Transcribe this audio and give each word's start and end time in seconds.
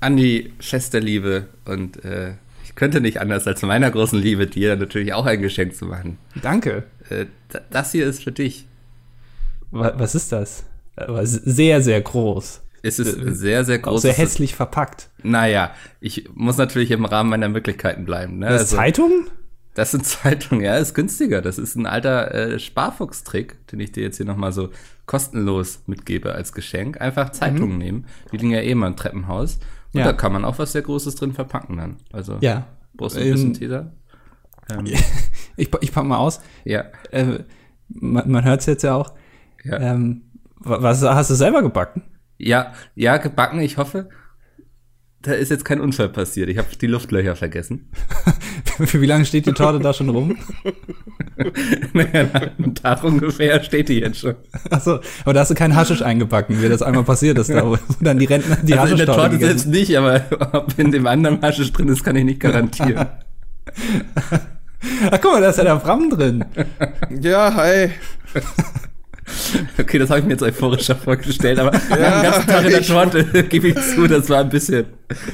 an 0.00 0.16
die 0.16 0.52
Schwesterliebe 0.60 1.48
und 1.64 2.04
äh, 2.04 2.34
ich 2.64 2.74
könnte 2.74 3.00
nicht 3.00 3.20
anders 3.20 3.46
als 3.46 3.62
meiner 3.62 3.90
großen 3.90 4.20
Liebe 4.20 4.46
dir 4.46 4.76
natürlich 4.76 5.12
auch 5.12 5.26
ein 5.26 5.42
Geschenk 5.42 5.74
zu 5.74 5.86
machen. 5.86 6.18
Danke. 6.42 6.84
Äh, 7.08 7.26
das 7.70 7.92
hier 7.92 8.06
ist 8.06 8.22
für 8.22 8.32
dich. 8.32 8.66
Was 9.70 10.14
ist 10.14 10.32
das? 10.32 10.64
Aber 10.96 11.24
sehr, 11.26 11.82
sehr 11.82 12.00
groß. 12.00 12.62
Es 12.82 12.98
ist 12.98 13.16
äh, 13.18 13.34
sehr, 13.34 13.64
sehr 13.64 13.78
groß. 13.78 13.94
Auch 13.94 13.98
sehr 13.98 14.12
hässlich 14.12 14.54
verpackt. 14.54 15.10
Naja, 15.22 15.72
ich 16.00 16.28
muss 16.34 16.56
natürlich 16.56 16.90
im 16.90 17.04
Rahmen 17.04 17.30
meiner 17.30 17.48
Möglichkeiten 17.48 18.04
bleiben. 18.04 18.38
Ne? 18.38 18.48
Das 18.48 18.60
also, 18.62 18.76
Zeitung? 18.76 19.26
Das 19.74 19.90
sind 19.90 20.06
Zeitungen, 20.06 20.64
ja, 20.64 20.76
ist 20.76 20.94
günstiger. 20.94 21.42
Das 21.42 21.58
ist 21.58 21.76
ein 21.76 21.86
alter 21.86 22.34
äh, 22.34 22.58
Sparfuchs-Trick, 22.58 23.66
den 23.68 23.80
ich 23.80 23.92
dir 23.92 24.02
jetzt 24.02 24.16
hier 24.16 24.26
nochmal 24.26 24.52
so 24.52 24.70
kostenlos 25.06 25.82
mitgebe 25.86 26.32
als 26.32 26.52
Geschenk. 26.52 27.00
Einfach 27.00 27.30
Zeitungen 27.30 27.72
mhm. 27.72 27.78
nehmen. 27.78 28.06
Die 28.32 28.36
liegen 28.36 28.50
ja 28.50 28.60
eh 28.60 28.70
immer 28.70 28.86
im 28.86 28.96
Treppenhaus. 28.96 29.58
Und 29.98 30.04
ja. 30.04 30.12
da 30.12 30.12
kann 30.12 30.32
man 30.32 30.44
auch 30.44 30.60
was 30.60 30.70
sehr 30.70 30.82
Großes 30.82 31.16
drin 31.16 31.32
verpacken 31.32 31.76
dann. 31.76 31.96
Also, 32.12 32.38
ja. 32.40 32.66
brauchst 32.94 33.16
du 33.16 33.20
ein 33.20 33.32
bisschen 33.32 33.48
ähm, 33.48 33.54
Teaser? 33.54 33.92
Ähm. 34.70 34.86
ich, 35.56 35.70
ich 35.80 35.92
pack 35.92 36.04
mal 36.04 36.18
aus. 36.18 36.40
Ja. 36.64 36.84
Äh, 37.10 37.40
man 37.88 38.30
man 38.30 38.44
hört 38.44 38.60
es 38.60 38.66
jetzt 38.66 38.84
ja 38.84 38.94
auch. 38.94 39.14
Ja. 39.64 39.78
Ähm, 39.80 40.22
was 40.60 41.02
hast 41.02 41.30
du 41.30 41.34
selber 41.34 41.62
gebacken? 41.62 42.02
Ja, 42.36 42.72
ja, 42.94 43.16
gebacken, 43.16 43.58
ich 43.58 43.76
hoffe. 43.76 44.08
Da 45.22 45.32
ist 45.32 45.50
jetzt 45.50 45.64
kein 45.64 45.80
Unfall 45.80 46.08
passiert. 46.08 46.48
Ich 46.48 46.58
habe 46.58 46.68
die 46.80 46.86
Luftlöcher 46.86 47.34
vergessen. 47.34 47.88
Für 48.78 49.00
wie 49.00 49.06
lange 49.06 49.24
steht 49.24 49.46
die 49.46 49.52
Torte 49.52 49.80
da 49.80 49.92
schon 49.92 50.10
rum? 50.10 50.38
naja, 51.92 52.28
einen 52.56 52.74
Tag 52.76 53.02
ungefähr 53.02 53.60
steht 53.64 53.88
die 53.88 53.98
jetzt 53.98 54.20
schon. 54.20 54.36
Achso, 54.70 55.00
aber 55.24 55.34
da 55.34 55.40
hast 55.40 55.50
du 55.50 55.56
keinen 55.56 55.74
Haschisch 55.74 56.02
eingebacken, 56.02 56.62
wie 56.62 56.68
das 56.68 56.82
einmal 56.82 57.02
passiert 57.02 57.36
ist, 57.38 57.50
da 57.50 57.66
wo 57.66 57.76
dann 58.00 58.20
die 58.20 58.26
Rentner 58.26 58.58
die 58.62 58.74
also 58.74 58.92
in 58.92 58.98
der 58.98 59.06
Torte 59.06 59.38
selbst 59.38 59.66
nicht, 59.66 59.96
aber 59.96 60.22
ob 60.52 60.78
in 60.78 60.92
dem 60.92 61.08
anderen 61.08 61.42
Haschisch 61.42 61.72
drin 61.72 61.88
ist, 61.88 62.04
kann 62.04 62.14
ich 62.14 62.24
nicht 62.24 62.38
garantieren. 62.38 63.08
Ach 65.10 65.18
guck 65.20 65.32
mal, 65.32 65.40
da 65.40 65.50
ist 65.50 65.58
ja 65.58 65.64
der 65.64 65.76
Bram 65.76 66.10
drin. 66.10 66.44
Ja, 67.20 67.52
hi. 67.54 67.90
Okay, 69.78 69.98
das 69.98 70.10
habe 70.10 70.20
ich 70.20 70.26
mir 70.26 70.32
jetzt 70.32 70.42
euphorischer 70.42 70.96
vorgestellt, 70.96 71.58
aber 71.58 71.72
ja, 71.90 72.22
den 72.22 72.30
ganzen 72.30 72.46
Tag 72.46 72.64
in 72.64 72.70
der 72.70 72.82
Torte 72.82 73.44
gebe 73.44 73.68
ich 73.68 73.74
zu, 73.74 74.06
das 74.06 74.28
war 74.28 74.40
ein 74.40 74.48
bisschen 74.48 74.86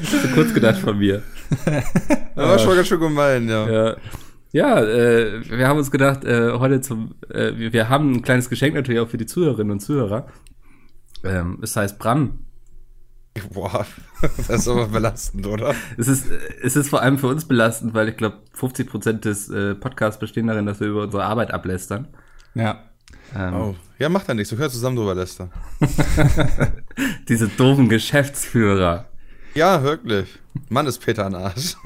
zu 0.03 0.29
kurz 0.29 0.53
gedacht 0.55 0.79
von 0.79 0.99
mir. 0.99 1.23
Das 2.37 2.49
war 2.49 2.59
schon 2.59 2.75
ganz 2.75 2.89
schön 2.89 2.99
gemein, 2.99 3.49
ja. 3.49 3.71
Ja, 3.71 3.97
ja 4.51 4.83
äh, 4.83 5.49
wir 5.49 5.69
haben 5.69 5.79
uns 5.79 5.91
gedacht, 5.91 6.25
äh, 6.25 6.53
heute 6.53 6.81
zum, 6.81 7.15
äh, 7.29 7.53
wir, 7.55 7.73
wir 7.73 7.89
haben 7.89 8.13
ein 8.13 8.23
kleines 8.23 8.51
Geschenk 8.51 8.75
natürlich 8.75 9.01
auch 9.01 9.09
für 9.09 9.19
die 9.19 9.27
Zuhörerinnen 9.27 9.71
und 9.71 9.81
Zuhörer. 9.81 10.27
Ähm, 11.23 11.59
es 11.63 11.77
heißt 11.77 11.99
Bram. 11.99 12.41
Boah, 13.53 13.87
das 14.37 14.49
ist 14.49 14.69
aber 14.69 14.89
belastend, 14.89 15.47
oder? 15.47 15.75
Es 15.97 16.09
ist, 16.09 16.27
es 16.63 16.77
ist 16.77 16.89
vor 16.89 17.03
allem 17.03 17.19
für 17.19 17.27
uns 17.29 17.47
belastend, 17.47 17.95
weil 17.95 18.09
ich 18.09 18.17
glaube, 18.17 18.39
50 18.53 18.89
Prozent 18.89 19.25
des 19.25 19.49
äh, 19.49 19.75
Podcasts 19.75 20.19
bestehen 20.19 20.47
darin, 20.47 20.67
dass 20.67 20.81
wir 20.81 20.89
über 20.89 21.03
unsere 21.03 21.25
Arbeit 21.25 21.53
ablästern. 21.53 22.09
Ja. 22.55 22.83
Ähm, 23.35 23.55
oh. 23.55 23.75
Ja, 23.99 24.09
macht 24.09 24.29
ja 24.29 24.35
nichts. 24.35 24.51
Du 24.51 24.57
hörst 24.57 24.75
zusammen 24.75 24.97
drüber 24.97 25.15
lästern. 25.15 25.51
Diese 27.29 27.49
doofen 27.49 27.89
Geschäftsführer. 27.89 29.07
Ja, 29.55 29.83
wirklich. 29.83 30.29
Mann 30.69 30.87
ist 30.87 30.99
Peter 30.99 31.27
an 31.27 31.35
Arsch. 31.35 31.77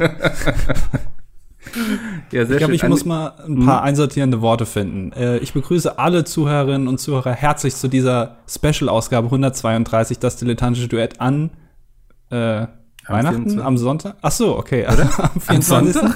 ja, 2.30 2.42
ich 2.42 2.56
glaube, 2.56 2.74
ich 2.74 2.82
muss 2.88 3.04
mal 3.04 3.34
ein 3.46 3.64
paar 3.64 3.80
hm? 3.80 3.88
einsortierende 3.88 4.40
Worte 4.40 4.66
finden. 4.66 5.12
Äh, 5.12 5.38
ich 5.38 5.52
begrüße 5.52 5.98
alle 5.98 6.24
Zuhörerinnen 6.24 6.88
und 6.88 6.98
Zuhörer 6.98 7.32
herzlich 7.32 7.74
zu 7.76 7.88
dieser 7.88 8.38
Special-Ausgabe 8.48 9.26
132, 9.26 10.18
das 10.18 10.36
dilettantische 10.36 10.88
Duett 10.88 11.20
an 11.20 11.50
äh, 12.30 12.66
Weihnachten 13.06 13.44
24. 13.44 13.64
am 13.64 13.78
Sonntag? 13.78 14.16
Ach 14.20 14.32
so, 14.32 14.56
okay. 14.56 14.86
Oder? 14.86 15.08
am 15.34 15.40
24. 15.40 16.02
Am 16.02 16.14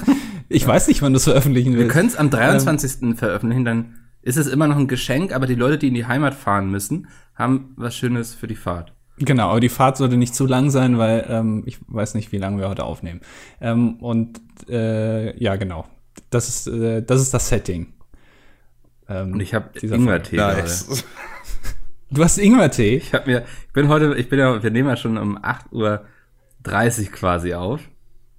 ich 0.49 0.67
weiß 0.67 0.87
nicht, 0.87 1.01
wann 1.01 1.13
du 1.13 1.17
es 1.17 1.23
veröffentlichen 1.23 1.73
willst. 1.73 1.85
Wir 1.85 1.93
können 1.93 2.09
es 2.09 2.15
am 2.15 2.29
23. 2.29 3.01
Ähm, 3.01 3.17
veröffentlichen, 3.17 3.65
dann 3.65 3.95
ist 4.23 4.37
es 4.37 4.47
immer 4.47 4.67
noch 4.67 4.77
ein 4.77 4.87
Geschenk, 4.87 5.33
aber 5.33 5.45
die 5.45 5.55
Leute, 5.55 5.77
die 5.77 5.89
in 5.89 5.93
die 5.93 6.05
Heimat 6.05 6.33
fahren 6.33 6.71
müssen, 6.71 7.07
haben 7.35 7.73
was 7.75 7.95
Schönes 7.95 8.33
für 8.33 8.47
die 8.47 8.55
Fahrt. 8.55 8.93
Genau, 9.17 9.49
aber 9.49 9.59
die 9.59 9.69
Fahrt 9.69 9.97
sollte 9.97 10.17
nicht 10.17 10.33
zu 10.33 10.47
lang 10.47 10.71
sein, 10.71 10.97
weil 10.97 11.25
ähm, 11.29 11.63
ich 11.65 11.79
weiß 11.87 12.15
nicht, 12.15 12.31
wie 12.31 12.37
lange 12.37 12.59
wir 12.59 12.69
heute 12.69 12.83
aufnehmen. 12.83 13.21
Ähm, 13.61 13.95
und 13.97 14.39
äh, 14.67 15.37
ja, 15.37 15.55
genau. 15.55 15.85
Das 16.29 16.49
ist, 16.49 16.67
äh, 16.67 17.03
das 17.03 17.21
ist 17.21 17.33
das 17.33 17.47
Setting. 17.47 17.93
Ähm, 19.07 19.33
und 19.33 19.39
ich 19.39 19.53
habe 19.53 19.77
Ingwertee 19.79 20.37
nice. 20.37 21.05
Du 22.09 22.23
hast 22.23 22.37
Ingwertee? 22.37 22.97
Ich 22.97 23.13
habe 23.15 23.29
mir, 23.29 23.43
ich 23.65 23.73
bin 23.73 23.87
heute, 23.87 24.13
ich 24.15 24.29
bin 24.29 24.37
ja, 24.37 24.61
wir 24.61 24.69
nehmen 24.69 24.87
ja 24.87 24.95
schon 24.95 25.17
um 25.17 25.35
8.30 25.39 25.71
Uhr 25.71 27.11
quasi 27.11 27.55
auf. 27.55 27.81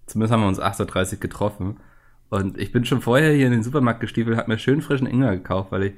Zumindest 0.06 0.32
haben 0.32 0.42
wir 0.42 0.48
uns 0.48 0.60
8.30 0.60 1.14
Uhr 1.14 1.19
getroffen. 1.19 1.81
Und 2.30 2.58
ich 2.58 2.72
bin 2.72 2.84
schon 2.84 3.00
vorher 3.00 3.32
hier 3.32 3.46
in 3.46 3.52
den 3.52 3.62
Supermarkt 3.62 4.00
gestiefelt, 4.00 4.36
habe 4.36 4.50
mir 4.50 4.58
schön 4.58 4.82
frischen 4.82 5.06
Ingwer 5.06 5.36
gekauft, 5.36 5.70
weil 5.72 5.82
ich 5.84 5.92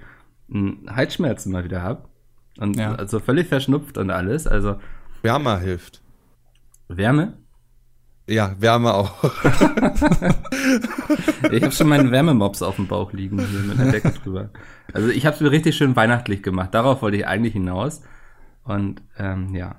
einen 0.53 0.87
Halsschmerzen 0.95 1.53
mal 1.53 1.65
wieder 1.65 1.83
habe. 1.83 2.05
Und 2.59 2.77
ja. 2.77 2.95
also 2.95 3.21
völlig 3.21 3.49
verschnupft 3.49 3.99
und 3.99 4.11
alles. 4.11 4.47
Also 4.47 4.77
Wärme 5.23 5.59
hilft. 5.61 6.03
Wärme? 6.89 7.39
Ja, 8.29 8.57
Wärme 8.59 8.93
auch. 8.95 9.23
ich 11.53 11.63
habe 11.63 11.73
schon 11.73 11.89
meinen 11.89 12.11
Wärmemops 12.11 12.61
auf 12.63 12.77
dem 12.77 12.89
Bauch 12.89 13.13
liegen 13.13 13.39
hier 13.39 13.61
mit 13.61 13.79
einer 13.79 13.93
Decke 13.93 14.11
drüber. 14.11 14.51
Also 14.93 15.09
ich 15.09 15.27
habe 15.27 15.37
es 15.37 15.41
mir 15.41 15.53
richtig 15.53 15.77
schön 15.77 15.95
weihnachtlich 15.95 16.43
gemacht. 16.43 16.75
Darauf 16.75 17.03
wollte 17.03 17.19
ich 17.19 17.27
eigentlich 17.27 17.53
hinaus. 17.53 18.03
Und 18.65 19.03
ähm, 19.19 19.55
ja. 19.55 19.77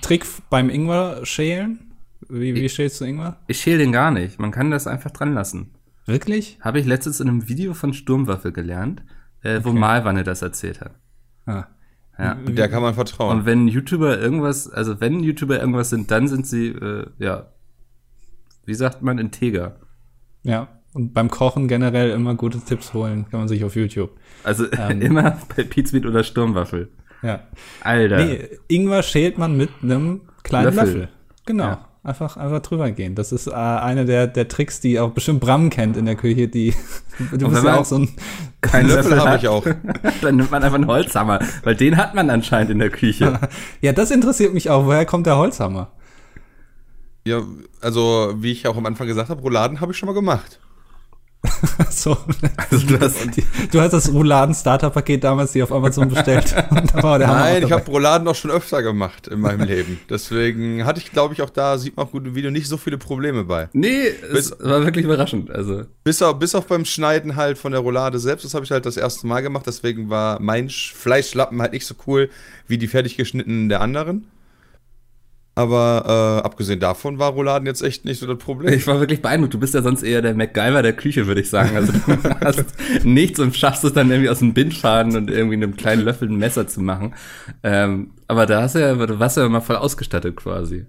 Trick 0.00 0.26
beim 0.48 0.70
Ingwer 0.70 1.24
schälen? 1.26 1.87
Wie, 2.28 2.54
wie 2.54 2.68
schälst 2.68 3.00
du 3.00 3.04
Ingwer? 3.04 3.38
Ich 3.46 3.60
schäle 3.60 3.78
den 3.78 3.92
gar 3.92 4.10
nicht. 4.10 4.38
Man 4.38 4.50
kann 4.50 4.70
das 4.70 4.86
einfach 4.86 5.10
dran 5.10 5.34
lassen. 5.34 5.74
Wirklich? 6.06 6.58
Habe 6.60 6.80
ich 6.80 6.86
letztens 6.86 7.20
in 7.20 7.28
einem 7.28 7.48
Video 7.48 7.74
von 7.74 7.92
Sturmwaffe 7.92 8.52
gelernt, 8.52 9.02
äh, 9.42 9.60
wo 9.62 9.72
Malwanne 9.72 10.24
das 10.24 10.42
erzählt 10.42 10.80
hat. 10.80 10.94
Ah. 11.46 11.66
Ja. 12.18 12.34
Der 12.34 12.68
kann 12.68 12.82
man 12.82 12.94
vertrauen. 12.94 13.38
Und 13.38 13.46
wenn 13.46 13.68
YouTuber 13.68 14.18
irgendwas, 14.18 14.68
also 14.68 15.00
wenn 15.00 15.20
YouTuber 15.20 15.60
irgendwas 15.60 15.90
sind, 15.90 16.10
dann 16.10 16.26
sind 16.26 16.46
sie, 16.46 16.68
äh, 16.68 17.06
ja, 17.18 17.52
wie 18.64 18.74
sagt 18.74 19.02
man, 19.02 19.18
integer. 19.18 19.76
Ja, 20.42 20.68
und 20.94 21.12
beim 21.12 21.30
Kochen 21.30 21.68
generell 21.68 22.10
immer 22.10 22.34
gute 22.34 22.58
Tipps 22.60 22.94
holen, 22.94 23.26
kann 23.30 23.40
man 23.40 23.48
sich 23.48 23.62
auf 23.64 23.76
YouTube. 23.76 24.10
Also 24.42 24.66
ähm, 24.72 25.00
immer 25.02 25.38
bei 25.54 25.62
Pizmeat 25.62 26.06
oder 26.06 26.24
Sturmwaffel. 26.24 26.90
Ja. 27.22 27.40
Alter. 27.82 28.24
Nee, 28.24 28.48
Ingwer 28.68 29.02
schält 29.02 29.38
man 29.38 29.56
mit 29.56 29.70
einem 29.82 30.22
kleinen 30.42 30.74
Löffel. 30.74 30.84
Löffel. 30.86 31.08
Genau. 31.46 31.64
Ja. 31.64 31.87
Einfach, 32.04 32.36
einfach 32.36 32.60
drüber 32.60 32.90
gehen. 32.90 33.14
Das 33.14 33.32
ist 33.32 33.48
äh, 33.48 33.52
einer 33.52 34.04
der, 34.04 34.28
der 34.28 34.48
Tricks, 34.48 34.80
die 34.80 35.00
auch 35.00 35.10
bestimmt 35.10 35.40
Bram 35.40 35.68
kennt 35.68 35.96
in 35.96 36.06
der 36.06 36.14
Küche, 36.14 36.48
die 36.48 36.72
du 37.32 37.48
bist 37.50 37.64
ja 37.64 37.76
auch 37.76 37.84
so 37.84 37.98
ein 37.98 38.08
kein 38.60 38.86
Löffel 38.88 39.20
habe 39.20 39.36
ich 39.36 39.48
auch. 39.48 39.64
dann 40.22 40.36
nimmt 40.36 40.50
man 40.50 40.62
einfach 40.62 40.76
einen 40.76 40.86
Holzhammer, 40.86 41.40
weil 41.64 41.74
den 41.74 41.96
hat 41.96 42.14
man 42.14 42.30
anscheinend 42.30 42.70
in 42.70 42.78
der 42.78 42.90
Küche. 42.90 43.38
ja, 43.80 43.92
das 43.92 44.10
interessiert 44.10 44.54
mich 44.54 44.70
auch. 44.70 44.86
Woher 44.86 45.06
kommt 45.06 45.26
der 45.26 45.36
Holzhammer? 45.36 45.92
Ja, 47.24 47.42
also 47.80 48.34
wie 48.36 48.52
ich 48.52 48.66
auch 48.66 48.76
am 48.76 48.86
Anfang 48.86 49.06
gesagt 49.06 49.28
habe, 49.28 49.40
Rouladen 49.42 49.80
habe 49.80 49.92
ich 49.92 49.98
schon 49.98 50.06
mal 50.06 50.14
gemacht. 50.14 50.60
so. 51.90 52.16
Also 52.56 52.86
du, 52.86 53.00
hast, 53.00 53.16
du 53.70 53.80
hast 53.80 53.92
das 53.92 54.12
Rouladen-Starter-Paket 54.12 55.22
damals 55.22 55.52
die 55.52 55.62
auf 55.62 55.72
Amazon 55.72 56.08
bestellt. 56.14 56.54
Nein, 56.94 57.62
ich 57.62 57.72
habe 57.72 57.84
Rouladen 57.90 58.26
auch 58.26 58.34
schon 58.34 58.50
öfter 58.50 58.82
gemacht 58.82 59.28
in 59.28 59.40
meinem 59.40 59.66
Leben. 59.66 60.00
Deswegen 60.10 60.84
hatte 60.84 61.00
ich, 61.00 61.12
glaube 61.12 61.34
ich, 61.34 61.42
auch 61.42 61.50
da, 61.50 61.78
sieht 61.78 61.96
man 61.96 62.06
auch 62.06 62.10
gut 62.10 62.26
im 62.26 62.34
Video, 62.34 62.50
nicht 62.50 62.66
so 62.66 62.76
viele 62.76 62.98
Probleme 62.98 63.44
bei. 63.44 63.68
Nee, 63.72 64.10
bis, 64.32 64.50
es 64.50 64.64
war 64.64 64.84
wirklich 64.84 65.04
überraschend. 65.04 65.50
Also. 65.50 65.84
Bis, 66.02 66.20
auf, 66.22 66.38
bis 66.38 66.54
auf 66.54 66.66
beim 66.66 66.84
Schneiden 66.84 67.36
halt 67.36 67.56
von 67.56 67.72
der 67.72 67.80
Roulade 67.80 68.18
selbst, 68.18 68.44
das 68.44 68.54
habe 68.54 68.64
ich 68.64 68.70
halt 68.70 68.84
das 68.84 68.96
erste 68.96 69.26
Mal 69.26 69.40
gemacht. 69.40 69.66
Deswegen 69.66 70.10
war 70.10 70.40
mein 70.40 70.68
Fleischlappen 70.68 71.60
halt 71.62 71.72
nicht 71.72 71.86
so 71.86 71.94
cool 72.06 72.30
wie 72.66 72.78
die 72.78 72.88
fertig 72.88 73.16
geschnittenen 73.16 73.68
der 73.68 73.80
anderen. 73.80 74.26
Aber 75.58 76.04
äh, 76.38 76.46
abgesehen 76.46 76.78
davon 76.78 77.18
war 77.18 77.32
Rouladen 77.32 77.66
jetzt 77.66 77.82
echt 77.82 78.04
nicht 78.04 78.20
so 78.20 78.28
das 78.28 78.38
Problem. 78.38 78.72
Ich 78.72 78.86
war 78.86 79.00
wirklich 79.00 79.20
beeindruckt. 79.20 79.54
Du 79.54 79.58
bist 79.58 79.74
ja 79.74 79.82
sonst 79.82 80.04
eher 80.04 80.22
der 80.22 80.36
MacGyver 80.36 80.82
der 80.82 80.92
Küche, 80.92 81.26
würde 81.26 81.40
ich 81.40 81.50
sagen. 81.50 81.74
Also 81.74 81.90
du 81.90 82.00
hast 82.44 82.64
nichts 83.02 83.40
und 83.40 83.56
schaffst 83.56 83.82
es 83.82 83.92
dann 83.92 84.08
irgendwie 84.08 84.30
aus 84.30 84.38
dem 84.38 84.54
Bindfaden 84.54 85.16
und 85.16 85.28
irgendwie 85.28 85.56
einem 85.56 85.76
kleinen 85.76 86.02
Löffel 86.02 86.28
ein 86.28 86.36
Messer 86.36 86.68
zu 86.68 86.80
machen. 86.80 87.12
Ähm, 87.64 88.12
aber 88.28 88.46
da 88.46 88.62
hast 88.62 88.76
du 88.76 88.78
ja, 88.78 88.94
du 88.94 89.18
warst 89.18 89.36
ja 89.36 89.48
mal 89.48 89.60
voll 89.60 89.74
ausgestattet 89.74 90.36
quasi. 90.36 90.86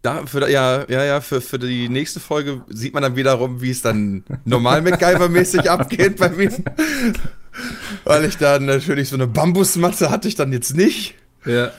Da, 0.00 0.24
für, 0.24 0.50
ja, 0.50 0.86
ja, 0.88 1.04
ja, 1.04 1.20
für, 1.20 1.42
für 1.42 1.58
die 1.58 1.90
nächste 1.90 2.20
Folge 2.20 2.62
sieht 2.70 2.94
man 2.94 3.02
dann 3.02 3.16
wiederum, 3.16 3.60
wie 3.60 3.70
es 3.70 3.82
dann 3.82 4.24
normal 4.46 4.80
MacGyver-mäßig 4.80 5.68
abgeht 5.68 6.16
bei 6.16 6.30
mir. 6.30 6.52
Weil 8.04 8.24
ich 8.24 8.38
dann 8.38 8.64
natürlich 8.64 9.10
so 9.10 9.16
eine 9.16 9.26
Bambusmatte 9.26 10.08
hatte 10.08 10.26
ich 10.26 10.36
dann 10.36 10.52
jetzt 10.52 10.74
nicht. 10.74 11.16
Ja. 11.44 11.70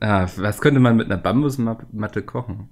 Ah, 0.00 0.28
was 0.36 0.60
könnte 0.60 0.80
man 0.80 0.96
mit 0.96 1.06
einer 1.06 1.20
Bambusmatte 1.20 2.22
kochen? 2.22 2.70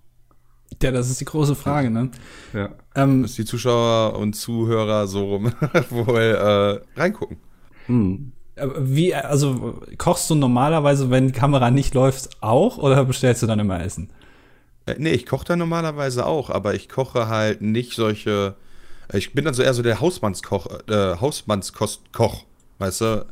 Ja, 0.82 0.90
das 0.90 1.10
ist 1.10 1.20
die 1.20 1.24
große 1.24 1.54
Frage, 1.54 1.90
ne? 1.90 2.10
Ja. 2.52 2.70
Ähm, 2.94 3.22
Dass 3.22 3.34
die 3.34 3.44
Zuschauer 3.44 4.18
und 4.18 4.34
Zuhörer 4.34 5.06
so 5.06 5.24
rum 5.24 5.52
wohl 5.90 6.20
äh, 6.20 7.00
reingucken. 7.00 7.38
Hm. 7.86 8.32
Wie, 8.78 9.14
also 9.14 9.80
kochst 9.98 10.30
du 10.30 10.34
normalerweise, 10.34 11.10
wenn 11.10 11.28
die 11.28 11.32
Kamera 11.32 11.70
nicht 11.70 11.94
läuft, 11.94 12.42
auch 12.42 12.78
oder 12.78 13.04
bestellst 13.04 13.42
du 13.42 13.46
dann 13.46 13.58
immer 13.58 13.80
Essen? 13.80 14.10
Äh, 14.86 14.96
nee, 14.98 15.12
ich 15.12 15.26
koche 15.26 15.44
da 15.44 15.56
normalerweise 15.56 16.26
auch, 16.26 16.50
aber 16.50 16.74
ich 16.74 16.88
koche 16.88 17.28
halt 17.28 17.60
nicht 17.60 17.92
solche. 17.94 18.56
Ich 19.12 19.34
bin 19.34 19.44
dann 19.44 19.54
so 19.54 19.62
eher 19.62 19.74
so 19.74 19.82
der 19.82 20.00
Hausmannskoch, 20.00 20.66
äh, 20.88 21.16
Hausmannskoch, 21.20 22.44
weißt 22.78 23.00
du? 23.02 23.26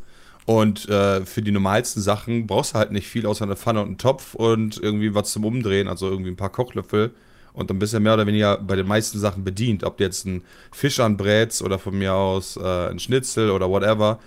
Und 0.47 0.89
äh, 0.89 1.25
für 1.25 1.41
die 1.41 1.53
normalsten 1.53 2.03
Sachen 2.03 2.47
brauchst 2.47 2.75
du 2.75 2.79
halt 2.79 2.93
nicht 2.93 3.07
viel 3.07 3.27
außer 3.27 3.45
eine 3.45 3.57
Pfanne 3.57 3.81
und 3.81 3.87
einen 3.87 3.99
Topf 3.99 4.35
und 4.35 4.79
irgendwie 4.83 5.15
was 5.15 5.33
zum 5.33 5.45
Umdrehen, 5.45 5.89
also 5.89 6.09
irgendwie 6.09 6.31
ein 6.31 6.37
paar 6.37 6.53
Kochlöffel. 6.53 7.13
Und 7.55 7.71
dann 7.71 7.79
bist 7.79 7.95
du 7.95 8.01
mehr 8.01 8.15
oder 8.15 8.27
weniger 8.27 8.59
bei 8.59 8.77
den 8.77 8.87
meisten 8.87 9.19
Sachen 9.19 9.45
bedient. 9.45 9.85
Ob 9.85 9.97
du 9.97 10.05
jetzt 10.05 10.27
einen 10.27 10.43
Fisch 10.73 11.01
anbrätst 11.01 11.63
oder 11.63 11.79
von 11.79 11.97
mir 11.97 12.13
aus 12.15 12.57
äh, 12.57 12.91
ein 12.91 12.99
Schnitzel 12.99 13.51
oder 13.51 13.71
whatever. 13.71 14.19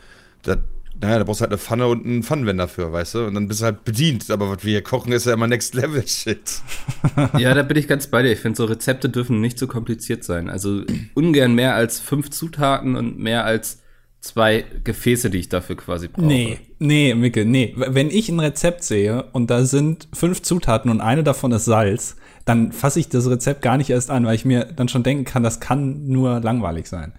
Das 0.44 0.60
naja, 1.00 1.20
da 1.20 1.24
brauchst 1.26 1.42
du 1.42 1.44
halt 1.44 1.52
eine 1.52 1.60
Pfanne 1.60 1.88
und 1.88 2.06
einen 2.06 2.24
Pfannenwender 2.24 2.68
für, 2.68 2.92
weißt 2.92 3.16
du? 3.16 3.26
Und 3.26 3.36
dann 3.36 3.48
bist 3.48 3.62
du 3.62 3.66
halt 3.66 3.84
bedient. 3.84 4.32
Aber 4.32 4.50
was 4.50 4.64
wir 4.64 4.72
hier 4.72 4.82
kochen, 4.82 5.12
ist 5.12 5.26
ja 5.26 5.34
immer 5.34 5.48
Next 5.48 5.76
Level 5.76 6.04
Shit. 6.08 6.62
ja, 7.38 7.54
da 7.54 7.62
bin 7.64 7.78
ich 7.78 7.88
ganz 7.88 8.08
bei 8.08 8.24
dir. 8.24 8.32
Ich 8.32 8.40
finde, 8.40 8.58
so 8.58 8.66
Rezepte 8.66 9.10
dürfen 9.10 9.40
nicht 9.40 9.60
so 9.60 9.68
kompliziert 9.68 10.24
sein. 10.24 10.50
Also 10.50 10.84
ungern 11.14 11.54
mehr 11.54 11.76
als 11.76 12.00
fünf 12.00 12.32
Zutaten 12.32 12.96
und 12.96 13.20
mehr 13.20 13.46
als 13.46 13.80
zwei 14.28 14.66
Gefäße, 14.84 15.30
die 15.30 15.40
ich 15.40 15.50
dafür 15.50 15.78
quasi 15.78 16.08
brauche. 16.08 16.26
Nee, 16.26 16.60
nee, 16.80 17.14
Micke, 17.16 17.46
nee. 17.46 17.74
Wenn 17.76 18.10
ich 18.10 18.30
ein 18.30 18.40
Rezept 18.40 18.84
sehe 18.84 19.24
und 19.34 19.50
da 19.50 19.66
sind 19.66 20.08
fünf 20.14 20.42
Zutaten 20.42 20.92
und 20.92 21.02
eine 21.02 21.24
davon 21.24 21.52
ist 21.52 21.66
Salz, 21.66 22.16
dann 22.46 22.72
fasse 22.72 23.00
ich 23.00 23.10
das 23.10 23.30
Rezept 23.30 23.62
gar 23.62 23.78
nicht 23.78 23.90
erst 23.90 24.10
an, 24.10 24.26
weil 24.26 24.36
ich 24.36 24.46
mir 24.46 24.66
dann 24.66 24.88
schon 24.88 25.04
denken 25.04 25.26
kann, 25.26 25.44
das 25.44 25.60
kann 25.60 26.08
nur 26.08 26.40
langweilig 26.40 26.88
sein. 26.88 27.14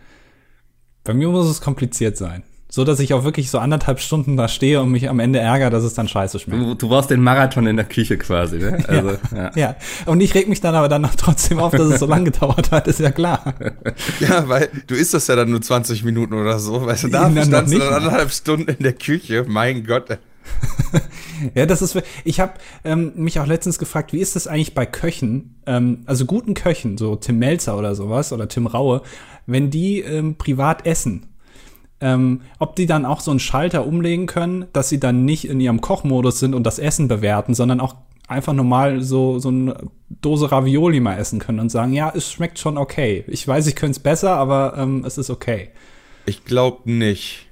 Bei 1.04 1.14
mir 1.14 1.28
muss 1.28 1.48
es 1.48 1.60
kompliziert 1.60 2.16
sein. 2.16 2.42
So 2.70 2.84
dass 2.84 3.00
ich 3.00 3.14
auch 3.14 3.24
wirklich 3.24 3.50
so 3.50 3.58
anderthalb 3.58 3.98
Stunden 3.98 4.36
da 4.36 4.46
stehe 4.46 4.82
und 4.82 4.90
mich 4.90 5.08
am 5.08 5.20
Ende 5.20 5.38
ärgere, 5.38 5.70
dass 5.70 5.84
es 5.84 5.94
dann 5.94 6.06
scheiße 6.06 6.38
schmeckt. 6.38 6.62
Du, 6.62 6.74
du 6.74 6.88
brauchst 6.88 7.10
den 7.10 7.22
Marathon 7.22 7.66
in 7.66 7.76
der 7.76 7.86
Küche 7.86 8.18
quasi, 8.18 8.58
ne? 8.58 8.84
Also, 8.88 9.10
ja, 9.10 9.18
ja. 9.36 9.50
ja. 9.54 9.76
Und 10.04 10.20
ich 10.20 10.34
reg 10.34 10.48
mich 10.48 10.60
dann 10.60 10.74
aber 10.74 10.88
dann 10.88 11.08
trotzdem 11.16 11.60
auf, 11.60 11.72
dass 11.72 11.88
es 11.88 12.00
so 12.00 12.06
lange 12.06 12.24
gedauert 12.30 12.70
hat, 12.70 12.86
ist 12.86 13.00
ja 13.00 13.10
klar. 13.10 13.54
Ja, 14.20 14.48
weil 14.48 14.68
du 14.86 14.94
isst 14.94 15.14
das 15.14 15.26
ja 15.28 15.36
dann 15.36 15.50
nur 15.50 15.62
20 15.62 16.04
Minuten 16.04 16.34
oder 16.34 16.58
so, 16.58 16.84
weißt 16.84 17.04
du, 17.04 17.08
da 17.08 17.30
standst 17.30 17.72
du 17.72 17.78
dann 17.78 17.94
anderthalb 17.94 18.30
Stunden 18.30 18.68
in 18.68 18.82
der 18.82 18.92
Küche, 18.92 19.46
mein 19.48 19.84
Gott. 19.84 20.18
ja, 21.54 21.66
das 21.66 21.82
ist. 21.82 22.00
Ich 22.24 22.40
habe 22.40 22.54
ähm, 22.84 23.12
mich 23.16 23.40
auch 23.40 23.46
letztens 23.46 23.78
gefragt, 23.78 24.12
wie 24.12 24.20
ist 24.20 24.36
das 24.36 24.46
eigentlich 24.46 24.74
bei 24.74 24.86
Köchen? 24.86 25.56
Ähm, 25.66 26.02
also 26.06 26.24
guten 26.26 26.54
Köchen, 26.54 26.98
so 26.98 27.16
Tim 27.16 27.38
Melzer 27.38 27.76
oder 27.76 27.94
sowas 27.94 28.32
oder 28.32 28.48
Tim 28.48 28.66
Raue, 28.66 29.02
wenn 29.46 29.70
die 29.70 30.00
ähm, 30.00 30.36
privat 30.36 30.86
essen 30.86 31.27
ähm, 32.00 32.42
ob 32.58 32.76
die 32.76 32.86
dann 32.86 33.04
auch 33.04 33.20
so 33.20 33.30
einen 33.30 33.40
Schalter 33.40 33.86
umlegen 33.86 34.26
können, 34.26 34.66
dass 34.72 34.88
sie 34.88 35.00
dann 35.00 35.24
nicht 35.24 35.46
in 35.48 35.60
ihrem 35.60 35.80
Kochmodus 35.80 36.38
sind 36.38 36.54
und 36.54 36.64
das 36.64 36.78
Essen 36.78 37.08
bewerten, 37.08 37.54
sondern 37.54 37.80
auch 37.80 37.96
einfach 38.28 38.52
normal 38.52 39.02
so, 39.02 39.38
so 39.38 39.48
eine 39.48 39.76
Dose 40.08 40.52
Ravioli 40.52 41.00
mal 41.00 41.18
essen 41.18 41.38
können 41.38 41.60
und 41.60 41.70
sagen, 41.70 41.92
ja, 41.92 42.12
es 42.14 42.30
schmeckt 42.30 42.58
schon 42.58 42.78
okay. 42.78 43.24
Ich 43.26 43.46
weiß, 43.48 43.66
ich 43.66 43.74
könnte 43.74 43.92
es 43.92 43.98
besser, 43.98 44.36
aber 44.36 44.74
ähm, 44.76 45.04
es 45.04 45.18
ist 45.18 45.30
okay. 45.30 45.70
Ich 46.26 46.44
glaube 46.44 46.90
nicht. 46.90 47.46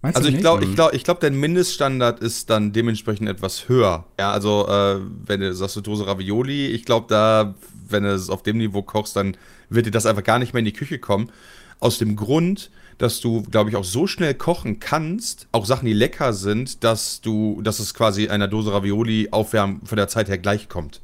Meinst 0.00 0.18
also 0.18 0.28
ich 0.28 0.38
glaube, 0.38 0.64
ich 0.64 0.74
glaube, 0.74 0.94
ich 0.94 1.02
glaube, 1.02 1.20
der 1.20 1.30
Mindeststandard 1.30 2.20
ist 2.20 2.50
dann 2.50 2.72
dementsprechend 2.72 3.28
etwas 3.28 3.68
höher. 3.68 4.04
Ja, 4.18 4.32
also 4.32 4.68
äh, 4.68 5.00
wenn 5.26 5.40
du 5.40 5.54
sagst 5.54 5.76
du 5.76 5.80
Dose 5.80 6.06
Ravioli, 6.06 6.66
ich 6.68 6.84
glaube 6.84 7.06
da, 7.08 7.54
wenn 7.88 8.02
du 8.02 8.14
es 8.14 8.30
auf 8.30 8.42
dem 8.42 8.58
Niveau 8.58 8.82
kochst, 8.82 9.16
dann 9.16 9.36
wird 9.70 9.86
dir 9.86 9.90
das 9.90 10.06
einfach 10.06 10.22
gar 10.22 10.38
nicht 10.38 10.52
mehr 10.52 10.58
in 10.58 10.66
die 10.66 10.72
Küche 10.72 10.98
kommen. 10.98 11.32
Aus 11.80 11.98
dem 11.98 12.16
Grund, 12.16 12.70
dass 12.98 13.20
du, 13.20 13.42
glaube 13.42 13.70
ich, 13.70 13.76
auch 13.76 13.84
so 13.84 14.06
schnell 14.06 14.34
kochen 14.34 14.78
kannst, 14.80 15.48
auch 15.52 15.66
Sachen, 15.66 15.86
die 15.86 15.92
lecker 15.92 16.32
sind, 16.32 16.84
dass 16.84 17.20
du, 17.20 17.60
dass 17.62 17.78
es 17.78 17.94
quasi 17.94 18.28
einer 18.28 18.48
Dose 18.48 18.72
Ravioli 18.72 19.28
aufwärmen 19.30 19.82
von 19.84 19.96
der 19.96 20.08
Zeit 20.08 20.28
her 20.28 20.38
gleichkommt. 20.38 21.00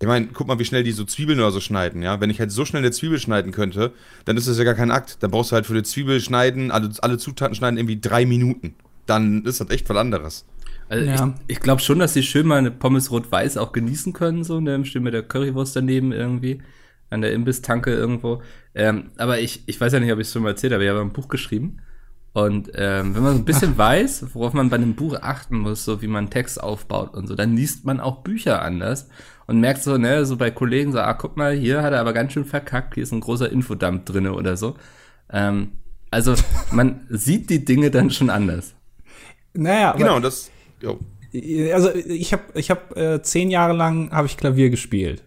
Ich 0.00 0.08
meine, 0.08 0.26
guck 0.32 0.48
mal, 0.48 0.58
wie 0.58 0.64
schnell 0.64 0.82
die 0.82 0.90
so 0.90 1.04
Zwiebeln 1.04 1.38
oder 1.38 1.52
so 1.52 1.60
schneiden, 1.60 2.02
ja. 2.02 2.20
Wenn 2.20 2.28
ich 2.28 2.40
halt 2.40 2.50
so 2.50 2.64
schnell 2.64 2.82
eine 2.82 2.90
Zwiebel 2.90 3.20
schneiden 3.20 3.52
könnte, 3.52 3.92
dann 4.24 4.36
ist 4.36 4.48
das 4.48 4.58
ja 4.58 4.64
gar 4.64 4.74
kein 4.74 4.90
Akt. 4.90 5.18
Dann 5.20 5.30
brauchst 5.30 5.52
du 5.52 5.54
halt 5.54 5.64
für 5.64 5.74
die 5.74 5.84
Zwiebel 5.84 6.20
schneiden, 6.20 6.72
alle, 6.72 6.90
alle 7.02 7.18
Zutaten 7.18 7.54
schneiden 7.54 7.78
irgendwie 7.78 8.00
drei 8.00 8.26
Minuten. 8.26 8.74
Dann 9.06 9.44
ist 9.44 9.60
das 9.60 9.70
echt 9.70 9.88
was 9.88 9.96
anderes. 9.96 10.44
Also 10.88 11.06
ja. 11.06 11.34
ich, 11.46 11.56
ich 11.56 11.60
glaube 11.60 11.80
schon, 11.80 12.00
dass 12.00 12.14
sie 12.14 12.24
schön 12.24 12.48
mal 12.48 12.58
eine 12.58 12.72
Pommes 12.72 13.12
rot-weiß 13.12 13.56
auch 13.58 13.70
genießen 13.70 14.12
können, 14.12 14.42
so, 14.42 14.60
ne, 14.60 14.84
steht 14.84 15.02
mit 15.02 15.14
der 15.14 15.22
Currywurst 15.22 15.76
daneben 15.76 16.10
irgendwie 16.10 16.60
an 17.12 17.20
der 17.20 17.32
Imbiss-Tanke 17.32 17.92
irgendwo. 17.92 18.42
Ähm, 18.74 19.10
aber 19.18 19.38
ich, 19.40 19.62
ich 19.66 19.80
weiß 19.80 19.92
ja 19.92 20.00
nicht, 20.00 20.12
ob 20.12 20.18
ich 20.18 20.26
es 20.26 20.32
schon 20.32 20.42
mal 20.42 20.50
erzählt 20.50 20.72
habe, 20.72 20.84
ich 20.84 20.90
habe 20.90 21.00
ein 21.00 21.12
Buch 21.12 21.28
geschrieben. 21.28 21.78
Und 22.32 22.70
ähm, 22.74 23.14
wenn 23.14 23.22
man 23.22 23.34
so 23.34 23.38
ein 23.40 23.44
bisschen 23.44 23.76
weiß, 23.78 24.34
worauf 24.34 24.54
man 24.54 24.70
bei 24.70 24.76
einem 24.76 24.94
Buch 24.94 25.16
achten 25.20 25.58
muss, 25.58 25.84
so 25.84 26.00
wie 26.00 26.06
man 26.06 26.30
Text 26.30 26.62
aufbaut 26.62 27.14
und 27.14 27.26
so, 27.26 27.34
dann 27.34 27.54
liest 27.54 27.84
man 27.84 28.00
auch 28.00 28.22
Bücher 28.22 28.62
anders 28.62 29.08
und 29.46 29.60
merkt 29.60 29.82
so, 29.82 29.98
ne, 29.98 30.24
so 30.24 30.36
bei 30.36 30.50
Kollegen 30.50 30.92
so, 30.92 31.00
ah, 31.00 31.12
guck 31.12 31.36
mal, 31.36 31.52
hier 31.52 31.82
hat 31.82 31.92
er 31.92 32.00
aber 32.00 32.14
ganz 32.14 32.32
schön 32.32 32.46
verkackt, 32.46 32.94
hier 32.94 33.02
ist 33.02 33.12
ein 33.12 33.20
großer 33.20 33.52
Infodump 33.52 34.06
drinne 34.06 34.32
oder 34.32 34.56
so. 34.56 34.76
Ähm, 35.30 35.72
also 36.10 36.34
man 36.70 37.06
sieht 37.10 37.50
die 37.50 37.64
Dinge 37.64 37.90
dann 37.90 38.10
schon 38.10 38.30
anders. 38.30 38.74
Naja, 39.52 39.92
genau, 39.92 40.18
das. 40.18 40.50
Jo. 40.80 40.98
Also 41.72 41.94
ich 41.94 42.32
habe 42.32 42.42
ich 42.54 42.70
hab, 42.70 42.96
äh, 42.96 43.22
zehn 43.22 43.50
Jahre 43.50 43.74
lang 43.74 44.10
habe 44.10 44.26
ich 44.26 44.36
Klavier 44.36 44.70
gespielt 44.70 45.22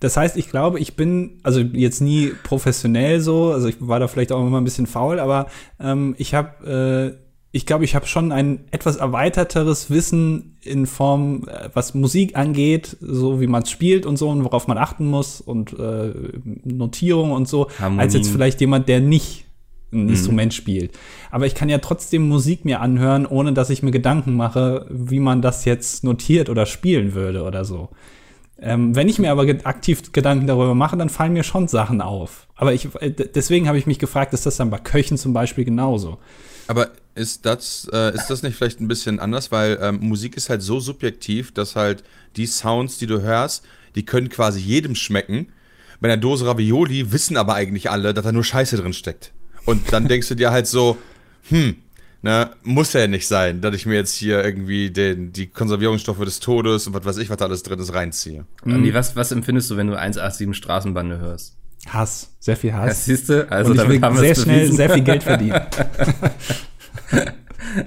das 0.00 0.16
heißt, 0.16 0.36
ich 0.36 0.50
glaube, 0.50 0.80
ich 0.80 0.96
bin, 0.96 1.38
also 1.42 1.60
jetzt 1.60 2.00
nie 2.00 2.32
professionell 2.42 3.20
so, 3.20 3.52
also 3.52 3.68
ich 3.68 3.76
war 3.80 4.00
da 4.00 4.08
vielleicht 4.08 4.32
auch 4.32 4.40
immer 4.40 4.60
ein 4.60 4.64
bisschen 4.64 4.86
faul, 4.86 5.20
aber 5.20 5.46
ähm, 5.80 6.14
ich 6.18 6.34
habe, 6.34 7.16
äh, 7.16 7.26
ich 7.52 7.64
glaube, 7.64 7.84
ich 7.84 7.94
habe 7.94 8.06
schon 8.06 8.32
ein 8.32 8.60
etwas 8.70 8.96
erweiterteres 8.96 9.90
Wissen 9.90 10.58
in 10.62 10.86
Form, 10.86 11.48
äh, 11.48 11.70
was 11.72 11.94
Musik 11.94 12.36
angeht, 12.36 12.96
so 13.00 13.40
wie 13.40 13.46
man 13.46 13.62
es 13.62 13.70
spielt 13.70 14.06
und 14.06 14.16
so 14.16 14.28
und 14.28 14.44
worauf 14.44 14.68
man 14.68 14.78
achten 14.78 15.06
muss 15.06 15.40
und 15.40 15.78
äh, 15.78 16.12
Notierung 16.64 17.32
und 17.32 17.48
so, 17.48 17.68
Harmonie. 17.78 18.02
als 18.02 18.14
jetzt 18.14 18.28
vielleicht 18.28 18.60
jemand, 18.60 18.88
der 18.88 19.00
nicht 19.00 19.46
ein 19.92 20.04
mhm. 20.04 20.08
Instrument 20.10 20.54
spielt. 20.54 20.92
Aber 21.30 21.46
ich 21.46 21.54
kann 21.54 21.68
ja 21.68 21.78
trotzdem 21.78 22.28
Musik 22.28 22.64
mir 22.64 22.80
anhören, 22.80 23.26
ohne 23.26 23.52
dass 23.52 23.70
ich 23.70 23.82
mir 23.82 23.90
Gedanken 23.90 24.34
mache, 24.34 24.86
wie 24.90 25.20
man 25.20 25.42
das 25.42 25.64
jetzt 25.64 26.04
notiert 26.04 26.48
oder 26.48 26.66
spielen 26.66 27.14
würde 27.14 27.42
oder 27.42 27.64
so. 27.64 27.90
Ähm, 28.58 28.96
wenn 28.96 29.08
ich 29.08 29.18
mir 29.18 29.30
aber 29.30 29.46
aktiv 29.64 30.12
Gedanken 30.12 30.46
darüber 30.46 30.74
mache, 30.74 30.96
dann 30.96 31.10
fallen 31.10 31.34
mir 31.34 31.44
schon 31.44 31.68
Sachen 31.68 32.00
auf. 32.00 32.46
Aber 32.54 32.72
ich, 32.72 32.88
äh, 33.00 33.10
deswegen 33.10 33.68
habe 33.68 33.78
ich 33.78 33.86
mich 33.86 33.98
gefragt, 33.98 34.32
ist 34.32 34.46
das 34.46 34.56
dann 34.56 34.70
bei 34.70 34.78
Köchen 34.78 35.18
zum 35.18 35.32
Beispiel 35.34 35.64
genauso? 35.64 36.18
Aber 36.66 36.90
ist 37.14 37.44
das, 37.46 37.88
äh, 37.92 38.14
ist 38.14 38.28
das 38.28 38.42
nicht 38.42 38.56
vielleicht 38.56 38.80
ein 38.80 38.88
bisschen 38.88 39.20
anders? 39.20 39.52
Weil 39.52 39.78
ähm, 39.80 39.98
Musik 40.00 40.36
ist 40.36 40.48
halt 40.48 40.62
so 40.62 40.80
subjektiv, 40.80 41.52
dass 41.52 41.76
halt 41.76 42.02
die 42.36 42.46
Sounds, 42.46 42.98
die 42.98 43.06
du 43.06 43.20
hörst, 43.20 43.64
die 43.94 44.04
können 44.04 44.28
quasi 44.30 44.60
jedem 44.60 44.94
schmecken. 44.94 45.52
Bei 46.00 46.08
einer 46.08 46.20
Dose 46.20 46.46
Ravioli 46.46 47.12
wissen 47.12 47.36
aber 47.36 47.54
eigentlich 47.54 47.90
alle, 47.90 48.14
dass 48.14 48.24
da 48.24 48.32
nur 48.32 48.44
Scheiße 48.44 48.76
drin 48.76 48.92
steckt. 48.92 49.32
Und 49.64 49.92
dann 49.92 50.08
denkst 50.08 50.28
du 50.28 50.34
dir 50.34 50.50
halt 50.50 50.66
so, 50.66 50.96
hm, 51.48 51.76
Ne, 52.26 52.50
muss 52.64 52.92
ja 52.92 53.06
nicht 53.06 53.28
sein, 53.28 53.60
dass 53.60 53.72
ich 53.76 53.86
mir 53.86 53.94
jetzt 53.94 54.12
hier 54.12 54.44
irgendwie 54.44 54.90
den, 54.90 55.32
die 55.32 55.46
Konservierungsstoffe 55.46 56.18
des 56.24 56.40
Todes 56.40 56.88
und 56.88 56.94
was 56.94 57.04
weiß 57.04 57.18
ich, 57.18 57.30
was 57.30 57.36
da 57.36 57.44
alles 57.44 57.62
drin 57.62 57.78
ist, 57.78 57.94
reinziehe. 57.94 58.44
Mhm. 58.64 58.92
was, 58.92 59.14
was 59.14 59.30
empfindest 59.30 59.70
du, 59.70 59.76
wenn 59.76 59.86
du 59.86 59.96
187 59.96 60.56
Straßenbande 60.56 61.20
hörst? 61.20 61.56
Hass, 61.86 62.34
sehr 62.40 62.56
viel 62.56 62.72
Hass. 62.72 63.06
Ja, 63.06 63.14
siehst 63.14 63.28
du? 63.28 63.48
Also 63.48 63.70
und 63.70 63.76
damit 63.76 64.02
haben 64.02 64.16
wir 64.16 64.22
sehr 64.22 64.34
schnell 64.34 64.72
sehr 64.72 64.90
viel 64.90 65.04
Geld 65.04 65.22
verdienen. 65.22 65.54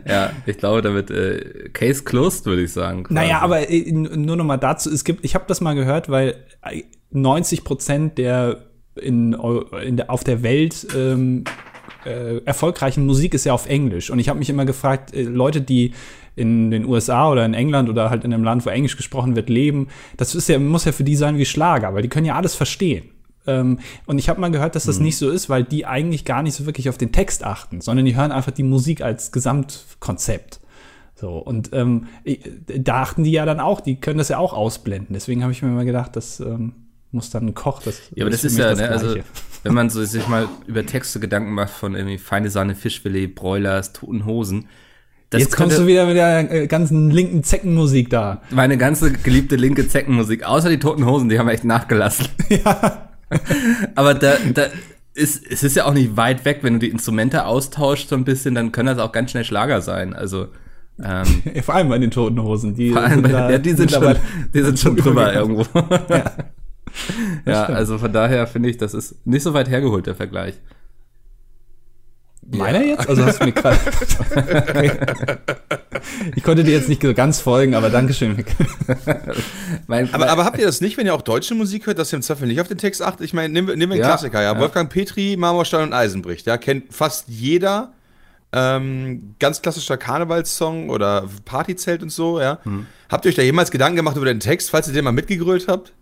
ja, 0.08 0.32
ich 0.46 0.58
glaube, 0.58 0.84
damit 0.84 1.12
äh, 1.12 1.68
Case 1.74 2.06
closed, 2.06 2.46
würde 2.46 2.62
ich 2.62 2.72
sagen. 2.72 3.04
Quasi. 3.04 3.16
Naja, 3.16 3.42
aber 3.42 3.70
äh, 3.70 3.92
nur 3.92 4.38
noch 4.38 4.46
mal 4.46 4.56
dazu, 4.56 4.90
es 4.90 5.04
gibt, 5.04 5.26
ich 5.26 5.36
habe 5.36 5.44
das 5.50 5.60
mal 5.60 5.76
gehört, 5.76 6.08
weil 6.08 6.46
90 7.12 7.66
Prozent 7.66 8.18
der 8.18 8.70
in, 8.96 9.34
in 9.84 9.98
der, 9.98 10.10
auf 10.10 10.24
der 10.24 10.44
Welt 10.44 10.88
ähm, 10.96 11.44
äh, 12.06 12.38
erfolgreichen 12.46 13.06
Musik 13.06 13.34
ist 13.34 13.46
ja 13.46 13.54
auf 13.54 13.68
Englisch. 13.68 14.10
Und 14.10 14.20
ich 14.20 14.30
habe 14.30 14.40
mich 14.40 14.50
immer 14.50 14.66
gefragt, 14.66 15.14
äh, 15.14 15.24
Leute, 15.24 15.62
die 15.62 15.94
in 16.36 16.72
den 16.72 16.86
USA 16.86 17.30
oder 17.30 17.46
in 17.46 17.54
England 17.54 17.90
oder 17.90 18.10
halt 18.10 18.24
in 18.24 18.34
einem 18.34 18.44
Land, 18.44 18.66
wo 18.66 18.70
Englisch 18.70 18.96
gesprochen 18.96 19.36
wird, 19.36 19.50
leben, 19.50 19.88
das 20.18 20.36
ist 20.36 20.48
ja, 20.48 20.58
muss 20.60 20.86
ja 20.86 20.92
für 20.92 21.04
die 21.04 21.16
sein 21.16 21.38
wie 21.38 21.46
Schlager, 21.46 21.94
weil 21.94 22.02
die 22.02 22.10
können 22.10 22.26
ja 22.26 22.36
alles 22.36 22.56
verstehen. 22.56 23.10
Ähm, 23.46 23.80
und 24.06 24.20
ich 24.20 24.30
habe 24.30 24.40
mal 24.40 24.52
gehört, 24.52 24.76
dass 24.76 24.86
das 24.86 25.00
mhm. 25.00 25.06
nicht 25.06 25.18
so 25.18 25.30
ist, 25.30 25.50
weil 25.50 25.64
die 25.64 25.86
eigentlich 25.86 26.26
gar 26.26 26.44
nicht 26.44 26.56
so 26.56 26.66
wirklich 26.66 26.88
auf 26.90 26.98
den 26.98 27.12
Text 27.12 27.44
achten, 27.44 27.82
sondern 27.82 28.06
die 28.06 28.16
hören 28.16 28.32
einfach 28.32 28.52
die 28.52 28.64
Musik 28.64 29.02
als 29.02 29.32
Gesamtkonzept. 29.32 30.60
So, 31.16 31.38
und 31.38 31.72
ähm, 31.74 32.08
da 32.66 33.02
achten 33.02 33.26
die 33.26 33.32
ja 33.32 33.46
dann 33.46 33.60
auch, 33.60 33.82
die 33.82 33.98
können 33.98 34.20
das 34.20 34.30
ja 34.30 34.38
auch 34.38 34.54
ausblenden. 34.54 35.14
Deswegen 35.14 35.44
habe 35.44 35.52
ich 35.52 35.62
mir 35.62 35.68
immer 35.68 35.84
gedacht, 35.84 36.16
dass 36.16 36.40
ähm, 36.40 36.74
muss 37.12 37.30
dann 37.30 37.48
ein 37.48 37.54
Koch 37.54 37.82
das. 37.82 38.02
Ja, 38.14 38.24
aber 38.24 38.32
das 38.32 38.44
ist 38.44 38.58
ja, 38.58 38.70
das 38.70 38.80
ne, 38.80 38.90
also 38.90 39.16
wenn 39.64 39.74
man 39.74 39.90
so 39.90 40.04
sich 40.04 40.28
mal 40.28 40.48
über 40.68 40.86
Texte 40.86 41.20
Gedanken 41.20 41.54
macht 41.54 41.72
von 41.72 41.96
irgendwie 41.96 42.18
feine 42.18 42.50
Sahne, 42.50 42.76
Fischfilet, 42.76 43.28
Broilers, 43.36 43.94
toten 43.94 44.26
Hosen. 44.26 44.68
Das 45.30 45.42
Jetzt 45.42 45.56
kommst 45.56 45.78
du 45.78 45.86
wieder 45.86 46.08
mit 46.08 46.16
der 46.16 46.52
äh, 46.52 46.68
ganzen 46.68 47.12
linken 47.12 47.44
Zeckenmusik 47.44 48.10
da. 48.10 48.42
Meine 48.50 48.78
ganze 48.78 49.12
geliebte 49.12 49.58
linke 49.58 49.88
Zeckenmusik, 49.88 50.44
außer 50.44 50.70
die 50.70 50.80
toten 50.80 51.06
Hosen, 51.06 51.30
die 51.30 51.38
haben 51.38 51.50
echt 51.50 51.64
nachgelassen. 51.64 52.28
Ja. 52.50 53.10
aber 53.94 54.16
da, 54.16 54.34
da 54.56 54.66
ist, 55.14 55.46
es 55.46 55.62
ist 55.62 55.76
ja 55.76 55.86
auch 55.86 55.94
nicht 55.94 56.18
weit 56.18 56.46
weg, 56.46 56.60
wenn 56.64 56.74
du 56.74 56.80
die 56.80 56.90
Instrumente 56.90 57.46
austauschst 57.46 58.10
so 58.10 58.16
ein 58.16 58.24
bisschen, 58.24 58.56
dann 58.56 58.72
können 58.72 58.88
das 58.88 58.98
auch 58.98 59.12
ganz 59.12 59.30
schnell 59.30 59.44
Schlager 59.44 59.82
sein. 59.82 60.16
Also 60.16 60.48
ähm, 61.04 61.44
vor 61.64 61.76
allem 61.76 61.90
bei 61.90 62.00
den 62.00 62.12
Toten 62.12 62.42
Hosen. 62.42 62.74
Die 62.74 62.92
vor 62.92 63.04
allem 63.04 63.22
bei, 63.22 63.30
da, 63.30 63.52
ja, 63.52 63.58
die 63.58 63.74
sind 63.74 63.92
schon, 63.92 64.16
die 64.54 64.62
sind 64.62 64.80
schon 64.80 64.96
drüber 64.96 65.34
irgendwo. 65.34 65.66
ja, 66.10 66.32
ja 67.46 67.66
also 67.66 67.98
von 67.98 68.12
daher 68.12 68.48
finde 68.48 68.70
ich, 68.70 68.78
das 68.78 68.94
ist 68.94 69.26
nicht 69.26 69.44
so 69.44 69.54
weit 69.54 69.70
hergeholt, 69.70 70.08
der 70.08 70.16
Vergleich. 70.16 70.56
Meiner 72.52 72.82
ja. 72.82 72.96
jetzt? 72.96 73.10
Also 73.10 73.26
hast 73.26 73.42
du 73.42 73.46
mir 73.46 73.52
gerade. 73.54 73.78
okay. 74.36 74.92
Ich 76.36 76.44
konnte 76.44 76.64
dir 76.64 76.72
jetzt 76.72 76.90
nicht 76.90 77.02
so 77.02 77.14
ganz 77.14 77.42
folgen, 77.42 77.76
aber 77.76 77.90
Dankeschön. 77.90 78.44
mein, 79.88 80.12
aber, 80.14 80.30
aber, 80.30 80.46
habt 80.46 80.58
ihr 80.58 80.66
das 80.66 80.82
nicht, 80.82 80.98
wenn 80.98 81.06
ihr 81.06 81.14
auch 81.14 81.22
deutsche 81.22 81.54
Musik 81.54 81.86
hört, 81.86 82.00
dass 82.00 82.12
ihr 82.12 82.18
im 82.18 82.24
Zweifel 82.24 82.48
nicht 82.48 82.62
auf 82.62 82.68
den 82.68 82.78
Text 82.78 83.02
achtet? 83.02 83.22
Ich 83.22 83.34
meine, 83.34 83.54
nehmen, 83.54 83.68
nehmen 83.78 83.92
wir 83.92 83.96
einen 83.96 84.02
ja, 84.02 84.08
Klassiker, 84.08 84.42
ja. 84.42 84.54
ja. 84.54 84.60
Wolfgang 84.60 84.90
Petri, 84.90 85.36
Marmorstein 85.38 85.84
und 85.84 85.94
Eisenbricht, 85.94 86.48
ja. 86.48 86.58
Kennt 86.58 86.94
fast 86.94 87.28
jeder. 87.28 87.94
Ähm, 88.52 89.36
ganz 89.38 89.62
klassischer 89.62 89.98
Karnevalssong 89.98 90.90
oder 90.90 91.30
Partyzelt 91.46 92.02
und 92.02 92.12
so, 92.12 92.42
ja. 92.42 92.58
Hm. 92.64 92.88
Habt 93.10 93.26
ihr 93.26 93.30
euch 93.30 93.36
da 93.36 93.44
jemals 93.44 93.70
Gedanken 93.70 93.98
gemacht 93.98 94.18
über 94.18 94.26
den 94.26 94.40
Text, 94.40 94.72
falls 94.72 94.88
ihr 94.88 94.94
den 94.94 95.04
mal 95.04 95.12
mitgegrölt 95.12 95.68
habt? 95.68 95.94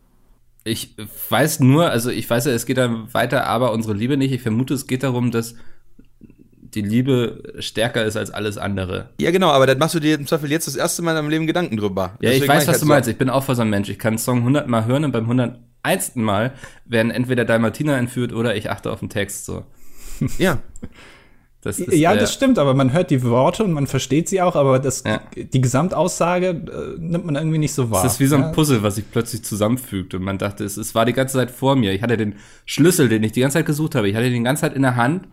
Ich 0.68 0.96
weiß 1.30 1.60
nur, 1.62 1.90
also 1.90 2.10
ich 2.10 2.30
weiß 2.30 2.46
ja, 2.46 2.52
es 2.52 2.66
geht 2.66 2.78
dann 2.78 3.14
weiter, 3.14 3.48
aber 3.48 3.72
unsere 3.72 3.94
Liebe 3.94 4.18
nicht. 4.18 4.32
Ich 4.32 4.42
vermute, 4.42 4.74
es 4.74 4.88
geht 4.88 5.04
darum, 5.04 5.32
dass 5.32 5.56
die 6.74 6.82
Liebe 6.82 7.42
stärker 7.60 8.04
ist 8.06 8.18
als 8.18 8.32
alles 8.32 8.58
andere. 8.58 9.10
Ja, 9.20 9.32
genau, 9.32 9.50
aber 9.50 9.66
dann 9.66 9.78
machst 9.78 9.96
du 9.96 10.00
dir 10.00 10.16
im 10.16 10.28
Zweifel 10.28 10.52
jetzt 10.52 10.68
das 10.68 10.76
erste 10.76 11.02
Mal 11.02 11.12
in 11.12 11.18
deinem 11.18 11.30
Leben 11.30 11.48
Gedanken 11.48 11.78
drüber. 11.78 12.18
Ja, 12.22 12.30
Deswegen 12.30 12.44
ich 12.44 12.50
weiß, 12.50 12.68
was 12.68 12.74
halt 12.74 12.82
du 12.82 12.86
meinst. 12.86 13.10
Ich 13.10 13.18
bin 13.18 13.30
auch 13.30 13.44
so 13.44 13.62
ein 13.62 13.70
Mensch. 13.70 13.90
Ich 13.90 14.00
kann 14.00 14.14
einen 14.14 14.18
Song 14.20 14.40
100 14.40 14.68
Mal 14.68 14.86
hören 14.86 15.06
und 15.06 15.12
beim 15.12 15.24
101. 15.24 16.16
Mal 16.16 16.54
werden 16.86 17.12
entweder 17.12 17.46
Dalmatiner 17.46 17.98
entführt 17.98 18.34
oder 18.34 18.56
ich 18.56 18.70
achte 18.70 18.92
auf 18.92 19.00
den 19.00 19.10
Text 19.10 19.46
so. 19.46 19.66
Ja. 20.38 20.60
Das 21.62 21.80
ist, 21.80 21.92
ja, 21.94 22.16
das 22.16 22.34
stimmt, 22.34 22.60
aber 22.60 22.76
man 22.76 22.94
hört 22.94 23.10
die 23.10 23.24
Worte 23.24 23.64
und 23.64 23.74
man 23.74 23.88
versteht 23.88 24.30
sie 24.30 24.42
auch, 24.42 24.56
aber 24.56 24.78
das, 24.78 25.04
ja. 25.04 25.22
die 25.36 25.60
Gesamtaussage 25.60 26.50
äh, 26.50 27.00
nimmt 27.00 27.26
man 27.26 27.36
irgendwie 27.36 27.58
nicht 27.58 27.74
so 27.74 27.90
wahr. 27.90 28.06
Es 28.06 28.14
ist 28.14 28.20
wie 28.20 28.28
so 28.28 28.36
ein 28.36 28.52
Puzzle, 28.52 28.84
was 28.84 28.96
sich 28.96 29.10
plötzlich 29.10 29.44
zusammenfügt 29.44 30.14
und 30.14 30.22
man 30.22 30.38
dachte, 30.38 30.64
es, 30.64 30.78
es 30.78 30.94
war 30.94 31.06
die 31.06 31.14
ganze 31.14 31.34
Zeit 31.34 31.50
vor 31.50 31.76
mir. 31.76 31.94
Ich 31.94 32.04
hatte 32.04 32.16
den 32.16 32.36
Schlüssel, 32.66 33.10
den 33.10 33.24
ich 33.24 33.32
die 33.32 33.42
ganze 33.42 33.56
Zeit 33.58 33.66
gesucht 33.66 33.96
habe. 33.96 34.08
Ich 34.08 34.16
hatte 34.16 34.26
den 34.26 34.34
die 34.34 34.44
ganze 34.44 34.62
Zeit 34.62 34.74
in 34.74 34.84
der 34.84 34.96
Hand 34.96 35.28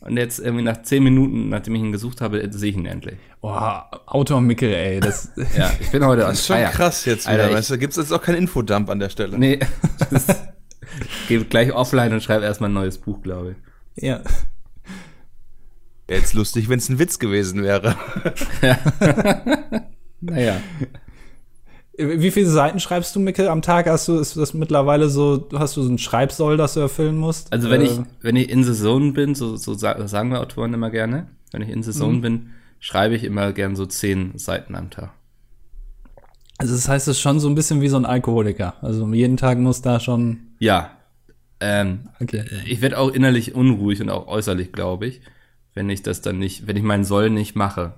und 0.00 0.16
jetzt 0.16 0.38
irgendwie 0.38 0.62
nach 0.62 0.82
zehn 0.82 1.02
Minuten, 1.02 1.48
nachdem 1.50 1.74
ich 1.74 1.82
ihn 1.82 1.92
gesucht 1.92 2.20
habe, 2.20 2.46
sehe 2.52 2.70
ich 2.70 2.76
ihn 2.76 2.86
endlich. 2.86 3.18
Boah, 3.40 3.90
Autor 4.06 4.40
Mickel, 4.40 4.72
ey. 4.72 5.00
Das 5.00 5.30
ja, 5.56 5.70
ich 5.78 5.90
bin 5.90 6.04
heute 6.04 6.22
Das 6.22 6.40
ist 6.40 6.46
schon 6.46 6.62
krass 6.64 7.04
jetzt 7.04 7.30
wieder, 7.30 7.52
weißt 7.52 7.70
du, 7.70 7.78
gibt's 7.78 7.96
jetzt 7.96 8.12
auch 8.12 8.22
keinen 8.22 8.36
Infodump 8.38 8.88
an 8.88 8.98
der 8.98 9.10
Stelle. 9.10 9.38
Nee, 9.38 9.58
das 10.10 10.26
geh 11.28 11.38
gleich 11.44 11.72
offline 11.72 12.12
und 12.12 12.22
schreibe 12.22 12.44
erstmal 12.44 12.70
ein 12.70 12.74
neues 12.74 12.98
Buch, 12.98 13.20
glaube 13.22 13.56
ich. 13.96 14.04
Ja. 14.04 14.22
Wäre 16.06 16.20
jetzt 16.20 16.34
lustig, 16.34 16.68
wenn 16.68 16.78
es 16.78 16.88
ein 16.88 16.98
Witz 16.98 17.18
gewesen 17.18 17.62
wäre. 17.62 17.96
ja. 18.62 18.78
naja. 20.20 20.60
Wie 21.98 22.30
viele 22.30 22.46
Seiten 22.46 22.78
schreibst 22.78 23.16
du, 23.16 23.20
Mickel, 23.20 23.48
am 23.48 23.62
Tag? 23.62 23.88
Hast 23.88 24.06
du, 24.08 24.18
ist 24.18 24.36
das 24.36 24.52
mittlerweile 24.52 25.08
so, 25.08 25.48
hast 25.54 25.76
du 25.76 25.82
so 25.82 25.90
ein 25.90 25.98
Schreibsoll, 25.98 26.58
das 26.58 26.74
du 26.74 26.80
erfüllen 26.80 27.16
musst? 27.16 27.52
Also 27.52 27.70
wenn 27.70 27.80
äh, 27.80 27.84
ich, 27.84 28.00
wenn 28.20 28.36
ich 28.36 28.50
in 28.50 28.64
Saison 28.64 29.14
bin, 29.14 29.34
so, 29.34 29.56
so 29.56 29.74
sagen 29.74 30.30
wir 30.30 30.40
Autoren 30.40 30.74
immer 30.74 30.90
gerne, 30.90 31.28
wenn 31.52 31.62
ich 31.62 31.70
in 31.70 31.82
Saison 31.82 32.16
mhm. 32.16 32.20
bin, 32.20 32.50
schreibe 32.80 33.14
ich 33.14 33.24
immer 33.24 33.52
gern 33.52 33.76
so 33.76 33.86
zehn 33.86 34.36
Seiten 34.36 34.74
am 34.74 34.90
Tag. 34.90 35.12
Also 36.58 36.74
das 36.74 36.88
heißt, 36.88 37.08
es 37.08 37.16
ist 37.16 37.22
schon 37.22 37.40
so 37.40 37.48
ein 37.48 37.54
bisschen 37.54 37.80
wie 37.80 37.88
so 37.88 37.96
ein 37.96 38.06
Alkoholiker. 38.06 38.74
Also 38.82 39.06
jeden 39.12 39.36
Tag 39.36 39.58
muss 39.58 39.82
da 39.82 39.98
schon. 39.98 40.48
Ja. 40.58 40.90
Ähm, 41.60 42.10
okay. 42.20 42.44
Ich 42.66 42.82
werde 42.82 42.98
auch 42.98 43.10
innerlich 43.10 43.54
unruhig 43.54 44.02
und 44.02 44.10
auch 44.10 44.26
äußerlich, 44.26 44.72
glaube 44.72 45.06
ich, 45.06 45.22
wenn 45.76 45.88
ich 45.90 46.02
das 46.02 46.22
dann 46.22 46.38
nicht, 46.38 46.66
wenn 46.66 46.76
ich 46.76 46.82
meinen 46.82 47.04
Soll 47.04 47.30
nicht 47.30 47.54
mache. 47.54 47.94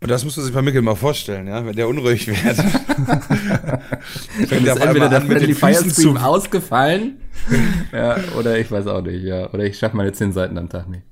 Und 0.00 0.10
das 0.10 0.24
muss 0.24 0.36
man 0.36 0.44
sich 0.44 0.52
bei 0.52 0.60
Mikkel 0.60 0.82
mal 0.82 0.96
vorstellen, 0.96 1.46
ja, 1.46 1.64
wenn 1.64 1.76
der 1.76 1.86
unruhig 1.86 2.26
wird. 2.26 2.56
Fängt 4.48 4.66
ist 4.66 4.76
entweder 4.76 5.08
der 5.08 5.22
Friendly 5.22 5.54
Firestream 5.54 6.16
ausgefallen, 6.16 7.20
ja, 7.92 8.16
oder 8.36 8.58
ich 8.58 8.68
weiß 8.68 8.88
auch 8.88 9.02
nicht, 9.02 9.22
ja, 9.22 9.48
oder 9.52 9.62
ich 9.64 9.78
schaffe 9.78 9.96
meine 9.96 10.12
zehn 10.12 10.32
Seiten 10.32 10.58
am 10.58 10.68
Tag 10.68 10.88
nicht. 10.88 11.04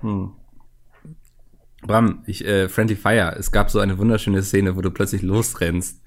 Hm. 0.00 0.32
Bram, 1.82 2.22
ich, 2.26 2.46
äh, 2.46 2.70
Friendly 2.70 2.96
Fire, 2.96 3.36
es 3.38 3.52
gab 3.52 3.70
so 3.70 3.78
eine 3.78 3.98
wunderschöne 3.98 4.42
Szene, 4.42 4.74
wo 4.74 4.80
du 4.80 4.90
plötzlich 4.90 5.20
losrennst. 5.20 6.00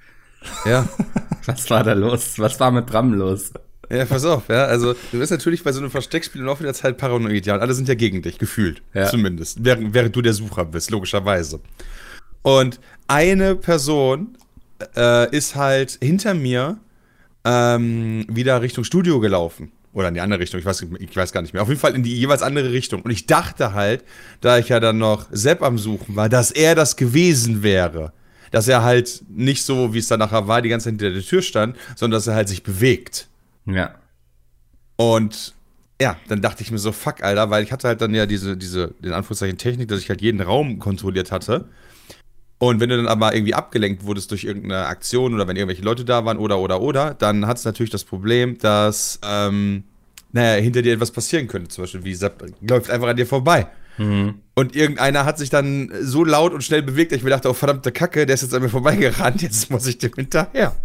Ja. 0.66 0.90
Was 1.46 1.70
war 1.70 1.84
da 1.84 1.94
los? 1.94 2.40
Was 2.40 2.60
war 2.60 2.72
mit 2.72 2.88
Bram 2.88 3.14
los? 3.14 3.54
Ja, 3.92 4.06
pass 4.06 4.24
auf, 4.24 4.48
ja. 4.48 4.66
Also, 4.66 4.94
du 5.12 5.20
bist 5.20 5.32
natürlich 5.32 5.64
bei 5.64 5.74
so 5.74 5.80
einem 5.80 5.92
Versteckspiel 5.92 6.48
auch 6.48 6.62
wieder 6.62 6.74
Zeit 6.74 6.98
paranoid. 6.98 7.46
Ja, 7.46 7.56
und 7.56 7.62
alle 7.62 7.74
sind 7.74 7.90
ja 7.90 7.96
gegen 7.96 8.22
dich, 8.22 8.38
gefühlt. 8.38 8.82
Ja. 8.94 9.08
Zumindest. 9.08 9.66
Während, 9.66 9.94
während 9.94 10.16
du 10.16 10.22
der 10.22 10.34
Sucher 10.34 10.64
bist, 10.64 10.92
logischerweise. 10.92 11.60
Und 12.42 12.80
eine 13.08 13.56
Person 13.56 14.38
äh, 14.96 15.36
ist 15.36 15.56
halt 15.56 15.98
hinter 16.02 16.34
mir 16.34 16.78
ähm, 17.44 18.26
wieder 18.30 18.62
Richtung 18.62 18.86
Studio 18.86 19.20
gelaufen. 19.20 19.74
Oder 19.94 20.08
in 20.08 20.14
die 20.14 20.22
andere 20.22 20.40
Richtung, 20.40 20.62
ich 20.62 20.66
weiß, 20.66 20.86
ich 21.00 21.16
weiß 21.16 21.34
gar 21.34 21.42
nicht 21.42 21.54
mehr. 21.54 21.62
Auf 21.62 21.68
jeden 21.68 21.82
Fall 21.82 21.94
in 21.94 22.04
die 22.04 22.16
jeweils 22.16 22.42
andere 22.42 22.72
Richtung. 22.72 23.02
Und 23.02 23.12
ich 23.12 23.26
dachte 23.26 23.74
halt, 23.74 24.06
da 24.40 24.58
ich 24.58 24.70
ja 24.70 24.80
dann 24.80 25.00
noch 25.00 25.28
Sepp 25.32 25.62
am 25.62 25.78
Suchen 25.78 26.16
war, 26.16 26.30
dass 26.30 26.52
er 26.52 26.76
das 26.76 26.96
gewesen 26.96 27.62
wäre. 27.62 28.14
Dass 28.52 28.70
er 28.70 28.84
halt 28.84 29.24
nicht 29.30 29.64
so, 29.66 29.94
wie 29.94 30.00
es 30.00 30.08
dann 30.08 30.20
nachher 30.20 30.48
war, 30.48 30.62
die 30.62 30.70
ganze 30.70 30.86
Zeit 30.86 30.94
hinter 30.94 31.12
der 31.12 31.22
Tür 31.22 31.42
stand, 31.42 31.76
sondern 31.98 32.18
dass 32.18 32.28
er 32.28 32.36
halt 32.36 32.48
sich 32.48 32.64
bewegt. 32.64 33.28
Ja. 33.66 33.96
Und 34.96 35.54
ja, 36.02 36.18
dann 36.28 36.42
dachte 36.42 36.64
ich 36.64 36.72
mir 36.72 36.80
so, 36.80 36.92
fuck, 36.92 37.22
Alter, 37.24 37.50
weil 37.50 37.64
ich 37.64 37.72
hatte 37.72 37.88
halt 37.88 38.02
dann 38.02 38.14
ja 38.14 38.26
diese, 38.26 38.58
diese, 38.58 38.96
in 39.04 39.14
Anführungszeichen 39.14 39.58
Technik, 39.58 39.88
dass 39.88 40.00
ich 40.00 40.10
halt 40.10 40.22
jeden 40.22 40.42
Raum 40.42 40.80
kontrolliert 40.80 41.32
hatte. 41.32 41.70
Und 42.58 42.80
wenn 42.80 42.90
du 42.90 42.98
dann 42.98 43.08
aber 43.08 43.34
irgendwie 43.34 43.56
abgelenkt 43.56 44.04
wurdest 44.04 44.30
durch 44.32 44.44
irgendeine 44.44 44.86
Aktion 44.86 45.34
oder 45.34 45.48
wenn 45.48 45.56
irgendwelche 45.56 45.84
Leute 45.84 46.06
da 46.06 46.26
waren 46.26 46.38
oder, 46.38 46.60
oder, 46.60 46.82
oder, 46.82 47.14
dann 47.14 47.48
hat 47.48 47.58
es 47.58 47.66
natürlich 47.66 47.90
das 47.90 48.04
Problem, 48.04 48.58
dass, 48.60 49.20
ähm, 49.24 49.84
naja, 50.32 50.62
hinter 50.62 50.82
dir 50.82 50.94
etwas 50.94 51.12
passieren 51.12 51.48
könnte. 51.48 51.70
Zum 51.70 51.84
Beispiel, 51.84 52.04
wie 52.04 52.14
Sepp 52.14 52.44
läuft 52.62 52.90
einfach 52.90 53.08
an 53.08 53.16
dir 53.16 53.28
vorbei. 53.28 53.68
Mhm. 53.98 54.36
Und 54.56 54.76
irgendeiner 54.76 55.26
hat 55.26 55.38
sich 55.38 55.50
dann 55.50 55.92
so 56.02 56.24
laut 56.24 56.54
und 56.54 56.64
schnell 56.64 56.82
bewegt, 56.82 57.12
dass 57.12 57.18
ich 57.18 57.24
mir 57.24 57.30
dachte, 57.32 57.50
oh 57.50 57.54
verdammte 57.54 57.92
Kacke, 57.92 58.26
der 58.26 58.36
ist 58.36 58.42
jetzt 58.42 58.54
an 58.54 58.62
mir 58.62 58.70
vorbeigerannt, 58.70 59.42
jetzt 59.42 59.70
muss 59.70 59.86
ich 59.88 59.98
dem 59.98 60.14
hinterher. 60.16 60.76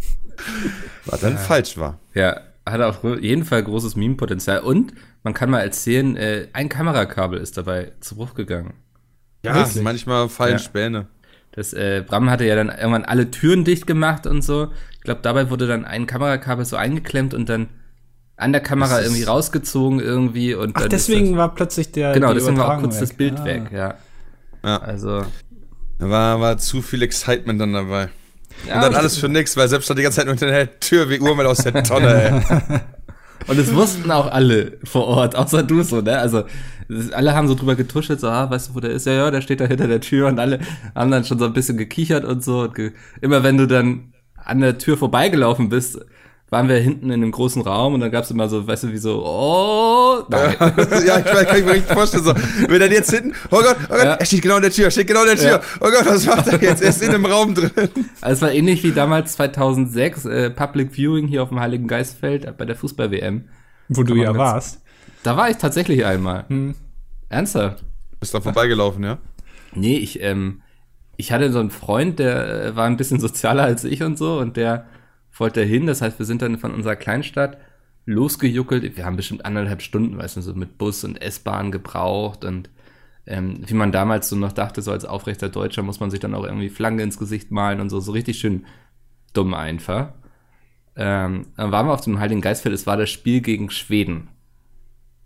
Was 1.05 1.21
dann 1.21 1.35
ja. 1.35 1.39
falsch 1.39 1.77
war. 1.77 1.99
Ja, 2.15 2.41
hat 2.67 2.81
auf 2.81 3.05
jeden 3.21 3.45
Fall 3.45 3.63
großes 3.63 3.97
Meme-Potenzial. 3.97 4.61
Und 4.61 4.93
man 5.23 5.35
kann 5.35 5.51
mal 5.51 5.61
erzählen, 5.61 6.17
äh, 6.17 6.49
ein 6.53 6.69
Kamerakabel 6.69 7.39
ist 7.39 7.57
dabei 7.57 7.93
zu 8.01 8.17
Bruch 8.17 8.35
gegangen. 8.35 8.75
Ja, 9.45 9.55
Wirklich? 9.55 9.83
manchmal 9.83 10.29
fallen 10.29 10.53
ja. 10.53 10.59
Späne. 10.59 11.07
Das, 11.53 11.73
äh, 11.73 12.05
Bram 12.07 12.29
hatte 12.29 12.45
ja 12.45 12.55
dann 12.55 12.69
irgendwann 12.69 13.05
alle 13.05 13.31
Türen 13.31 13.65
dicht 13.65 13.87
gemacht 13.87 14.27
und 14.27 14.43
so. 14.43 14.73
Ich 14.95 15.01
glaube, 15.01 15.21
dabei 15.23 15.49
wurde 15.49 15.67
dann 15.67 15.85
ein 15.85 16.07
Kamerakabel 16.07 16.65
so 16.65 16.77
eingeklemmt 16.77 17.33
und 17.33 17.49
dann 17.49 17.69
an 18.37 18.53
der 18.53 18.61
Kamera 18.61 19.01
irgendwie 19.01 19.23
rausgezogen 19.23 20.01
irgendwie 20.01 20.55
und 20.55 20.77
Ach, 20.77 20.89
deswegen 20.89 21.31
das, 21.31 21.37
war 21.39 21.55
plötzlich 21.55 21.93
der 21.93 22.13
genau 22.13 22.35
deswegen 22.35 22.59
war 22.59 22.77
auch 22.77 22.81
kurz 22.81 22.97
weg. 22.97 23.01
das 23.01 23.13
Bild 23.15 23.41
ah. 23.41 23.45
weg 23.45 23.73
ja 23.73 23.95
ja 24.63 24.77
also 24.79 25.25
war 25.99 26.41
war 26.41 26.59
zu 26.59 26.83
viel 26.83 27.03
Excitement 27.03 27.61
dann 27.61 27.73
dabei 27.73 28.11
ja, 28.67 28.77
und 28.77 28.83
dann 28.83 28.95
alles 28.95 29.19
für 29.19 29.29
nix, 29.29 29.57
weil 29.57 29.69
selbst 29.69 29.87
stand 29.87 29.99
die 29.99 30.03
ganze 30.03 30.17
Zeit 30.17 30.27
nur 30.27 30.35
hinter 30.35 30.47
der 30.47 30.81
Tür 30.81 31.09
wie 31.11 31.21
Urmel 31.21 31.47
aus 31.47 31.59
der 31.59 31.83
Tonne, 31.83 32.45
ey. 32.71 32.81
Und 33.47 33.59
es 33.59 33.75
wussten 33.75 34.11
auch 34.11 34.31
alle 34.31 34.79
vor 34.83 35.07
Ort, 35.07 35.37
außer 35.37 35.63
du 35.63 35.83
so, 35.83 36.01
ne? 36.01 36.19
Also, 36.19 36.45
alle 37.13 37.35
haben 37.35 37.49
so 37.49 37.55
drüber 37.55 37.77
getuschelt, 37.77 38.21
so, 38.21 38.29
ah, 38.29 38.51
weißt 38.51 38.71
du, 38.71 38.75
wo 38.75 38.81
der 38.81 38.91
ist? 38.91 39.07
Ja, 39.07 39.13
ja, 39.13 39.31
der 39.31 39.41
steht 39.41 39.61
da 39.61 39.67
hinter 39.67 39.87
der 39.87 40.01
Tür 40.01 40.29
und 40.29 40.39
alle 40.39 40.59
haben 40.95 41.11
dann 41.11 41.25
schon 41.25 41.39
so 41.39 41.45
ein 41.45 41.53
bisschen 41.53 41.77
gekichert 41.77 42.25
und 42.25 42.43
so. 42.43 42.63
Und 42.63 42.75
ge 42.75 42.93
immer 43.21 43.43
wenn 43.43 43.57
du 43.57 43.67
dann 43.67 44.13
an 44.37 44.61
der 44.61 44.79
Tür 44.79 44.97
vorbeigelaufen 44.97 45.69
bist, 45.69 45.99
waren 46.49 46.69
wir 46.69 46.77
hinten 46.77 47.07
in 47.07 47.23
einem 47.23 47.33
großen 47.33 47.63
Raum 47.63 47.95
und 47.95 48.01
dann 48.01 48.11
gab 48.11 48.25
es 48.25 48.31
immer 48.31 48.49
so, 48.49 48.67
weißt 48.67 48.85
du, 48.85 48.93
wie 48.93 48.99
so, 48.99 49.25
oh, 49.25 50.25
nein. 50.29 50.55
ja, 51.07 51.19
ich 51.19 51.25
weiß, 51.25 51.47
kann 51.47 51.59
ich 51.59 51.65
mir 51.65 51.73
richtig 51.73 51.93
vorstellen, 51.93 52.23
so, 52.23 52.35
wenn 52.69 52.81
er 52.81 52.93
jetzt 52.93 53.11
hinten, 53.11 53.33
oh 53.51 53.59
Gott, 53.59 53.77
oh 53.85 53.89
Gott, 53.89 54.05
ja. 54.05 54.15
er 54.15 54.27
steht 54.27 54.43
genau 54.43 54.57
in 54.57 54.63
der 54.63 54.71
Tür, 54.71 54.85
er 54.85 54.91
steht 54.93 55.09
genau 55.09 55.23
in 55.23 55.29
der 55.29 55.37
Tür, 55.37 55.51
ja. 55.51 55.61
oh 55.81 55.91
Gott, 55.91 56.07
was 56.07 56.25
macht 56.27 56.47
er 56.47 56.63
jetzt, 56.63 56.83
er 56.83 56.91
ist 56.91 57.03
in 57.03 57.11
einem 57.11 57.27
Raum 57.27 57.55
drin. 57.55 57.71
Also 58.21 58.35
es 58.35 58.43
war 58.43 58.53
ähnlich 58.53 58.83
wie 58.85 58.93
damals 58.93 59.33
2006, 59.33 60.25
äh, 60.25 60.51
Public 60.51 60.93
Viewing 60.93 61.27
hier 61.27 61.43
auf 61.43 61.49
dem 61.49 61.61
Heiligen 61.61 61.89
Geistfeld 61.89 62.57
bei 62.57 62.65
der 62.65 62.77
Fußball-WM. 62.77 63.49
Wo 63.89 64.03
du 64.03 64.15
ja 64.15 64.37
warst. 64.37 64.83
Da 65.23 65.37
war 65.37 65.51
ich 65.51 65.57
tatsächlich 65.57 66.05
einmal. 66.05 66.45
Hm. 66.49 66.75
Ernsthaft. 67.29 67.85
Bist 68.21 68.35
da 68.35 68.41
vorbeigelaufen, 68.41 69.03
ja? 69.05 69.19
Nee, 69.75 69.99
ich, 69.99 70.23
ähm, 70.23 70.63
ich 71.17 71.33
hatte 71.33 71.53
so 71.53 71.59
einen 71.59 71.71
Freund, 71.71 72.19
der 72.19 72.65
äh, 72.65 72.77
war 72.77 72.87
ein 72.87 72.97
bisschen 72.97 73.21
sozialer 73.21 73.65
als 73.65 73.85
ich 73.85 74.03
und 74.03 74.17
so 74.17 74.39
und 74.39 74.57
der 74.57 74.87
wollte 75.41 75.63
hin. 75.63 75.87
Das 75.87 76.03
heißt, 76.03 76.19
wir 76.19 76.27
sind 76.27 76.43
dann 76.43 76.59
von 76.59 76.75
unserer 76.75 76.97
Kleinstadt 76.97 77.59
losgejuckelt. 78.07 78.97
Wir 78.97 79.05
haben 79.05 79.17
bestimmt 79.17 79.45
anderthalb 79.45 79.83
Stunden, 79.83 80.17
weißt 80.17 80.37
du, 80.37 80.41
so 80.41 80.55
mit 80.55 80.79
Bus 80.79 81.05
und 81.05 81.21
S-Bahn 81.21 81.73
gebraucht 81.73 82.45
und 82.45 82.71
ähm, 83.27 83.61
wie 83.67 83.75
man 83.75 83.91
damals 83.91 84.29
so 84.29 84.37
noch 84.37 84.53
dachte, 84.53 84.83
so 84.83 84.93
als 84.93 85.05
aufrechter 85.05 85.49
Deutscher 85.49 85.83
muss 85.83 85.99
man 85.99 86.13
sich 86.13 86.21
dann 86.21 86.35
auch 86.35 86.45
irgendwie 86.45 86.69
Flanke 86.69 87.03
ins 87.03 87.19
Gesicht 87.19 87.51
malen 87.51 87.81
und 87.81 87.91
so, 87.91 87.99
so 87.99 88.13
richtig 88.13 88.39
schön 88.39 88.67
dumm 89.33 89.53
einfach. 89.53 90.13
Ähm, 90.95 91.49
dann 91.57 91.73
waren 91.73 91.87
wir 91.87 91.93
auf 91.93 92.03
dem 92.03 92.21
Heiligen 92.21 92.41
Geistfeld, 92.41 92.75
es 92.75 92.87
war 92.87 92.97
das 92.97 93.11
Spiel 93.11 93.41
gegen 93.41 93.71
Schweden. 93.71 94.29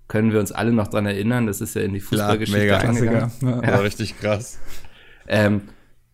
können 0.08 0.32
wir 0.32 0.40
uns 0.40 0.50
alle 0.50 0.72
noch 0.72 0.88
dran 0.88 1.06
erinnern. 1.06 1.46
Das 1.46 1.60
ist 1.60 1.74
ja 1.74 1.82
in 1.82 1.92
die 1.92 2.00
Fußballgeschichte 2.00 2.60
mega 2.60 2.78
eingegangen. 2.78 3.30
Ja. 3.42 3.62
Ja. 3.62 3.76
richtig 3.76 4.18
krass. 4.18 4.58
Ähm, 5.28 5.62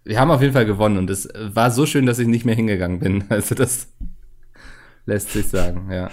wir 0.06 0.20
haben 0.20 0.30
auf 0.30 0.40
jeden 0.40 0.52
Fall 0.52 0.66
gewonnen 0.66 0.98
und 0.98 1.10
es 1.10 1.28
war 1.36 1.70
so 1.70 1.84
schön, 1.84 2.06
dass 2.06 2.18
ich 2.18 2.28
nicht 2.28 2.44
mehr 2.44 2.54
hingegangen 2.54 3.00
bin. 3.00 3.24
Also 3.28 3.54
das 3.54 3.88
lässt 5.04 5.32
sich 5.32 5.48
sagen, 5.48 5.90
ja. 5.90 6.10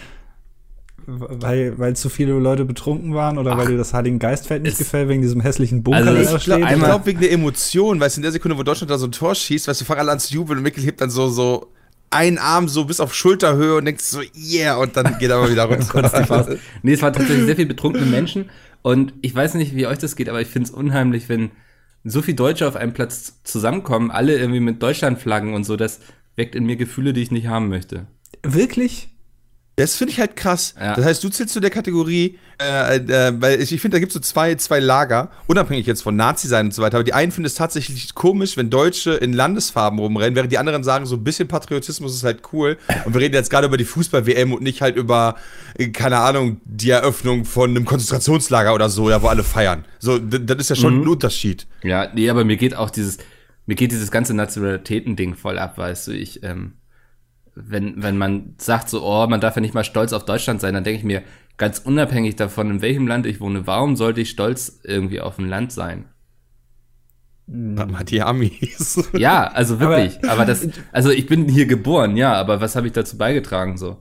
Weil, 1.05 1.77
weil 1.77 1.95
zu 1.95 2.09
viele 2.09 2.33
Leute 2.33 2.65
betrunken 2.65 3.13
waren 3.13 3.37
oder 3.37 3.53
Ach, 3.53 3.57
weil 3.57 3.67
dir 3.67 3.77
das 3.77 3.93
Heiligen 3.93 4.19
Geistfeld 4.19 4.63
nicht 4.63 4.77
gefällt 4.77 5.09
wegen 5.09 5.21
diesem 5.21 5.41
hässlichen 5.41 5.83
Bunker, 5.83 5.97
Also 5.97 6.13
der 6.13 6.21
ich 6.21 6.29
da 6.29 6.37
glaub, 6.37 6.59
steht? 6.59 6.77
Ich 6.77 6.83
glaube 6.83 7.05
wegen 7.05 7.19
der 7.19 7.31
Emotion, 7.31 7.99
weißt 7.99 8.17
du, 8.17 8.19
in 8.19 8.23
der 8.23 8.31
Sekunde, 8.31 8.57
wo 8.57 8.63
Deutschland 8.63 8.89
da 8.89 8.97
so 8.97 9.07
ein 9.07 9.11
Tor 9.11 9.35
schießt, 9.35 9.67
weißt 9.67 9.81
du, 9.81 9.85
fangen 9.85 9.99
alle 9.99 10.11
an 10.11 10.19
zu 10.19 10.33
jubeln 10.33 10.59
und 10.59 10.63
Mikkel 10.63 10.83
hebt 10.83 11.01
dann 11.01 11.09
so, 11.09 11.27
so 11.27 11.71
einen 12.09 12.37
Arm 12.37 12.69
so 12.69 12.85
bis 12.85 12.99
auf 12.99 13.13
Schulterhöhe 13.13 13.75
und 13.75 13.85
denkt 13.85 14.01
so, 14.01 14.21
yeah, 14.35 14.77
und 14.77 14.95
dann 14.95 15.17
geht 15.19 15.29
er 15.29 15.37
aber 15.37 15.51
wieder 15.51 15.63
runter. 15.93 16.57
Nee, 16.83 16.93
es 16.93 17.01
waren 17.01 17.13
tatsächlich 17.13 17.45
sehr 17.45 17.55
viele 17.55 17.67
betrunkene 17.67 18.05
Menschen. 18.05 18.49
Und 18.81 19.13
ich 19.21 19.33
weiß 19.35 19.55
nicht, 19.55 19.75
wie 19.75 19.87
euch 19.87 19.97
das 19.97 20.15
geht, 20.15 20.29
aber 20.29 20.41
ich 20.41 20.47
finde 20.47 20.69
es 20.69 20.73
unheimlich, 20.73 21.27
wenn 21.27 21.51
so 22.03 22.21
viele 22.21 22.35
Deutsche 22.35 22.67
auf 22.67 22.75
einem 22.75 22.93
Platz 22.93 23.41
zusammenkommen, 23.43 24.11
alle 24.11 24.37
irgendwie 24.37 24.59
mit 24.59 24.81
Deutschlandflaggen 24.81 25.53
und 25.53 25.63
so. 25.63 25.75
Das 25.75 25.99
weckt 26.35 26.55
in 26.55 26.65
mir 26.65 26.75
Gefühle, 26.75 27.13
die 27.13 27.21
ich 27.21 27.31
nicht 27.31 27.47
haben 27.47 27.69
möchte. 27.69 28.07
Wirklich? 28.43 29.09
Das 29.75 29.95
finde 29.95 30.11
ich 30.11 30.19
halt 30.19 30.35
krass. 30.35 30.75
Ja. 30.79 30.95
Das 30.95 31.03
heißt, 31.03 31.23
du 31.23 31.29
zählst 31.29 31.53
zu 31.53 31.59
der 31.59 31.71
Kategorie, 31.71 32.37
äh, 32.61 32.97
äh, 32.97 33.33
weil 33.41 33.59
ich, 33.59 33.71
ich 33.71 33.81
finde, 33.81 33.95
da 33.95 33.99
gibt 33.99 34.11
es 34.11 34.13
so 34.13 34.19
zwei, 34.19 34.53
zwei 34.55 34.79
Lager, 34.79 35.31
unabhängig 35.47 35.87
jetzt 35.87 36.03
von 36.03 36.15
Nazi 36.15 36.47
sein 36.47 36.67
und 36.67 36.73
so 36.75 36.83
weiter. 36.83 36.97
Aber 36.97 37.03
die 37.03 37.13
einen 37.13 37.31
finden 37.31 37.47
es 37.47 37.55
tatsächlich 37.55 38.13
komisch, 38.13 38.55
wenn 38.55 38.69
Deutsche 38.69 39.13
in 39.13 39.33
Landesfarben 39.33 39.97
rumrennen, 39.97 40.35
während 40.35 40.51
die 40.51 40.59
anderen 40.59 40.83
sagen, 40.83 41.07
so 41.07 41.15
ein 41.15 41.23
bisschen 41.23 41.47
Patriotismus 41.47 42.13
ist 42.13 42.23
halt 42.23 42.41
cool. 42.53 42.77
Und 43.05 43.15
wir 43.15 43.21
reden 43.21 43.33
jetzt 43.33 43.49
gerade 43.49 43.65
über 43.65 43.77
die 43.77 43.85
Fußball-WM 43.85 44.53
und 44.53 44.61
nicht 44.61 44.83
halt 44.83 44.95
über, 44.95 45.37
äh, 45.75 45.87
keine 45.87 46.19
Ahnung, 46.19 46.61
die 46.65 46.91
Eröffnung 46.91 47.43
von 47.43 47.71
einem 47.71 47.85
Konzentrationslager 47.85 48.75
oder 48.75 48.89
so, 48.89 49.09
ja, 49.09 49.23
wo 49.23 49.27
alle 49.27 49.43
feiern. 49.43 49.85
So, 49.97 50.19
das 50.19 50.57
ist 50.57 50.69
ja 50.69 50.75
schon 50.75 51.01
ein 51.01 51.07
Unterschied. 51.07 51.65
Ja, 51.81 52.11
nee, 52.13 52.29
aber 52.29 52.45
mir 52.45 52.57
geht 52.57 52.75
auch 52.75 52.91
dieses, 52.91 53.17
mir 53.65 53.75
geht 53.75 53.91
dieses 53.91 54.11
ganze 54.11 54.35
Nationalitäten-Ding 54.35 55.35
voll 55.35 55.57
ab, 55.57 55.79
weißt 55.79 56.07
du, 56.07 56.11
ich, 56.11 56.43
ähm, 56.43 56.73
wenn, 57.55 58.01
wenn 58.01 58.17
man 58.17 58.55
sagt 58.57 58.89
so, 58.89 59.03
oh, 59.03 59.27
man 59.27 59.41
darf 59.41 59.55
ja 59.55 59.61
nicht 59.61 59.73
mal 59.73 59.83
stolz 59.83 60.13
auf 60.13 60.25
Deutschland 60.25 60.61
sein, 60.61 60.73
dann 60.73 60.83
denke 60.83 60.99
ich 60.99 61.05
mir, 61.05 61.23
ganz 61.57 61.79
unabhängig 61.79 62.35
davon, 62.35 62.69
in 62.69 62.81
welchem 62.81 63.07
Land 63.07 63.25
ich 63.25 63.39
wohne, 63.39 63.67
warum 63.67 63.95
sollte 63.95 64.21
ich 64.21 64.29
stolz 64.29 64.79
irgendwie 64.83 65.21
auf 65.21 65.37
ein 65.37 65.47
Land 65.47 65.71
sein? 65.71 66.05
Mal 67.45 68.05
die 68.05 68.21
Amis. 68.21 69.09
Ja, 69.13 69.47
also 69.47 69.79
wirklich, 69.79 70.17
aber, 70.29 70.45
das, 70.45 70.67
also 70.91 71.09
ich 71.09 71.27
bin 71.27 71.49
hier 71.49 71.65
geboren, 71.65 72.15
ja, 72.15 72.33
aber 72.33 72.61
was 72.61 72.75
habe 72.75 72.87
ich 72.87 72.93
dazu 72.93 73.17
beigetragen 73.17 73.77
so? 73.77 73.97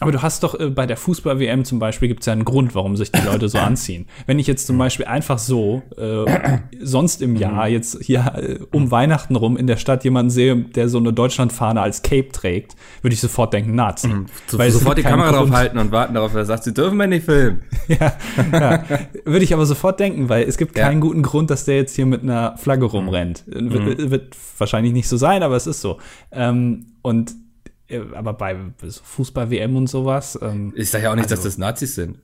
Aber 0.00 0.10
du 0.10 0.22
hast 0.22 0.42
doch 0.42 0.58
äh, 0.58 0.70
bei 0.70 0.86
der 0.86 0.96
Fußball-WM 0.96 1.64
zum 1.64 1.78
Beispiel 1.78 2.08
gibt 2.08 2.20
es 2.20 2.26
ja 2.26 2.32
einen 2.32 2.44
Grund, 2.44 2.74
warum 2.74 2.96
sich 2.96 3.12
die 3.12 3.20
Leute 3.24 3.48
so 3.48 3.58
anziehen. 3.60 4.06
Wenn 4.26 4.40
ich 4.40 4.48
jetzt 4.48 4.66
zum 4.66 4.76
Beispiel 4.76 5.06
einfach 5.06 5.38
so 5.38 5.82
äh, 5.96 6.58
sonst 6.82 7.22
im 7.22 7.36
Jahr 7.36 7.68
jetzt 7.68 8.02
hier 8.02 8.32
äh, 8.34 8.58
um 8.72 8.90
Weihnachten 8.90 9.36
rum 9.36 9.56
in 9.56 9.68
der 9.68 9.76
Stadt 9.76 10.02
jemanden 10.02 10.30
sehe, 10.30 10.56
der 10.56 10.88
so 10.88 10.98
eine 10.98 11.12
Deutschlandfahne 11.12 11.80
als 11.80 12.02
Cape 12.02 12.30
trägt, 12.32 12.74
würde 13.02 13.14
ich 13.14 13.20
sofort 13.20 13.52
denken, 13.52 13.76
Nazi. 13.76 14.12
So, 14.48 14.58
Weil 14.58 14.72
sofort 14.72 14.98
die 14.98 15.02
Kamera 15.02 15.30
Grund. 15.30 15.50
draufhalten 15.50 15.78
und 15.78 15.92
warten 15.92 16.14
darauf, 16.14 16.34
wer 16.34 16.44
sagt, 16.44 16.64
sie 16.64 16.74
dürfen 16.74 16.98
wir 16.98 17.06
nicht 17.06 17.24
filmen. 17.24 17.62
ja, 17.88 18.14
ja. 18.52 18.84
Würde 19.24 19.44
ich 19.44 19.54
aber 19.54 19.64
sofort 19.64 20.00
denken, 20.00 20.28
weil 20.28 20.42
es 20.48 20.56
gibt 20.58 20.76
Ja. 20.76 20.86
keinen 20.88 21.00
guten 21.00 21.22
Grund, 21.22 21.50
dass 21.50 21.66
der 21.66 21.76
jetzt 21.76 21.94
hier 21.94 22.06
mit 22.06 22.22
einer 22.24 22.56
Flagge 22.56 22.84
rumrennt. 22.86 23.44
Wird, 23.46 24.10
wird 24.10 24.36
wahrscheinlich 24.58 24.92
nicht 24.92 25.08
so 25.08 25.16
sein, 25.16 25.44
aber 25.44 25.54
es 25.54 25.68
ist 25.68 25.80
so. 25.80 25.98
Ähm, 26.32 26.86
und 27.02 27.32
aber 28.14 28.32
bei 28.32 28.56
Fußball-WM 29.02 29.76
und 29.76 29.88
sowas, 29.88 30.38
ähm, 30.40 30.72
Ich 30.76 30.90
sage 30.90 31.04
ja 31.04 31.10
auch 31.10 31.14
nicht, 31.16 31.24
Also- 31.24 31.36
dass 31.36 31.44
das 31.44 31.58
Nazis 31.58 31.94
sind. 31.94 32.18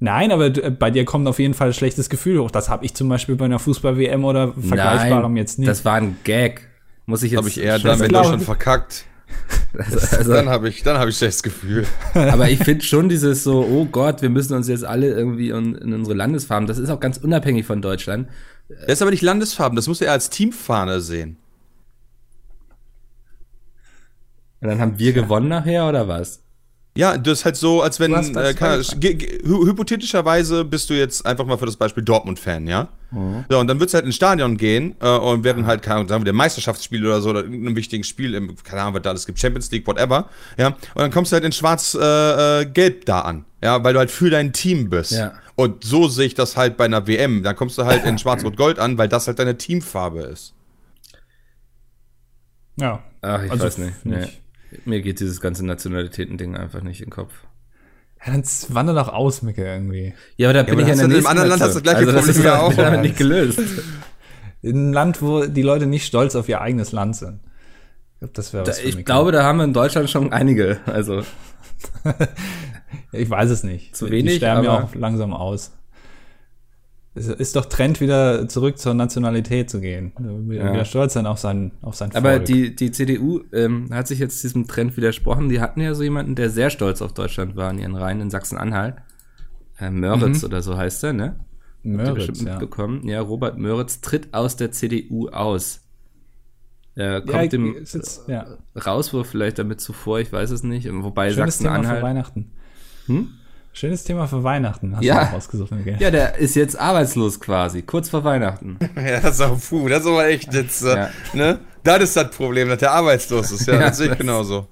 Nein, 0.00 0.30
aber 0.30 0.46
äh, 0.46 0.70
bei 0.70 0.90
dir 0.92 1.04
kommt 1.04 1.26
auf 1.26 1.38
jeden 1.40 1.54
Fall 1.54 1.68
ein 1.68 1.74
schlechtes 1.74 2.08
Gefühl 2.08 2.38
hoch. 2.40 2.50
Das 2.52 2.68
habe 2.68 2.84
ich 2.84 2.94
zum 2.94 3.08
Beispiel 3.08 3.34
bei 3.36 3.46
einer 3.46 3.58
Fußball-WM 3.58 4.24
oder 4.24 4.52
Vergleichbarem 4.52 5.36
jetzt 5.36 5.58
nicht. 5.58 5.68
Das 5.68 5.84
war 5.84 5.94
ein 5.94 6.16
Gag. 6.24 6.68
Muss 7.06 7.22
ich 7.22 7.32
jetzt. 7.32 7.38
habe 7.38 7.48
ich 7.48 7.60
eher 7.60 7.78
schon 7.80 7.88
dann, 7.90 8.00
wenn 8.00 8.08
glaube- 8.08 8.24
Deutschland 8.24 8.44
verkackt. 8.44 9.04
Also, 9.76 9.98
also, 10.16 10.32
Dann 10.32 10.48
habe 10.48 10.68
ich, 10.70 10.82
dann 10.82 10.96
habe 10.96 11.10
ich 11.10 11.18
schlechtes 11.18 11.42
Gefühl. 11.42 11.86
aber 12.14 12.48
ich 12.48 12.58
finde 12.60 12.82
schon 12.82 13.08
dieses 13.10 13.44
so, 13.44 13.60
oh 13.60 13.84
Gott, 13.84 14.22
wir 14.22 14.30
müssen 14.30 14.54
uns 14.54 14.68
jetzt 14.68 14.84
alle 14.84 15.08
irgendwie 15.08 15.50
in, 15.50 15.74
in 15.74 15.92
unsere 15.92 16.16
Landesfarben. 16.16 16.66
Das 16.66 16.78
ist 16.78 16.88
auch 16.88 17.00
ganz 17.00 17.18
unabhängig 17.18 17.66
von 17.66 17.82
Deutschland. 17.82 18.28
Das 18.68 18.94
ist 18.94 19.02
aber 19.02 19.10
nicht 19.10 19.22
Landesfarben, 19.22 19.76
das 19.76 19.86
musst 19.86 20.00
du 20.00 20.06
eher 20.06 20.12
als 20.12 20.30
Teamfahne 20.30 21.00
sehen. 21.02 21.36
Und 24.60 24.68
dann 24.68 24.80
haben 24.80 24.98
wir 24.98 25.12
gewonnen 25.12 25.48
nachher 25.48 25.88
oder 25.88 26.08
was? 26.08 26.42
Ja, 26.96 27.16
das 27.16 27.40
ist 27.40 27.44
halt 27.44 27.54
so, 27.54 27.80
als 27.80 28.00
wenn, 28.00 28.12
äh, 28.12 28.54
hy- 28.54 29.66
hypothetischerweise 29.66 30.64
bist 30.64 30.90
du 30.90 30.94
jetzt 30.94 31.24
einfach 31.24 31.46
mal 31.46 31.56
für 31.56 31.66
das 31.66 31.76
Beispiel 31.76 32.02
Dortmund-Fan, 32.02 32.66
ja? 32.66 32.88
So, 33.48 33.58
und 33.60 33.68
dann 33.68 33.78
würdest 33.78 33.94
du 33.94 33.96
halt 33.98 34.04
ins 34.06 34.16
Stadion 34.16 34.56
gehen 34.56 34.96
äh, 35.00 35.08
und 35.08 35.44
während 35.44 35.64
halt, 35.66 35.80
keine 35.82 35.96
Ahnung, 35.96 36.08
sagen 36.08 36.22
wir, 36.22 36.24
der 36.24 36.34
Meisterschaftsspiel 36.34 37.06
oder 37.06 37.20
so, 37.20 37.30
oder 37.30 37.44
irgendeinem 37.44 37.76
wichtigen 37.76 38.02
Spiel, 38.02 38.34
im, 38.34 38.56
keine 38.64 38.82
Ahnung, 38.82 38.94
was 38.94 39.02
da 39.02 39.10
alles 39.10 39.26
gibt, 39.26 39.38
Champions 39.38 39.70
League, 39.70 39.86
whatever, 39.86 40.28
ja? 40.56 40.68
Und 40.68 40.78
dann 40.96 41.12
kommst 41.12 41.30
du 41.30 41.34
halt 41.34 41.44
in 41.44 41.52
schwarz-gelb 41.52 42.74
äh, 42.74 42.86
äh, 42.86 43.00
da 43.04 43.20
an, 43.20 43.44
ja? 43.62 43.84
Weil 43.84 43.92
du 43.92 44.00
halt 44.00 44.10
für 44.10 44.30
dein 44.30 44.52
Team 44.52 44.90
bist. 44.90 45.12
Ja. 45.12 45.34
Und 45.54 45.84
so 45.84 46.08
sehe 46.08 46.26
ich 46.26 46.34
das 46.34 46.56
halt 46.56 46.76
bei 46.76 46.84
einer 46.86 47.06
WM. 47.06 47.44
Dann 47.44 47.54
kommst 47.54 47.78
du 47.78 47.84
halt 47.84 48.04
in 48.06 48.18
schwarz-rot-gold 48.18 48.80
an, 48.80 48.98
weil 48.98 49.08
das 49.08 49.28
halt 49.28 49.38
deine 49.38 49.56
Teamfarbe 49.56 50.20
ist. 50.22 50.52
ja. 52.76 53.02
Ach, 53.20 53.42
ich 53.42 53.50
Also, 53.50 53.64
weiß 53.64 53.78
nicht. 53.78 54.04
Nee. 54.04 54.24
ich- 54.24 54.42
Mir 54.84 55.00
geht 55.02 55.20
dieses 55.20 55.40
ganze 55.40 55.64
Nationalitäten-Ding 55.64 56.56
einfach 56.56 56.82
nicht 56.82 57.00
in 57.00 57.06
den 57.06 57.10
Kopf. 57.12 57.32
ja, 58.24 58.32
dann 58.32 58.44
wander 58.68 58.94
doch 58.94 59.08
aus, 59.08 59.42
Micke, 59.42 59.64
irgendwie. 59.64 60.14
Ja, 60.36 60.48
aber 60.48 60.54
da 60.54 60.62
bin 60.64 60.74
aber 60.74 60.82
ich 60.82 60.88
ja 60.88 60.94
in 60.94 61.12
einem 61.12 61.26
anderen 61.26 61.48
Land 61.48 61.62
hast 61.62 61.74
du 61.76 61.80
das 61.80 61.82
gleiche 61.82 61.98
also 61.98 62.12
das 62.12 62.20
Problem 62.26 62.36
ist 62.36 62.44
ja 62.44 62.54
ja 62.54 62.60
auch. 62.60 62.72
damit 62.76 63.00
nicht 63.02 63.16
gelöst. 63.16 63.60
In 64.60 64.76
einem 64.76 64.92
Land, 64.92 65.22
wo 65.22 65.46
die 65.46 65.62
Leute 65.62 65.86
nicht 65.86 66.06
stolz 66.06 66.34
auf 66.34 66.48
ihr 66.48 66.60
eigenes 66.60 66.92
Land 66.92 67.16
sind. 67.16 67.40
Ich 68.14 68.18
glaube, 68.20 68.32
das 68.34 68.50
Da, 68.50 68.66
was 68.66 68.78
für 68.80 68.88
ich 68.88 69.04
glaube, 69.04 69.32
da 69.32 69.44
haben 69.44 69.58
wir 69.58 69.64
in 69.64 69.72
Deutschland 69.72 70.10
schon 70.10 70.32
einige. 70.32 70.80
Also 70.86 71.22
Ich 73.12 73.28
weiß 73.28 73.50
es 73.50 73.62
nicht. 73.62 73.96
Zu 73.96 74.06
Die 74.06 74.12
wenig, 74.12 74.36
sterben 74.36 74.64
ja 74.64 74.84
auch 74.84 74.94
langsam 74.94 75.32
aus. 75.32 75.72
Es 77.18 77.28
ist 77.28 77.56
doch 77.56 77.66
Trend, 77.66 78.00
wieder 78.00 78.48
zurück 78.48 78.78
zur 78.78 78.94
Nationalität 78.94 79.68
zu 79.70 79.80
gehen. 79.80 80.12
Wieder, 80.18 80.64
Ja. 80.66 80.72
wieder 80.72 80.84
stolz 80.84 81.14
sein 81.14 81.26
auf 81.26 81.38
sein, 81.38 81.72
auf 81.82 81.94
sein 81.94 82.14
Aber 82.14 82.32
Volk. 82.32 82.44
die, 82.46 82.74
die 82.74 82.90
CDU 82.90 83.40
ähm, 83.52 83.88
hat 83.92 84.06
sich 84.08 84.18
jetzt 84.18 84.42
diesem 84.44 84.66
Trend 84.66 84.96
widersprochen. 84.96 85.48
Die 85.48 85.60
hatten 85.60 85.80
ja 85.80 85.94
so 85.94 86.02
jemanden, 86.02 86.34
der 86.34 86.50
sehr 86.50 86.70
stolz 86.70 87.02
auf 87.02 87.12
Deutschland 87.12 87.56
war 87.56 87.70
in 87.70 87.78
ihren 87.78 87.94
Reihen 87.96 88.20
in 88.20 88.30
Sachsen-Anhalt. 88.30 88.96
Äh, 89.78 89.90
Möritz 89.90 90.42
oder 90.44 90.62
so 90.62 90.76
heißt 90.76 91.04
er, 91.04 91.12
ne? 91.12 91.24
Habt 91.36 91.84
ihr 91.84 91.90
Möritz, 91.92 92.14
bestimmt 92.26 92.42
ja. 92.48 92.50
mitbekommen. 92.52 93.06
Ja, 93.08 93.20
Robert 93.20 93.58
Möritz 93.58 94.00
tritt 94.00 94.34
aus 94.34 94.56
der 94.56 94.72
CDU 94.72 95.28
aus. 95.28 95.80
Er 96.94 97.20
kommt 97.20 97.32
Ja, 97.32 97.46
dem 97.46 97.74
jetzt, 97.78 98.22
ja. 98.26 98.46
Rauswurf 98.74 99.28
vielleicht 99.28 99.58
damit 99.60 99.80
zuvor, 99.80 100.18
ich 100.18 100.32
weiß 100.32 100.50
es 100.50 100.64
nicht. 100.64 100.88
Wobei 100.92 101.30
Sachsen-Anhalt. 101.30 102.02
Weihnachten. 102.02 102.50
Hm? 103.06 103.28
Schönes 103.72 104.02
Thema 104.02 104.26
für 104.26 104.42
Weihnachten, 104.42 104.96
hast 104.96 105.04
Ja. 105.04 105.24
du 105.24 105.30
auch 105.30 105.32
ausgesucht, 105.34 105.70
Micke. 105.70 105.96
Ja, 106.00 106.10
der 106.10 106.36
ist 106.38 106.56
jetzt 106.56 106.76
arbeitslos 106.78 107.38
quasi, 107.38 107.82
kurz 107.82 108.08
vor 108.10 108.24
Weihnachten. 108.24 108.76
Ja, 108.96 109.20
das 109.20 109.36
ist 109.36 109.40
auch, 109.42 109.58
puh, 109.60 109.88
das 109.88 110.00
ist 110.00 110.06
aber 110.08 110.26
echt 110.26 110.52
jetzt, 110.52 110.82
äh, 110.82 110.96
Ja. 110.96 111.10
ne? 111.32 111.60
Das 111.84 112.02
ist 112.02 112.16
das 112.16 112.30
Problem, 112.30 112.68
dass 112.68 112.78
der 112.78 112.92
arbeitslos 112.92 113.52
ist. 113.52 113.66
Ja, 113.66 113.74
Ja, 113.74 113.80
das 113.80 113.98
sehe 113.98 114.10
ich 114.12 114.18
genauso. 114.18 114.66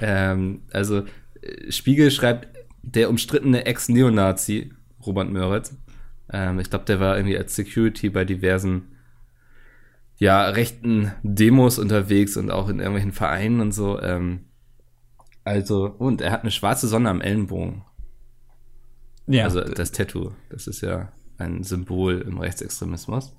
Ähm, 0.00 0.62
also, 0.72 1.02
äh, 1.42 1.70
Spiegel 1.70 2.10
schreibt, 2.10 2.48
der 2.82 3.10
umstrittene 3.10 3.66
Ex-Neonazi, 3.66 4.72
Robert 5.04 5.28
Möritz, 5.30 5.74
ähm, 6.32 6.58
ich 6.58 6.70
glaube, 6.70 6.86
der 6.86 6.98
war 6.98 7.16
irgendwie 7.16 7.36
als 7.36 7.54
Security 7.54 8.08
bei 8.08 8.24
diversen, 8.24 8.96
ja, 10.18 10.46
rechten 10.48 11.12
Demos 11.22 11.78
unterwegs 11.78 12.36
und 12.38 12.50
auch 12.50 12.68
in 12.68 12.78
irgendwelchen 12.78 13.12
Vereinen 13.12 13.60
und 13.60 13.72
so. 13.72 14.00
Ähm, 14.00 14.46
also, 15.44 15.86
und 15.98 16.20
er 16.22 16.32
hat 16.32 16.40
eine 16.42 16.50
schwarze 16.50 16.88
Sonne 16.88 17.10
am 17.10 17.20
Ellenbogen. 17.20 17.82
Ja, 19.26 19.44
Also 19.44 19.60
das 19.60 19.92
Tattoo, 19.92 20.32
das 20.50 20.66
ist 20.66 20.82
ja 20.82 21.12
ein 21.38 21.62
Symbol 21.64 22.20
im 22.22 22.38
Rechtsextremismus. 22.38 23.34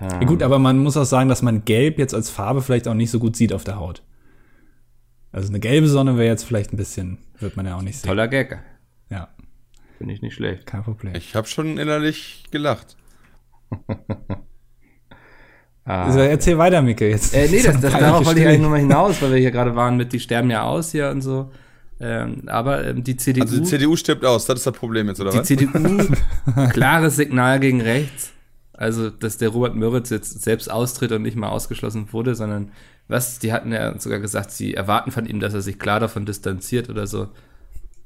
Ja, 0.00 0.18
gut, 0.24 0.42
aber 0.42 0.58
man 0.58 0.78
muss 0.78 0.96
auch 0.96 1.04
sagen, 1.04 1.28
dass 1.28 1.42
man 1.42 1.64
Gelb 1.66 1.98
jetzt 1.98 2.14
als 2.14 2.30
Farbe 2.30 2.62
vielleicht 2.62 2.88
auch 2.88 2.94
nicht 2.94 3.10
so 3.10 3.18
gut 3.18 3.36
sieht 3.36 3.52
auf 3.52 3.64
der 3.64 3.76
Haut. 3.78 4.02
Also 5.32 5.48
eine 5.48 5.60
gelbe 5.60 5.88
Sonne 5.88 6.16
wäre 6.16 6.28
jetzt 6.28 6.44
vielleicht 6.44 6.72
ein 6.72 6.76
bisschen, 6.76 7.18
wird 7.38 7.56
man 7.56 7.66
ja 7.66 7.76
auch 7.76 7.82
nicht 7.82 7.98
sehen. 7.98 8.08
Toller 8.08 8.26
Gag, 8.26 8.58
Ja, 9.10 9.28
finde 9.98 10.14
ich 10.14 10.22
nicht 10.22 10.34
schlecht. 10.34 10.66
kein 10.66 10.82
Problem. 10.82 11.14
Ich 11.14 11.34
habe 11.36 11.46
schon 11.46 11.76
innerlich 11.78 12.44
gelacht. 12.50 12.96
Ah. 15.84 16.04
Also 16.04 16.20
erzähl 16.20 16.58
weiter, 16.58 16.82
Micke, 16.82 17.08
jetzt. 17.08 17.34
Äh, 17.34 17.48
nee, 17.50 17.62
das, 17.62 17.80
das, 17.80 17.92
darauf 17.92 18.24
wollte 18.24 18.40
ich 18.40 18.46
eigentlich 18.46 18.60
nur 18.60 18.70
mal 18.70 18.78
hinaus, 18.80 19.20
weil 19.22 19.32
wir 19.32 19.38
hier 19.38 19.50
gerade 19.50 19.74
waren 19.74 19.96
mit, 19.96 20.12
die 20.12 20.20
sterben 20.20 20.50
ja 20.50 20.62
aus 20.62 20.92
hier 20.92 21.08
und 21.10 21.22
so. 21.22 21.50
Ähm, 22.00 22.44
aber 22.46 22.86
ähm, 22.86 23.04
die 23.04 23.16
CDU, 23.16 23.42
Also 23.42 23.58
die 23.58 23.62
CDU 23.62 23.94
stirbt 23.94 24.24
aus, 24.24 24.46
das 24.46 24.60
ist 24.60 24.66
das 24.66 24.74
Problem 24.74 25.08
jetzt, 25.08 25.20
oder 25.20 25.32
die 25.32 25.38
was? 25.38 25.46
CDU, 25.46 25.68
klares 26.70 27.16
Signal 27.16 27.60
gegen 27.60 27.80
rechts. 27.82 28.32
Also, 28.72 29.10
dass 29.10 29.36
der 29.36 29.50
Robert 29.50 29.74
Möritz 29.74 30.08
jetzt 30.08 30.42
selbst 30.42 30.70
austritt 30.70 31.12
und 31.12 31.20
nicht 31.20 31.36
mal 31.36 31.50
ausgeschlossen 31.50 32.10
wurde, 32.12 32.34
sondern 32.34 32.72
was, 33.08 33.38
die 33.38 33.52
hatten 33.52 33.72
ja 33.72 33.98
sogar 33.98 34.20
gesagt, 34.20 34.50
sie 34.52 34.72
erwarten 34.72 35.10
von 35.10 35.26
ihm, 35.26 35.40
dass 35.40 35.52
er 35.52 35.60
sich 35.60 35.78
klar 35.78 36.00
davon 36.00 36.24
distanziert 36.24 36.88
oder 36.88 37.06
so. 37.06 37.28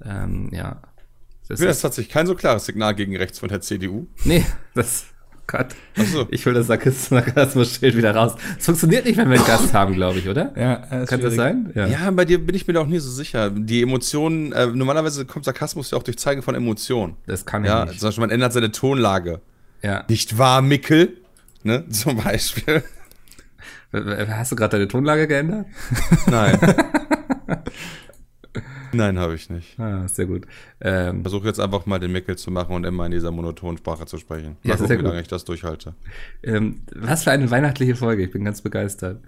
Ähm, 0.05 0.49
ja. 0.51 0.83
Das 1.47 1.61
ist 1.61 1.81
tatsächlich 1.83 2.13
kein 2.13 2.27
so 2.27 2.35
klares 2.35 2.65
Signal 2.67 2.95
gegen 2.95 3.17
rechts 3.17 3.39
von 3.39 3.49
der 3.49 3.61
CDU. 3.61 4.09
Nee, 4.25 4.45
das. 4.75 5.07
Gott. 5.47 5.69
So. 5.97 6.27
Ich 6.31 6.47
hole 6.47 6.55
das 6.55 6.67
Sarkasmus-Schild 6.67 7.97
wieder 7.97 8.15
raus. 8.15 8.35
Es 8.59 8.65
funktioniert 8.65 9.05
nicht, 9.05 9.17
wenn 9.19 9.29
wir 9.29 9.37
einen 9.37 9.47
Gast 9.47 9.75
haben, 9.75 9.95
glaube 9.95 10.19
ich, 10.19 10.29
oder? 10.29 10.53
Ja, 10.57 10.87
das 10.91 11.11
Kann 11.11 11.21
das 11.21 11.35
sein? 11.35 11.71
Ja. 11.75 11.87
ja. 11.87 12.11
bei 12.11 12.25
dir 12.25 12.45
bin 12.45 12.55
ich 12.55 12.67
mir 12.67 12.75
doch 12.75 12.87
nie 12.87 12.99
so 12.99 13.11
sicher. 13.11 13.51
Die 13.51 13.83
Emotionen, 13.83 14.53
äh, 14.53 14.67
normalerweise 14.67 15.27
kommt 15.27 15.45
Sarkasmus 15.45 15.91
ja 15.91 15.99
auch 15.99 16.03
durch 16.03 16.19
Zeigen 16.19 16.43
von 16.43 16.55
Emotionen. 16.55 17.17
Das 17.27 17.45
kann 17.45 17.65
ich 17.65 17.71
ja, 17.71 17.85
nicht. 17.85 18.01
Zum 18.01 18.09
Beispiel, 18.09 18.23
man 18.23 18.31
ändert 18.31 18.53
seine 18.53 18.73
Tonlage. 18.73 19.41
Ja. 19.83 20.05
Nicht 20.09 20.39
wahr, 20.39 20.63
Mickel? 20.63 21.19
Ne, 21.63 21.87
zum 21.91 22.17
Beispiel. 22.17 22.83
Hast 23.93 24.51
du 24.51 24.57
gerade 24.57 24.73
deine 24.73 24.89
Tonlage 24.89 25.29
geändert? 25.29 25.67
Nein. 26.27 26.59
Nein, 28.97 29.19
habe 29.19 29.35
ich 29.35 29.51
nicht. 29.51 29.79
Ah, 29.79 30.07
sehr 30.09 30.27
gut. 30.27 30.47
Ähm, 30.81 31.23
Versuche 31.23 31.47
jetzt 31.47 31.61
einfach 31.61 31.87
mal 31.87 31.99
den 31.99 32.13
Mickel 32.13 32.37
zu 32.37 32.51
machen 32.51 32.75
und 32.75 32.85
immer 32.85 33.07
in 33.07 33.13
dieser 33.13 33.31
monotonen 33.31 33.79
Sprache 33.79 34.07
zu 34.07 34.19
sprechen. 34.19 34.57
Mal 34.63 34.71
ja, 34.71 34.77
gucken, 34.77 34.99
wie 34.99 35.03
lange 35.03 35.21
ich 35.21 35.29
das 35.29 35.45
durchhalte. 35.45 35.95
Ähm, 36.43 36.83
was 36.95 37.25
für 37.25 37.31
eine 37.31 37.51
weihnachtliche 37.51 37.97
Folge. 37.97 38.25
Ich 38.25 38.31
bin 38.31 38.45
ganz 38.45 38.63
begeistert. 38.63 39.23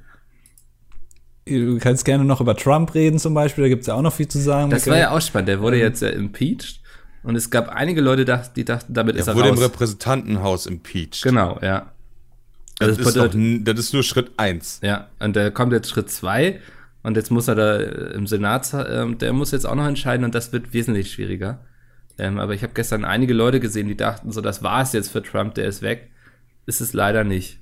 Du 1.47 1.79
kannst 1.79 2.05
gerne 2.05 2.25
noch 2.25 2.41
über 2.41 2.57
Trump 2.57 2.95
reden 2.95 3.19
zum 3.19 3.35
Beispiel. 3.35 3.65
Da 3.65 3.69
gibt 3.69 3.83
es 3.83 3.87
ja 3.87 3.95
auch 3.95 4.03
noch 4.03 4.13
viel 4.13 4.29
zu 4.29 4.39
sagen. 4.39 4.71
Das 4.71 4.87
war 4.87 4.99
ja 4.99 5.11
auch 5.11 5.21
spannend. 5.21 5.49
Der 5.49 5.61
wurde 5.61 5.77
ähm, 5.77 5.83
jetzt 5.83 6.03
ja 6.03 6.09
impeached. 6.09 6.81
Und 7.23 7.35
es 7.35 7.51
gab 7.51 7.69
einige 7.69 8.01
Leute, 8.01 8.25
die 8.55 8.65
dachten, 8.65 8.95
damit 8.95 9.17
ist 9.17 9.27
er 9.27 9.35
wurde 9.35 9.49
raus. 9.49 9.59
im 9.59 9.65
Repräsentantenhaus 9.65 10.67
impeached. 10.67 11.23
Genau, 11.23 11.59
ja. 11.61 11.93
Das, 12.79 12.97
das, 12.99 13.07
ist, 13.07 13.17
doch, 13.17 13.31
das 13.33 13.79
ist 13.81 13.95
nur 13.95 14.03
Schritt 14.03 14.33
eins. 14.37 14.81
Ja, 14.83 15.09
und 15.19 15.35
da 15.35 15.51
kommt 15.51 15.73
jetzt 15.73 15.89
Schritt 15.89 16.11
zwei 16.11 16.61
und 17.07 17.17
jetzt 17.17 17.31
muss 17.31 17.47
er 17.47 17.55
da 17.55 17.77
äh, 17.77 18.15
im 18.15 18.27
Senat, 18.27 18.75
äh, 18.75 19.15
der 19.15 19.33
muss 19.33 19.53
jetzt 19.53 19.65
auch 19.65 19.77
noch 19.77 19.87
entscheiden 19.87 20.25
und 20.25 20.35
das 20.35 20.53
wird 20.53 20.73
wesentlich 20.73 21.13
schwieriger. 21.13 21.65
Ähm, 22.19 22.41
aber 22.41 22.53
ich 22.53 22.65
habe 22.65 22.73
gestern 22.75 23.05
einige 23.05 23.33
Leute 23.33 23.61
gesehen, 23.61 23.87
die 23.87 23.97
dachten, 23.97 24.33
so, 24.33 24.41
das 24.41 24.65
war 24.65 24.83
es 24.83 24.93
jetzt 24.93 25.13
für 25.13 25.23
Trump, 25.23 25.55
der 25.55 25.69
ist 25.69 25.83
weg. 25.83 26.11
Ist 26.67 26.81
es 26.81 26.95
leider 26.95 27.23
nicht. 27.23 27.61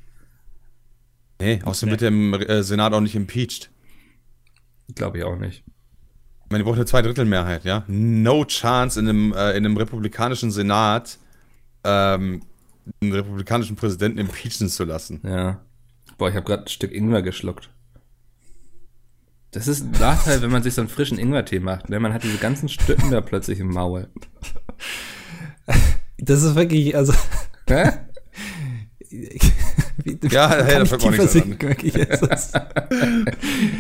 Nee, 1.42 1.61
außerdem 1.62 1.90
wird 1.90 2.00
der 2.00 2.09
im 2.09 2.33
äh, 2.33 2.62
Senat 2.62 2.94
auch 2.94 3.02
nicht 3.02 3.16
impeached. 3.16 3.68
Glaube 4.94 5.18
ich 5.18 5.24
auch 5.24 5.37
nicht. 5.37 5.62
Ich 6.44 6.50
meine, 6.50 6.64
die 6.64 6.66
braucht 6.66 6.78
eine 6.78 6.87
Zweidrittelmehrheit, 6.87 7.64
ja? 7.64 7.85
No 7.87 8.46
chance 8.46 8.98
in 8.98 9.11
einem, 9.11 9.35
äh, 9.35 9.50
in 9.50 9.66
einem 9.66 9.76
republikanischen 9.76 10.52
Senat 10.52 11.18
ähm, 11.85 12.40
einen 13.02 13.12
republikanischen 13.12 13.76
Präsidenten 13.76 14.16
impeachen 14.16 14.70
zu 14.70 14.85
lassen. 14.85 15.20
Ja. 15.22 15.61
Boah, 16.16 16.30
ich 16.30 16.35
habe 16.35 16.46
gerade 16.46 16.62
ein 16.62 16.68
Stück 16.68 16.92
Ingwer 16.92 17.20
geschluckt. 17.20 17.68
Das 19.55 19.69
ist 19.69 19.85
ein 19.85 19.93
Nachteil, 20.01 20.43
wenn 20.43 20.51
man 20.51 20.64
sich 20.64 20.75
so 20.75 20.81
einen 20.81 20.90
frischen 20.90 21.17
Ingwertee 21.17 21.61
macht. 21.61 21.88
Ne? 21.88 22.01
Man 22.01 22.12
hat 22.12 22.25
diese 22.25 22.38
ganzen 22.38 22.69
Stücken 22.69 23.12
da 23.12 23.21
plötzlich 23.21 23.61
im 23.61 23.69
Maul. 23.69 24.09
Das 26.19 26.43
ist 26.43 26.57
wirklich, 26.57 26.97
also. 26.97 27.12
Hä? 27.69 27.93
Wie, 29.11 30.19
ja, 30.29 30.51
hey, 30.51 30.81
da 30.81 30.85
fällt 30.85 31.05
mir 31.05 31.11
nicht 31.12 31.37
an. 31.37 31.61
Wirklich, 31.61 31.93
du 31.93 32.01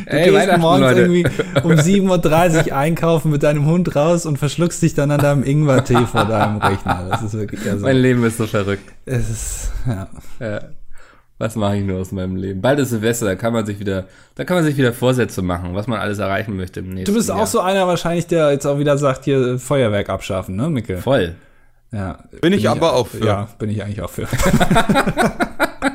Ey, 0.06 0.30
gehst 0.30 0.58
morgens 0.58 0.80
Leute. 0.80 1.00
irgendwie 1.00 1.24
um 1.64 1.72
7.30 1.72 2.68
Uhr 2.70 2.76
einkaufen 2.76 3.32
mit 3.32 3.42
deinem 3.42 3.66
Hund 3.66 3.96
raus 3.96 4.26
und 4.26 4.38
verschluckst 4.38 4.80
dich 4.80 4.94
dann 4.94 5.10
an 5.10 5.20
deinem 5.20 5.42
Ingwertee 5.42 6.06
vor 6.06 6.24
deinem 6.24 6.58
Rechner. 6.58 7.08
Das 7.10 7.22
ist 7.22 7.32
wirklich, 7.32 7.68
also, 7.68 7.84
Mein 7.84 7.96
Leben 7.96 8.22
ist 8.24 8.36
so 8.36 8.46
verrückt. 8.46 8.92
Es 9.06 9.28
ist, 9.28 9.72
ja. 9.86 10.08
ja. 10.38 10.60
Was 11.38 11.56
mache 11.56 11.78
ich 11.78 11.84
nur 11.84 12.00
aus 12.00 12.12
meinem 12.12 12.36
Leben? 12.36 12.60
Bald 12.60 12.78
ist 12.78 12.90
Silvester, 12.90 13.26
da 13.26 13.34
kann 13.34 13.52
man 13.52 13.66
sich 13.66 13.80
wieder, 13.80 14.06
da 14.36 14.44
kann 14.44 14.56
man 14.56 14.64
sich 14.64 14.76
wieder 14.76 14.92
Vorsätze 14.92 15.42
machen, 15.42 15.74
was 15.74 15.88
man 15.88 15.98
alles 15.98 16.18
erreichen 16.18 16.56
möchte 16.56 16.80
im 16.80 16.90
nächsten 16.90 17.12
Du 17.12 17.14
bist 17.14 17.28
Jahr. 17.28 17.40
auch 17.40 17.46
so 17.46 17.60
einer 17.60 17.88
wahrscheinlich, 17.88 18.28
der 18.28 18.52
jetzt 18.52 18.66
auch 18.66 18.78
wieder 18.78 18.96
sagt, 18.98 19.24
hier 19.24 19.58
Feuerwerk 19.58 20.10
abschaffen, 20.10 20.54
ne, 20.54 20.70
Mikkel? 20.70 20.98
Voll. 20.98 21.34
Ja. 21.90 22.24
Bin, 22.30 22.40
bin 22.40 22.52
ich 22.52 22.68
aber 22.68 22.92
auch 22.92 23.08
für. 23.08 23.24
Ja, 23.24 23.48
bin 23.58 23.70
ich 23.70 23.82
eigentlich 23.82 24.00
auch 24.00 24.10
für. 24.10 24.28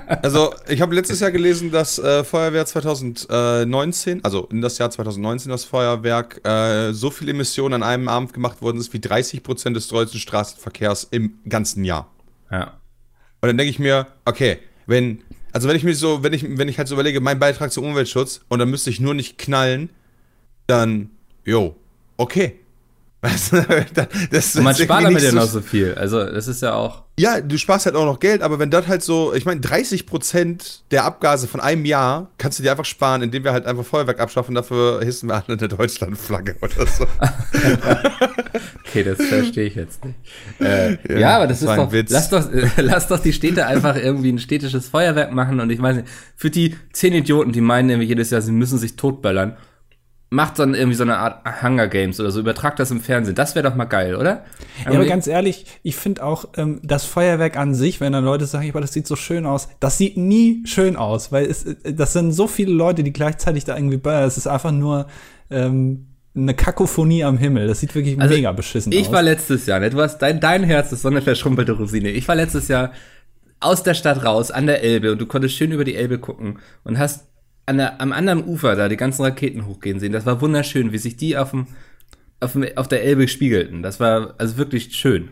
also, 0.21 0.53
ich 0.67 0.81
habe 0.81 0.93
letztes 0.95 1.19
Jahr 1.19 1.31
gelesen, 1.31 1.71
dass 1.71 1.99
äh, 1.99 2.23
Feuerwehr 2.23 2.65
2019, 2.65 4.23
also 4.23 4.47
in 4.51 4.61
das 4.61 4.77
Jahr 4.77 4.91
2019 4.91 5.49
das 5.49 5.63
Feuerwerk, 5.63 6.45
äh, 6.45 6.91
so 6.93 7.11
viel 7.11 7.29
Emissionen 7.29 7.75
an 7.75 7.83
einem 7.83 8.07
Abend 8.07 8.33
gemacht 8.33 8.61
worden 8.61 8.77
ist 8.77 8.93
wie 8.93 8.99
30 8.99 9.43
Prozent 9.43 9.75
des 9.75 9.87
deutschen 9.87 10.19
Straßenverkehrs 10.19 11.07
im 11.11 11.39
ganzen 11.47 11.83
Jahr. 11.83 12.09
Ja. 12.51 12.79
Und 13.41 13.47
dann 13.47 13.57
denke 13.57 13.71
ich 13.71 13.79
mir, 13.79 14.07
okay, 14.25 14.59
wenn, 14.85 15.21
also 15.51 15.67
wenn 15.67 15.75
ich 15.75 15.83
mir 15.83 15.95
so, 15.95 16.23
wenn 16.23 16.33
ich, 16.33 16.57
wenn 16.57 16.67
ich 16.67 16.77
halt 16.77 16.87
so 16.87 16.95
überlege, 16.95 17.21
mein 17.21 17.39
Beitrag 17.39 17.71
zum 17.71 17.85
Umweltschutz 17.85 18.41
und 18.49 18.59
dann 18.59 18.69
müsste 18.69 18.89
ich 18.89 18.99
nur 18.99 19.13
nicht 19.13 19.37
knallen, 19.37 19.89
dann, 20.67 21.09
jo, 21.45 21.75
okay. 22.17 22.59
das 24.31 24.55
und 24.55 24.63
man 24.63 24.73
spart 24.73 25.03
damit 25.03 25.21
ja 25.21 25.33
noch 25.33 25.49
so 25.49 25.59
viel. 25.59 25.93
Also, 25.95 26.23
das 26.23 26.47
ist 26.47 26.61
ja 26.61 26.73
auch. 26.75 27.03
Ja, 27.19 27.41
du 27.41 27.57
sparst 27.57 27.85
halt 27.85 27.97
auch 27.97 28.05
noch 28.05 28.21
Geld, 28.21 28.41
aber 28.41 28.59
wenn 28.59 28.71
das 28.71 28.87
halt 28.87 29.03
so, 29.03 29.33
ich 29.33 29.43
meine, 29.43 29.59
30 29.59 30.05
Prozent 30.05 30.83
der 30.91 31.03
Abgase 31.03 31.49
von 31.49 31.59
einem 31.59 31.83
Jahr 31.83 32.31
kannst 32.37 32.59
du 32.59 32.63
dir 32.63 32.71
einfach 32.71 32.85
sparen, 32.85 33.21
indem 33.21 33.43
wir 33.43 33.51
halt 33.51 33.65
einfach 33.65 33.83
Feuerwerk 33.83 34.21
abschaffen, 34.21 34.55
dafür 34.55 35.01
hissen 35.03 35.27
wir 35.27 35.35
alle 35.35 35.57
eine 35.57 35.67
Deutschlandflagge 35.67 36.55
oder 36.61 36.87
so. 36.87 37.05
okay, 38.89 39.03
das 39.03 39.21
verstehe 39.21 39.65
ich 39.65 39.75
jetzt 39.75 40.03
nicht. 40.03 40.17
Äh, 40.59 40.97
ja, 41.07 41.19
ja, 41.19 41.35
aber 41.37 41.47
das, 41.47 41.59
das 41.59 41.69
ist 41.69 41.77
doch, 41.77 41.91
Witz. 41.91 42.11
lass 42.11 42.29
doch, 42.29 42.51
äh, 42.51 42.67
lass 42.81 43.07
doch 43.07 43.19
die 43.19 43.33
Städte 43.33 43.65
einfach 43.65 43.95
irgendwie 43.95 44.31
ein 44.31 44.39
städtisches 44.39 44.89
Feuerwerk 44.89 45.31
machen 45.31 45.59
und 45.59 45.69
ich 45.69 45.81
weiß 45.81 45.97
nicht, 45.97 46.07
für 46.35 46.49
die 46.49 46.75
zehn 46.93 47.13
Idioten, 47.13 47.51
die 47.51 47.61
meinen 47.61 47.87
nämlich 47.87 48.09
jedes 48.09 48.29
Jahr, 48.31 48.41
sie 48.41 48.51
müssen 48.51 48.77
sich 48.77 48.95
totböllern, 48.95 49.57
macht 50.31 50.59
dann 50.59 50.75
irgendwie 50.75 50.95
so 50.95 51.03
eine 51.03 51.17
Art 51.17 51.63
Hunger 51.63 51.87
Games 51.87 52.19
oder 52.19 52.29
so, 52.29 52.39
übertragt 52.39 52.79
das 52.79 52.91
im 52.91 53.01
Fernsehen. 53.01 53.33
Das 53.33 53.55
wäre 53.55 53.67
doch 53.67 53.75
mal 53.75 53.85
geil, 53.85 54.15
oder? 54.15 54.45
Ja, 54.85 54.91
aber 54.91 55.05
ganz 55.05 55.25
ehrlich, 55.25 55.65
ich 55.81 55.95
finde 55.95 56.23
auch 56.23 56.49
ähm, 56.55 56.79
das 56.83 57.03
Feuerwerk 57.05 57.57
an 57.57 57.73
sich, 57.73 57.99
wenn 57.99 58.13
dann 58.13 58.23
Leute 58.23 58.45
sagen, 58.45 58.69
aber 58.69 58.81
das 58.81 58.93
sieht 58.93 59.07
so 59.07 59.15
schön 59.15 59.47
aus, 59.47 59.69
das 59.79 59.97
sieht 59.97 60.17
nie 60.17 60.61
schön 60.65 60.95
aus, 60.95 61.31
weil 61.31 61.45
es, 61.45 61.65
äh, 61.65 61.93
das 61.93 62.13
sind 62.13 62.31
so 62.31 62.47
viele 62.47 62.73
Leute, 62.73 63.03
die 63.03 63.13
gleichzeitig 63.13 63.65
da 63.65 63.75
irgendwie 63.75 63.97
böllern. 63.97 64.23
Es 64.23 64.37
ist 64.37 64.45
einfach 64.45 64.71
nur 64.71 65.07
ähm, 65.49 66.05
eine 66.41 66.53
Kakophonie 66.53 67.23
am 67.23 67.37
Himmel. 67.37 67.67
Das 67.67 67.79
sieht 67.79 67.93
wirklich 67.95 68.19
also 68.19 68.33
mega 68.33 68.51
beschissen 68.51 68.91
ich 68.91 68.99
aus. 68.99 69.05
Ich 69.07 69.11
war 69.11 69.21
letztes 69.21 69.65
Jahr, 69.65 69.79
ne? 69.79 69.89
Du 69.89 69.99
hast 70.01 70.19
dein, 70.19 70.39
dein 70.39 70.63
Herz 70.63 70.91
ist 70.91 71.01
so 71.01 71.07
eine 71.07 71.21
verschrumpelte 71.21 71.73
Rosine. 71.73 72.09
Ich 72.09 72.27
war 72.27 72.35
letztes 72.35 72.67
Jahr 72.67 72.91
aus 73.59 73.83
der 73.83 73.93
Stadt 73.93 74.23
raus, 74.23 74.51
an 74.51 74.67
der 74.67 74.83
Elbe, 74.83 75.11
und 75.11 75.19
du 75.19 75.25
konntest 75.25 75.55
schön 75.55 75.71
über 75.71 75.83
die 75.83 75.95
Elbe 75.95 76.17
gucken 76.17 76.59
und 76.83 76.97
hast 76.97 77.27
an 77.65 77.77
der, 77.77 78.01
am 78.01 78.13
anderen 78.13 78.43
Ufer 78.45 78.75
da 78.75 78.89
die 78.89 78.97
ganzen 78.97 79.23
Raketen 79.23 79.65
hochgehen 79.65 79.99
sehen. 79.99 80.11
Das 80.11 80.25
war 80.25 80.41
wunderschön, 80.41 80.91
wie 80.91 80.97
sich 80.97 81.17
die 81.17 81.37
auf, 81.37 81.51
dem, 81.51 81.67
auf, 82.39 82.53
dem, 82.53 82.65
auf 82.75 82.87
der 82.87 83.03
Elbe 83.03 83.27
spiegelten. 83.27 83.83
Das 83.83 83.99
war 83.99 84.33
also 84.37 84.57
wirklich 84.57 84.95
schön. 84.95 85.29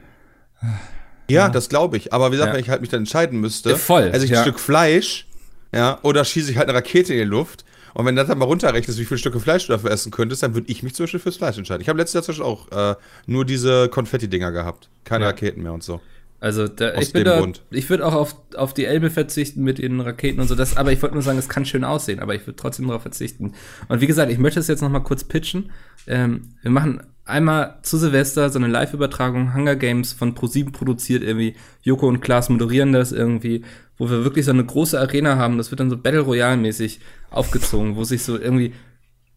Ja, 1.29 1.45
ja. 1.45 1.49
das 1.49 1.69
glaube 1.69 1.97
ich. 1.97 2.13
Aber 2.13 2.27
wie 2.27 2.35
gesagt, 2.35 2.49
ja. 2.49 2.53
wenn 2.55 2.63
ich 2.63 2.69
halt 2.69 2.81
mich 2.81 2.89
dann 2.89 3.01
entscheiden 3.01 3.39
müsste, 3.39 3.71
ja, 3.71 3.75
voll, 3.75 4.09
esse 4.13 4.25
ich 4.25 4.35
ein 4.35 4.41
Stück 4.41 4.59
Fleisch, 4.59 5.27
ja, 5.73 5.99
oder 6.03 6.23
schieße 6.23 6.51
ich 6.51 6.57
halt 6.57 6.69
eine 6.69 6.77
Rakete 6.77 7.13
in 7.13 7.19
die 7.19 7.25
Luft. 7.25 7.65
Und 7.97 8.05
wenn 8.05 8.15
das 8.15 8.27
dann 8.27 8.37
mal 8.37 8.45
runterrechnest, 8.45 8.99
wie 8.99 9.05
viele 9.05 9.17
Stücke 9.17 9.39
Fleisch 9.39 9.65
du 9.65 9.73
dafür 9.73 9.89
essen 9.89 10.11
könntest, 10.11 10.43
dann 10.43 10.53
würde 10.53 10.69
ich 10.69 10.83
mich 10.83 10.93
zum 10.93 11.05
Beispiel 11.05 11.19
fürs 11.19 11.37
Fleisch 11.37 11.57
entscheiden. 11.57 11.81
Ich 11.81 11.89
habe 11.89 11.97
letztes 11.97 12.13
Jahr 12.13 12.23
zum 12.23 12.33
Beispiel 12.33 12.45
auch 12.45 12.91
äh, 12.91 12.95
nur 13.25 13.43
diese 13.43 13.89
Konfetti-Dinger 13.89 14.51
gehabt. 14.51 14.91
Keine 15.03 15.25
Raketen 15.25 15.63
mehr 15.63 15.73
und 15.73 15.81
so. 15.81 15.99
Also 16.39 16.67
da, 16.67 16.93
ich 16.93 17.11
bin 17.11 17.25
da, 17.25 17.43
ich 17.71 17.89
würde 17.89 18.05
auch 18.05 18.13
auf, 18.13 18.35
auf 18.55 18.75
die 18.75 18.85
Elbe 18.85 19.09
verzichten 19.09 19.63
mit 19.63 19.79
den 19.79 19.99
Raketen 19.99 20.39
und 20.39 20.47
so. 20.47 20.53
Das, 20.53 20.77
aber 20.77 20.91
ich 20.91 21.01
wollte 21.01 21.15
nur 21.15 21.23
sagen, 21.23 21.39
es 21.39 21.49
kann 21.49 21.65
schön 21.65 21.83
aussehen, 21.83 22.19
aber 22.19 22.35
ich 22.35 22.45
würde 22.45 22.57
trotzdem 22.57 22.85
darauf 22.85 23.01
verzichten. 23.01 23.55
Und 23.87 23.99
wie 23.99 24.05
gesagt, 24.05 24.31
ich 24.31 24.37
möchte 24.37 24.59
es 24.59 24.67
jetzt 24.67 24.81
noch 24.81 24.89
mal 24.89 24.99
kurz 24.99 25.23
pitchen. 25.23 25.71
Ähm, 26.05 26.49
wir 26.61 26.69
machen 26.69 27.01
einmal 27.27 27.79
zu 27.81 27.97
Silvester 27.97 28.49
so 28.49 28.59
eine 28.59 28.67
Live-Übertragung, 28.67 29.53
Hunger 29.53 29.75
Games 29.75 30.13
von 30.13 30.33
ProSieben 30.33 30.71
produziert 30.71 31.23
irgendwie. 31.23 31.55
Joko 31.81 32.07
und 32.07 32.21
Klaas 32.21 32.49
moderieren 32.49 32.93
das 32.93 33.11
irgendwie, 33.11 33.63
wo 33.97 34.09
wir 34.09 34.23
wirklich 34.23 34.45
so 34.45 34.51
eine 34.51 34.65
große 34.65 34.99
Arena 34.99 35.37
haben. 35.37 35.57
Das 35.57 35.71
wird 35.71 35.79
dann 35.79 35.89
so 35.89 35.97
Battle 35.97 36.21
Royale-mäßig 36.21 36.99
aufgezogen, 37.29 37.95
wo 37.95 38.03
sich 38.03 38.23
so 38.23 38.37
irgendwie 38.37 38.73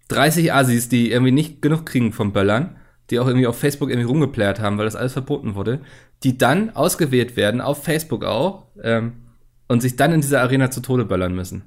30 0.08 0.52
Asis, 0.52 0.88
die 0.88 1.10
irgendwie 1.10 1.32
nicht 1.32 1.62
genug 1.62 1.86
kriegen 1.86 2.12
vom 2.12 2.32
Böllern, 2.32 2.76
die 3.10 3.18
auch 3.18 3.26
irgendwie 3.26 3.46
auf 3.46 3.58
Facebook 3.58 3.90
irgendwie 3.90 4.08
rumgeplärt 4.08 4.60
haben, 4.60 4.78
weil 4.78 4.84
das 4.84 4.96
alles 4.96 5.12
verboten 5.12 5.54
wurde, 5.54 5.80
die 6.22 6.38
dann 6.38 6.70
ausgewählt 6.70 7.36
werden, 7.36 7.60
auf 7.60 7.82
Facebook 7.84 8.24
auch, 8.24 8.66
ähm, 8.82 9.12
und 9.68 9.80
sich 9.80 9.96
dann 9.96 10.12
in 10.12 10.20
dieser 10.20 10.40
Arena 10.42 10.70
zu 10.70 10.80
Tode 10.80 11.04
böllern 11.04 11.34
müssen. 11.34 11.62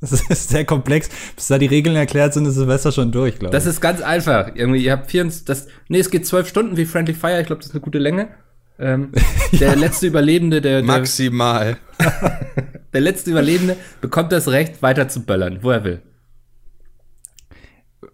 Das 0.00 0.12
ist 0.28 0.50
sehr 0.50 0.64
komplex. 0.64 1.08
Bis 1.36 1.46
da 1.46 1.58
die 1.58 1.66
Regeln 1.66 1.96
erklärt 1.96 2.34
sind, 2.34 2.46
ist 2.46 2.54
Silvester 2.54 2.92
schon 2.92 3.12
durch, 3.12 3.38
glaube 3.38 3.56
ich. 3.56 3.62
Das 3.62 3.66
ist 3.66 3.80
ganz 3.80 4.00
einfach. 4.00 4.52
Irgendwie, 4.54 4.84
ihr 4.84 4.92
habt 4.92 5.10
24, 5.10 5.44
das, 5.44 5.66
nee, 5.88 5.98
es 5.98 6.10
geht 6.10 6.26
zwölf 6.26 6.48
Stunden 6.48 6.76
wie 6.76 6.84
Friendly 6.84 7.14
Fire. 7.14 7.40
Ich 7.40 7.46
glaube, 7.46 7.60
das 7.60 7.70
ist 7.70 7.74
eine 7.74 7.80
gute 7.80 7.98
Länge. 7.98 8.28
Ähm, 8.78 9.12
ja. 9.52 9.58
Der 9.58 9.76
letzte 9.76 10.06
Überlebende, 10.06 10.60
der, 10.60 10.82
der 10.82 10.84
Maximal. 10.84 11.76
der 12.92 13.00
letzte 13.00 13.30
Überlebende 13.30 13.76
bekommt 14.00 14.32
das 14.32 14.48
Recht, 14.48 14.82
weiter 14.82 15.08
zu 15.08 15.20
böllern, 15.20 15.60
wo 15.62 15.70
er 15.70 15.84
will. 15.84 16.02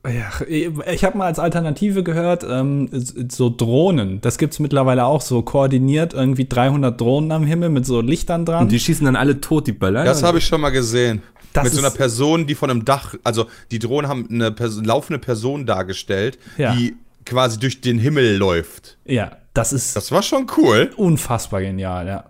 Ja, 0.06 0.30
ich 0.46 1.04
habe 1.04 1.18
mal 1.18 1.26
als 1.26 1.38
Alternative 1.38 2.02
gehört, 2.02 2.42
ähm, 2.48 2.88
so 2.92 3.54
Drohnen. 3.54 4.22
Das 4.22 4.38
gibt's 4.38 4.58
mittlerweile 4.58 5.04
auch 5.04 5.20
so 5.20 5.42
koordiniert, 5.42 6.14
irgendwie 6.14 6.48
300 6.48 6.98
Drohnen 6.98 7.32
am 7.32 7.44
Himmel 7.44 7.68
mit 7.68 7.84
so 7.84 8.00
Lichtern 8.00 8.46
dran. 8.46 8.62
Und 8.62 8.72
die 8.72 8.80
schießen 8.80 9.04
dann 9.04 9.16
alle 9.16 9.42
tot, 9.42 9.66
die 9.66 9.72
Böller. 9.72 10.04
Das 10.04 10.22
habe 10.22 10.38
ich 10.38 10.46
schon 10.46 10.62
mal 10.62 10.70
gesehen. 10.70 11.22
Das 11.52 11.64
mit 11.64 11.72
so 11.72 11.80
einer 11.80 11.90
Person, 11.90 12.46
die 12.46 12.54
von 12.54 12.70
einem 12.70 12.84
Dach, 12.84 13.14
also 13.24 13.46
die 13.70 13.78
Drohnen 13.78 14.08
haben 14.08 14.28
eine 14.30 14.52
Person, 14.52 14.84
laufende 14.84 15.18
Person 15.18 15.66
dargestellt, 15.66 16.38
ja. 16.56 16.74
die 16.74 16.96
quasi 17.24 17.58
durch 17.58 17.80
den 17.80 17.98
Himmel 17.98 18.36
läuft. 18.36 18.98
Ja, 19.04 19.32
das 19.54 19.72
ist 19.72 19.96
Das 19.96 20.12
war 20.12 20.22
schon 20.22 20.46
cool. 20.56 20.90
unfassbar 20.96 21.60
genial, 21.60 22.06
ja. 22.06 22.24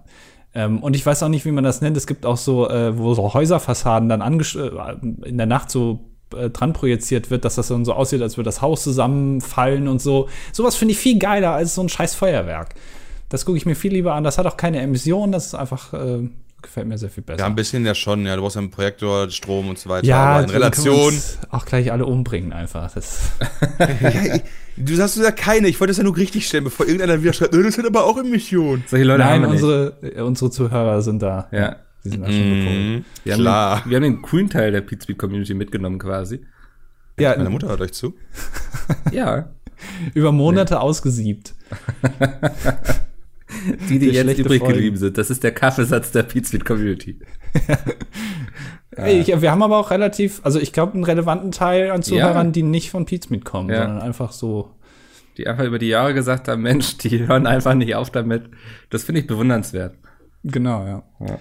Ähm, 0.55 0.83
und 0.83 0.97
ich 0.97 1.05
weiß 1.07 1.23
auch 1.23 1.29
nicht, 1.29 1.45
wie 1.45 1.53
man 1.53 1.65
das 1.65 1.81
nennt. 1.81 1.97
Es 1.97 2.07
gibt 2.07 2.27
auch 2.27 2.37
so, 2.37 2.69
äh, 2.69 2.99
wo 2.99 3.15
so 3.15 3.33
Häuserfassaden 3.33 4.09
dann 4.09 4.21
äh, 4.21 5.29
in 5.29 5.37
der 5.37 5.47
Nacht 5.47 5.71
so 5.71 6.01
äh, 6.35 6.51
dran 6.51 6.73
projiziert 6.73 7.31
wird, 7.31 7.45
dass 7.45 7.55
das 7.55 7.69
dann 7.69 7.85
so 7.85 7.93
aussieht, 7.93 8.23
als 8.23 8.37
würde 8.37 8.49
das 8.49 8.63
Haus 8.63 8.83
zusammenfallen 8.83 9.87
und 9.87 10.01
so. 10.01 10.29
Sowas 10.53 10.77
finde 10.77 10.93
ich 10.93 10.99
viel 10.99 11.19
geiler 11.19 11.53
als 11.53 11.75
so 11.75 11.83
ein 11.83 11.89
scheiß 11.89 12.15
Feuerwerk. 12.15 12.75
Das 13.29 13.45
gucke 13.45 13.59
ich 13.59 13.67
mir 13.67 13.77
viel 13.77 13.93
lieber 13.93 14.15
an. 14.15 14.25
Das 14.25 14.39
hat 14.39 14.47
auch 14.47 14.57
keine 14.57 14.81
Emissionen, 14.81 15.31
das 15.31 15.47
ist 15.47 15.55
einfach, 15.55 15.93
äh, 15.93 16.29
gefällt 16.63 16.87
mir 16.87 16.99
sehr 16.99 17.11
viel 17.11 17.23
besser. 17.23 17.41
Ja, 17.41 17.47
ein 17.47 17.55
bisschen 17.55 17.85
ja 17.87 17.95
schon, 17.95 18.25
ja. 18.27 18.37
Du 18.37 18.43
brauchst 18.43 18.57
ja 18.57 18.61
einen 18.63 18.71
Projektor, 18.71 19.31
Strom 19.31 19.69
und 19.69 19.79
so 19.79 19.89
weiter. 19.89 20.07
Ja, 20.07 20.37
aber 20.37 20.45
in 20.45 20.51
Relation. 20.51 21.15
Auch 21.51 21.65
gleich 21.65 21.91
alle 21.93 22.07
umbringen 22.07 22.53
einfach. 22.53 22.93
Das, 22.93 23.31
ja, 23.79 24.35
ich- 24.37 24.43
du 24.77 24.95
sagst 24.97 25.17
ja 25.19 25.31
keine. 25.31 25.69
Ich 25.69 25.79
wollte 25.81 25.91
das 25.91 25.99
ja 25.99 26.05
nur 26.05 26.17
richtig 26.17 26.47
stellen, 26.47 26.65
bevor 26.65 26.87
irgendeiner 26.87 27.23
wieder 27.23 27.33
schreibt, 27.33 27.55
"Äh, 27.55 27.63
das 27.63 27.79
hat 27.79 27.87
aber 27.87 28.05
auch 28.05 28.19
Emissionen. 28.19 28.85
Solche 28.87 29.05
Leute 29.05 29.21
Nein, 29.21 29.33
haben 29.33 29.43
wir 29.43 29.49
nicht. 29.51 29.63
unsere, 29.63 29.97
äh, 30.03 30.21
unsere 30.23 30.51
Zuhörer 30.51 31.03
sind 31.03 31.23
da. 31.23 31.49
Ja. 31.53 31.77
Die 32.05 32.09
sind 32.09 32.23
da 32.23 32.27
schon 32.33 32.59
gepolt. 32.61 33.05
Wir 33.25 33.33
haben, 33.35 33.41
Klar. 33.43 33.81
Den, 33.83 33.91
wir 33.91 33.97
haben 33.97 34.03
den 34.05 34.23
coolen 34.23 34.49
Teil 34.49 34.73
der 34.73 34.81
Pizza 34.81 35.13
Community 35.15 35.53
mitgenommen 35.55 35.99
quasi. 35.99 36.41
Ja, 37.19 37.37
Meine 37.37 37.51
Mutter 37.51 37.69
hört 37.69 37.81
euch 37.83 37.93
zu. 37.93 38.15
Ja. 39.13 39.51
über 40.15 40.33
Monate 40.33 40.81
ausgesiebt. 40.81 41.55
Die, 43.89 43.99
die 43.99 44.07
jetzt 44.11 44.39
übrig 44.39 44.61
Folgen. 44.61 44.75
geblieben 44.75 44.97
sind. 44.97 45.19
Das 45.19 45.31
ist 45.31 45.43
der 45.45 45.53
Kaffeesatz 45.53 46.13
der 46.13 46.23
Pizza 46.25 46.59
Community. 46.59 47.19
Ey, 48.93 49.21
Ich, 49.21 49.29
wir 49.41 49.51
haben 49.51 49.63
aber 49.63 49.79
auch 49.79 49.91
relativ, 49.91 50.41
also 50.45 50.59
ich 50.59 50.73
glaube, 50.73 50.95
einen 50.95 51.05
relevanten 51.05 51.53
Teil 51.53 51.91
an 51.91 52.03
Zuhörern, 52.03 52.47
Ja. 52.49 52.53
die 52.53 52.63
nicht 52.63 52.91
von 52.91 53.07
Pizmeet 53.07 53.45
kommen, 53.45 53.71
Ja. 53.71 53.83
sondern 53.83 54.01
einfach 54.03 54.33
so. 54.33 54.71
Die 55.37 55.47
einfach 55.47 55.65
über 55.65 55.79
die 55.79 55.87
Jahre 55.89 56.13
gesagt 56.13 56.49
haben, 56.49 56.63
Mensch, 56.63 56.99
die 56.99 57.27
hören 57.27 57.47
einfach 57.47 57.75
nicht 57.75 57.95
auf 57.95 58.11
damit. 58.11 58.51
Das 58.91 59.05
finde 59.05 59.21
ich 59.21 59.27
bewundernswert. 59.27 59.95
Genau, 60.43 60.85
ja. 60.87 61.39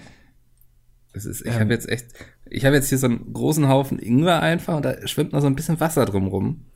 Das 1.12 1.24
ist, 1.26 1.44
ich 1.44 1.52
habe 1.58 1.72
jetzt 1.72 1.88
echt, 1.88 2.06
ich 2.48 2.64
habe 2.64 2.76
jetzt 2.76 2.88
hier 2.88 2.98
so 2.98 3.06
einen 3.06 3.32
großen 3.32 3.68
Haufen 3.68 3.98
Ingwer 3.98 4.40
einfach 4.40 4.76
und 4.76 4.84
da 4.84 5.06
schwimmt 5.08 5.32
noch 5.32 5.40
so 5.40 5.48
ein 5.48 5.56
bisschen 5.56 5.80
Wasser 5.80 6.04
drumrum. 6.04 6.66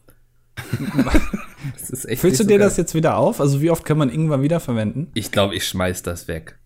das 1.79 1.91
ist 1.91 2.05
echt 2.09 2.21
Füllst 2.21 2.41
du 2.41 2.45
dir 2.45 2.59
so 2.59 2.65
das 2.65 2.77
jetzt 2.77 2.95
wieder 2.95 3.17
auf? 3.17 3.41
Also 3.41 3.61
wie 3.61 3.71
oft 3.71 3.85
kann 3.85 3.99
man 3.99 4.11
Ingwer 4.11 4.43
wiederverwenden? 4.43 5.11
Ich 5.15 5.31
glaube, 5.33 5.55
ich 5.55 5.67
schmeiß 5.67 6.03
das 6.03 6.29
weg. 6.29 6.59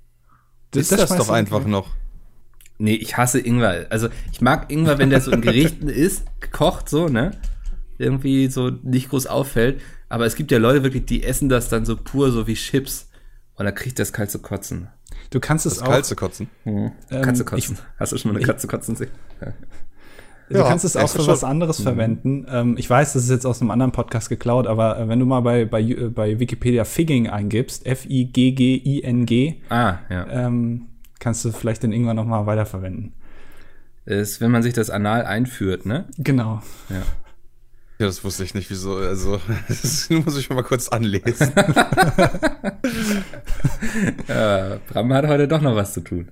Ist 0.75 0.93
das, 0.93 1.07
schmeißt 1.09 1.21
doch 1.21 1.31
einfach 1.31 1.65
noch. 1.65 1.95
Nee, 2.79 2.95
ich 2.95 3.17
hasse 3.17 3.41
Ingwer. 3.41 3.87
Also 3.91 4.09
ich 4.33 4.41
mag 4.41 4.71
Ingwer, 4.71 4.99
wenn 4.99 5.11
der 5.11 5.21
so 5.21 5.31
in 5.31 5.41
Gerichten 5.43 5.89
ist, 5.89 6.25
gekocht 6.41 6.89
so, 6.89 7.09
ne? 7.09 7.33
Irgendwie 7.99 8.49
so 8.49 8.71
nicht 8.71 9.09
groß 9.11 9.27
auffällt. 9.27 9.81
Aber 10.09 10.27
es 10.27 10.37
gibt 10.37 10.51
ja 10.53 10.59
Leute 10.59 10.85
wirklich, 10.85 11.05
die 11.07 11.25
essen 11.25 11.49
das 11.49 11.69
dann 11.69 11.85
so 11.85 11.97
pur, 11.97 12.31
so 12.31 12.47
wie 12.47 12.55
Chips. 12.55 13.09
Und 13.57 13.65
da 13.65 13.73
kriegt 13.73 13.99
das 13.99 14.13
kalt 14.13 14.31
zu 14.31 14.39
kotzen. 14.39 14.89
Du 15.31 15.41
kannst 15.41 15.67
es 15.67 15.75
Das 15.75 15.83
auch. 15.83 15.91
kalt 15.91 16.07
zu 16.07 16.15
kotzen. 16.15 16.49
Ähm, 16.65 16.93
Katze 17.11 17.45
kotzen. 17.45 17.79
Hast 17.99 18.13
du 18.13 18.19
schon 18.19 18.33
mal 18.33 18.39
eine 18.39 18.47
Katze 18.47 18.69
kotzen 18.69 18.95
sehen? 18.95 19.11
Du 20.51 20.57
Ja, 20.57 20.65
kannst 20.69 20.85
es 20.85 20.97
auch 20.97 21.09
für 21.11 21.19
schon. 21.19 21.27
was 21.29 21.45
anderes 21.45 21.81
verwenden. 21.83 22.47
Ähm, 22.51 22.77
ich 22.79 22.89
weiß, 22.89 23.13
das 23.13 23.25
ist 23.25 23.31
jetzt 23.31 23.45
aus 23.47 23.61
einem 23.61 23.71
anderen 23.71 23.93
Podcast 23.93 24.29
geklaut, 24.31 24.67
aber 24.67 24.99
äh, 24.99 25.07
wenn 25.09 25.19
du 25.21 25.27
mal 25.27 25.41
bei, 25.41 25.65
bei, 25.67 25.81
äh, 25.83 26.09
bei 26.09 26.39
Wikipedia 26.41 26.85
Figging 26.85 27.29
eingibst, 27.29 27.85
F-I-G-G-I-N-G, 27.87 29.57
Ah, 29.69 29.99
ja. 30.09 30.27
ähm, 30.31 30.87
kannst 31.19 31.45
du 31.45 31.53
vielleicht 31.53 31.83
den 31.83 31.93
Ingwer 31.93 32.15
noch 32.15 32.25
mal 32.25 32.47
weiterverwenden. 32.47 33.13
Ist, 34.07 34.41
wenn 34.41 34.51
man 34.51 34.63
sich 34.63 34.73
das 34.73 34.89
Anal 34.89 35.27
einführt, 35.27 35.85
ne? 35.85 36.07
Genau. 36.17 36.63
Ja. 36.89 37.03
Ja, 38.01 38.07
das 38.07 38.23
wusste 38.25 38.45
ich 38.45 38.55
nicht, 38.55 38.71
wieso. 38.71 38.95
Also, 38.95 39.41
das 39.69 40.09
muss 40.09 40.39
ich 40.39 40.49
mal 40.51 40.63
kurz 40.63 40.89
anlesen. 40.89 41.53
Äh, 44.29 44.77
Bram 44.89 45.13
hat 45.13 45.27
heute 45.27 45.49
doch 45.49 45.61
noch 45.61 45.75
was 45.75 45.93
zu 45.93 46.01
tun. 46.01 46.29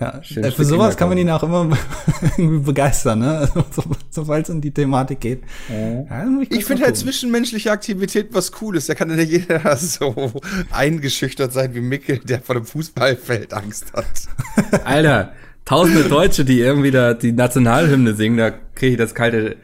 Ja, 0.00 0.22
Schön 0.22 0.44
äh, 0.44 0.50
für 0.50 0.64
sowas 0.64 0.96
kann 0.96 1.10
man 1.10 1.18
ihn 1.18 1.28
auch 1.28 1.42
immer 1.42 1.76
irgendwie 2.38 2.64
begeistern, 2.64 3.18
ne? 3.18 3.38
Also, 3.38 3.64
so, 3.70 3.82
sobald 4.08 4.46
es 4.46 4.50
um 4.50 4.62
die 4.62 4.70
Thematik 4.70 5.20
geht. 5.20 5.42
Ja, 5.68 6.24
muss 6.24 6.46
Ich 6.48 6.64
finde 6.64 6.84
halt 6.84 6.96
zwischenmenschliche 6.96 7.70
Aktivität 7.70 8.28
was 8.32 8.50
Cooles. 8.50 8.86
Da 8.86 8.94
kann 8.94 9.10
ja 9.10 9.16
nicht 9.16 9.30
jeder 9.30 9.76
so 9.76 10.32
eingeschüchtert 10.70 11.52
sein 11.52 11.74
wie 11.74 11.82
Mickel, 11.82 12.18
der 12.18 12.40
vor 12.40 12.54
dem 12.54 12.64
Fußballfeld 12.64 13.52
Angst 13.52 13.92
hat. 13.92 14.06
Alter, 14.84 15.34
tausende 15.66 16.04
Deutsche, 16.04 16.46
die 16.46 16.60
irgendwie 16.60 16.90
da 16.90 17.12
die 17.12 17.32
Nationalhymne 17.32 18.14
singen, 18.14 18.38
da 18.38 18.50
kriege 18.50 18.92
ich 18.92 18.98
das 18.98 19.14
kalte, 19.14 19.56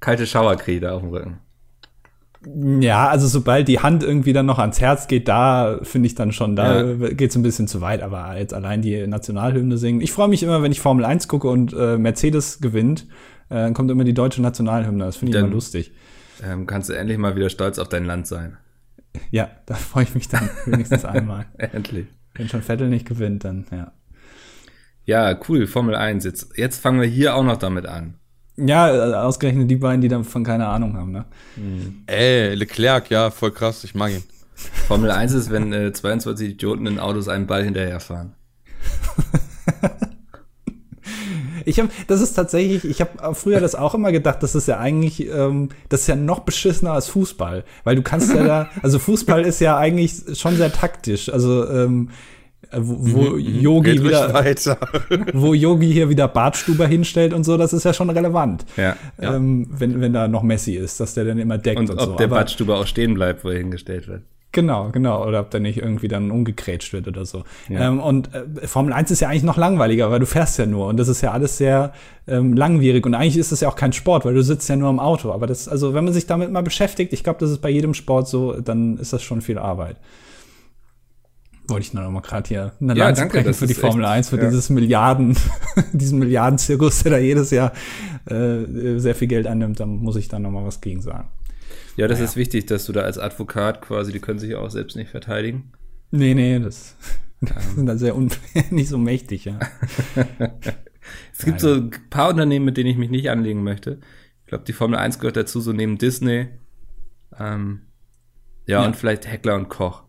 kalte 0.00 0.26
Schauerkrieg 0.26 0.82
da 0.82 0.92
auf 0.92 1.00
dem 1.00 1.10
Rücken. 1.10 1.38
Ja, 2.80 3.08
also 3.08 3.26
sobald 3.26 3.68
die 3.68 3.80
Hand 3.80 4.02
irgendwie 4.02 4.32
dann 4.32 4.46
noch 4.46 4.58
ans 4.58 4.80
Herz 4.80 5.06
geht, 5.08 5.28
da 5.28 5.78
finde 5.82 6.06
ich 6.06 6.14
dann 6.14 6.32
schon, 6.32 6.56
da 6.56 6.82
Ja. 6.84 7.08
geht's 7.10 7.36
ein 7.36 7.42
bisschen 7.42 7.68
zu 7.68 7.80
weit, 7.80 8.02
aber 8.02 8.36
jetzt 8.38 8.54
allein 8.54 8.82
die 8.82 9.06
Nationalhymne 9.06 9.76
singen. 9.78 10.00
Ich 10.00 10.12
freue 10.12 10.28
mich 10.28 10.42
immer, 10.42 10.62
wenn 10.62 10.72
ich 10.72 10.80
Formel 10.80 11.04
1 11.04 11.28
gucke 11.28 11.48
und 11.48 11.72
äh, 11.72 11.98
Mercedes 11.98 12.60
gewinnt, 12.60 13.06
äh, 13.50 13.54
dann 13.54 13.74
kommt 13.74 13.90
immer 13.90 14.04
die 14.04 14.14
deutsche 14.14 14.42
Nationalhymne. 14.42 15.04
Das 15.04 15.16
finde 15.16 15.30
ich 15.30 15.34
Dann- 15.36 15.46
immer 15.46 15.54
lustig. 15.54 15.92
Ähm, 16.44 16.66
kannst 16.66 16.88
du 16.88 16.92
endlich 16.94 17.18
mal 17.18 17.34
wieder 17.36 17.50
stolz 17.50 17.78
auf 17.78 17.88
dein 17.88 18.04
Land 18.04 18.26
sein. 18.28 18.56
Ja, 19.30 19.48
da 19.66 19.74
freue 19.74 20.04
ich 20.04 20.14
mich 20.14 20.28
dann 20.28 20.48
wenigstens 20.66 21.04
einmal. 21.04 21.46
Endlich. 21.58 22.06
Wenn 22.34 22.48
schon 22.48 22.62
Vettel 22.62 22.88
nicht 22.88 23.06
gewinnt, 23.08 23.44
dann 23.44 23.64
ja. 23.72 23.92
Ja, 25.04 25.38
cool, 25.48 25.66
Formel 25.66 25.94
1. 25.96 26.24
Jetzt, 26.24 26.56
jetzt 26.56 26.80
fangen 26.80 27.00
wir 27.00 27.08
hier 27.08 27.34
auch 27.34 27.42
noch 27.42 27.56
damit 27.56 27.86
an. 27.86 28.14
Ja, 28.58 29.22
ausgerechnet 29.22 29.70
die 29.70 29.76
beiden, 29.76 30.00
die 30.00 30.08
davon 30.08 30.44
keine 30.44 30.66
Ahnung 30.66 30.96
haben, 30.96 31.12
ne? 31.12 31.24
Ey, 32.06 32.54
Leclerc, 32.54 33.08
ja, 33.10 33.30
voll 33.30 33.52
krass, 33.52 33.84
ich 33.84 33.94
mag 33.94 34.10
ihn. 34.10 34.24
Formel 34.88 35.10
1 35.10 35.32
ist, 35.32 35.50
wenn 35.50 35.72
äh, 35.72 35.92
22 35.92 36.50
Idioten 36.50 36.86
in 36.86 36.98
Autos 36.98 37.28
einen 37.28 37.46
Ball 37.46 37.62
hinterherfahren. 37.64 38.34
Ich 41.68 41.78
habe, 41.78 41.90
das 42.06 42.22
ist 42.22 42.32
tatsächlich, 42.32 42.86
ich 42.86 43.02
habe 43.02 43.34
früher 43.34 43.60
das 43.60 43.74
auch 43.74 43.94
immer 43.94 44.10
gedacht, 44.10 44.42
das 44.42 44.54
ist 44.54 44.68
ja 44.68 44.78
eigentlich, 44.78 45.28
ähm, 45.28 45.68
das 45.90 46.02
ist 46.02 46.06
ja 46.06 46.16
noch 46.16 46.40
beschissener 46.40 46.92
als 46.92 47.08
Fußball, 47.08 47.62
weil 47.84 47.94
du 47.94 48.00
kannst 48.00 48.32
ja 48.32 48.42
da, 48.42 48.70
also 48.82 48.98
Fußball 48.98 49.42
ist 49.42 49.60
ja 49.60 49.76
eigentlich 49.76 50.14
schon 50.32 50.56
sehr 50.56 50.72
taktisch, 50.72 51.28
also 51.28 51.68
ähm, 51.68 52.08
äh, 52.08 52.12
wo, 52.72 52.96
wo 52.98 53.36
Yogi 53.36 53.92
Geht 53.92 54.00
ruhig 54.00 54.08
wieder, 54.10 54.34
weiter. 54.34 54.78
wo 55.32 55.54
Yogi 55.54 55.92
hier 55.92 56.08
wieder 56.08 56.28
Bartstuber 56.28 56.86
hinstellt 56.86 57.32
und 57.32 57.44
so, 57.44 57.56
das 57.56 57.72
ist 57.72 57.84
ja 57.84 57.92
schon 57.94 58.10
relevant. 58.10 58.66
Ja. 58.76 58.96
Ähm, 59.20 59.68
wenn, 59.70 60.00
wenn 60.00 60.12
da 60.12 60.28
noch 60.28 60.42
Messi 60.42 60.74
ist, 60.74 61.00
dass 61.00 61.14
der 61.14 61.24
dann 61.24 61.38
immer 61.38 61.56
deckt 61.58 61.78
Und 61.78 61.90
und, 61.90 61.98
ob 61.98 62.04
so. 62.10 62.16
der 62.16 62.26
Aber- 62.26 62.36
Badstuber 62.36 62.78
auch 62.78 62.86
stehen 62.86 63.14
bleibt, 63.14 63.44
wo 63.44 63.50
er 63.50 63.58
hingestellt 63.58 64.08
wird. 64.08 64.22
Genau, 64.50 64.88
genau. 64.92 65.26
Oder 65.26 65.40
ob 65.40 65.50
der 65.50 65.60
nicht 65.60 65.76
irgendwie 65.76 66.08
dann 66.08 66.30
umgekrätscht 66.30 66.94
wird 66.94 67.06
oder 67.06 67.26
so. 67.26 67.44
Ja. 67.68 67.86
Ähm, 67.86 68.00
und 68.00 68.34
äh, 68.34 68.66
Formel 68.66 68.94
1 68.94 69.10
ist 69.10 69.20
ja 69.20 69.28
eigentlich 69.28 69.42
noch 69.42 69.58
langweiliger, 69.58 70.10
weil 70.10 70.20
du 70.20 70.26
fährst 70.26 70.58
ja 70.58 70.64
nur. 70.64 70.86
Und 70.86 70.96
das 70.96 71.08
ist 71.08 71.20
ja 71.20 71.32
alles 71.32 71.58
sehr 71.58 71.92
ähm, 72.26 72.54
langwierig. 72.56 73.04
Und 73.04 73.14
eigentlich 73.14 73.36
ist 73.36 73.52
das 73.52 73.60
ja 73.60 73.68
auch 73.68 73.76
kein 73.76 73.92
Sport, 73.92 74.24
weil 74.24 74.32
du 74.32 74.42
sitzt 74.42 74.66
ja 74.70 74.76
nur 74.76 74.88
im 74.88 75.00
Auto. 75.00 75.32
Aber 75.32 75.46
das, 75.46 75.68
also 75.68 75.92
wenn 75.92 76.04
man 76.04 76.14
sich 76.14 76.26
damit 76.26 76.50
mal 76.50 76.62
beschäftigt, 76.62 77.12
ich 77.12 77.22
glaube, 77.24 77.38
das 77.40 77.50
ist 77.50 77.58
bei 77.60 77.68
jedem 77.68 77.92
Sport 77.92 78.26
so, 78.28 78.58
dann 78.58 78.96
ist 78.96 79.12
das 79.12 79.22
schon 79.22 79.42
viel 79.42 79.58
Arbeit. 79.58 79.96
Wollte 81.68 81.86
ich 81.86 81.92
nur 81.94 82.02
noch 82.02 82.10
mal 82.10 82.20
gerade 82.22 82.48
hier 82.48 82.72
eine 82.80 82.96
Ja, 82.96 83.06
Lanze 83.06 83.22
danke, 83.22 83.42
das 83.44 83.58
für 83.58 83.66
die 83.66 83.74
Formel 83.74 84.02
echt- 84.04 84.10
1, 84.12 84.28
für 84.30 84.36
ja. 84.38 84.44
dieses 84.48 84.70
Milliarden, 84.70 85.36
diesen 85.92 86.18
Milliardenzirkus, 86.18 87.02
der 87.02 87.12
da 87.12 87.18
jedes 87.18 87.50
Jahr 87.50 87.72
äh, 88.26 88.98
sehr 88.98 89.14
viel 89.14 89.28
Geld 89.28 89.46
einnimmt, 89.46 89.78
da 89.78 89.86
muss 89.86 90.16
ich 90.16 90.28
da 90.28 90.38
noch 90.38 90.50
mal 90.50 90.64
was 90.64 90.80
gegen 90.80 91.02
sagen. 91.02 91.28
Ja, 91.96 92.08
das 92.08 92.18
Naja. 92.18 92.30
ist 92.30 92.36
wichtig, 92.36 92.66
dass 92.66 92.86
du 92.86 92.92
da 92.92 93.02
als 93.02 93.18
Advokat 93.18 93.82
quasi, 93.82 94.12
die 94.12 94.20
können 94.20 94.38
sich 94.38 94.54
auch 94.54 94.70
selbst 94.70 94.96
nicht 94.96 95.10
verteidigen. 95.10 95.72
Nee, 96.10 96.32
nee, 96.34 96.58
das 96.58 96.96
sind 97.74 97.86
dann 97.86 97.98
sehr 97.98 98.16
un 98.16 98.30
nicht 98.70 98.88
so 98.88 98.96
mächtig, 98.96 99.44
ja. 99.44 99.58
Es 101.36 101.44
gibt 101.44 101.60
so 101.60 101.74
ein 101.74 101.90
paar 102.10 102.30
Unternehmen, 102.30 102.64
mit 102.64 102.76
denen 102.76 102.90
ich 102.90 102.96
mich 102.96 103.10
nicht 103.10 103.30
anlegen 103.30 103.62
möchte. 103.62 103.98
Ich 104.44 104.48
glaube, 104.48 104.64
die 104.64 104.72
Formel 104.72 104.98
1 104.98 105.18
gehört 105.18 105.36
dazu, 105.36 105.60
so 105.60 105.72
neben 105.72 105.98
Disney. 105.98 106.48
Ähm, 107.38 107.82
ja, 108.66 108.80
Ja. 108.80 108.86
und 108.86 108.96
vielleicht 108.96 109.26
Heckler 109.30 109.54
und 109.54 109.68
Koch. 109.68 110.02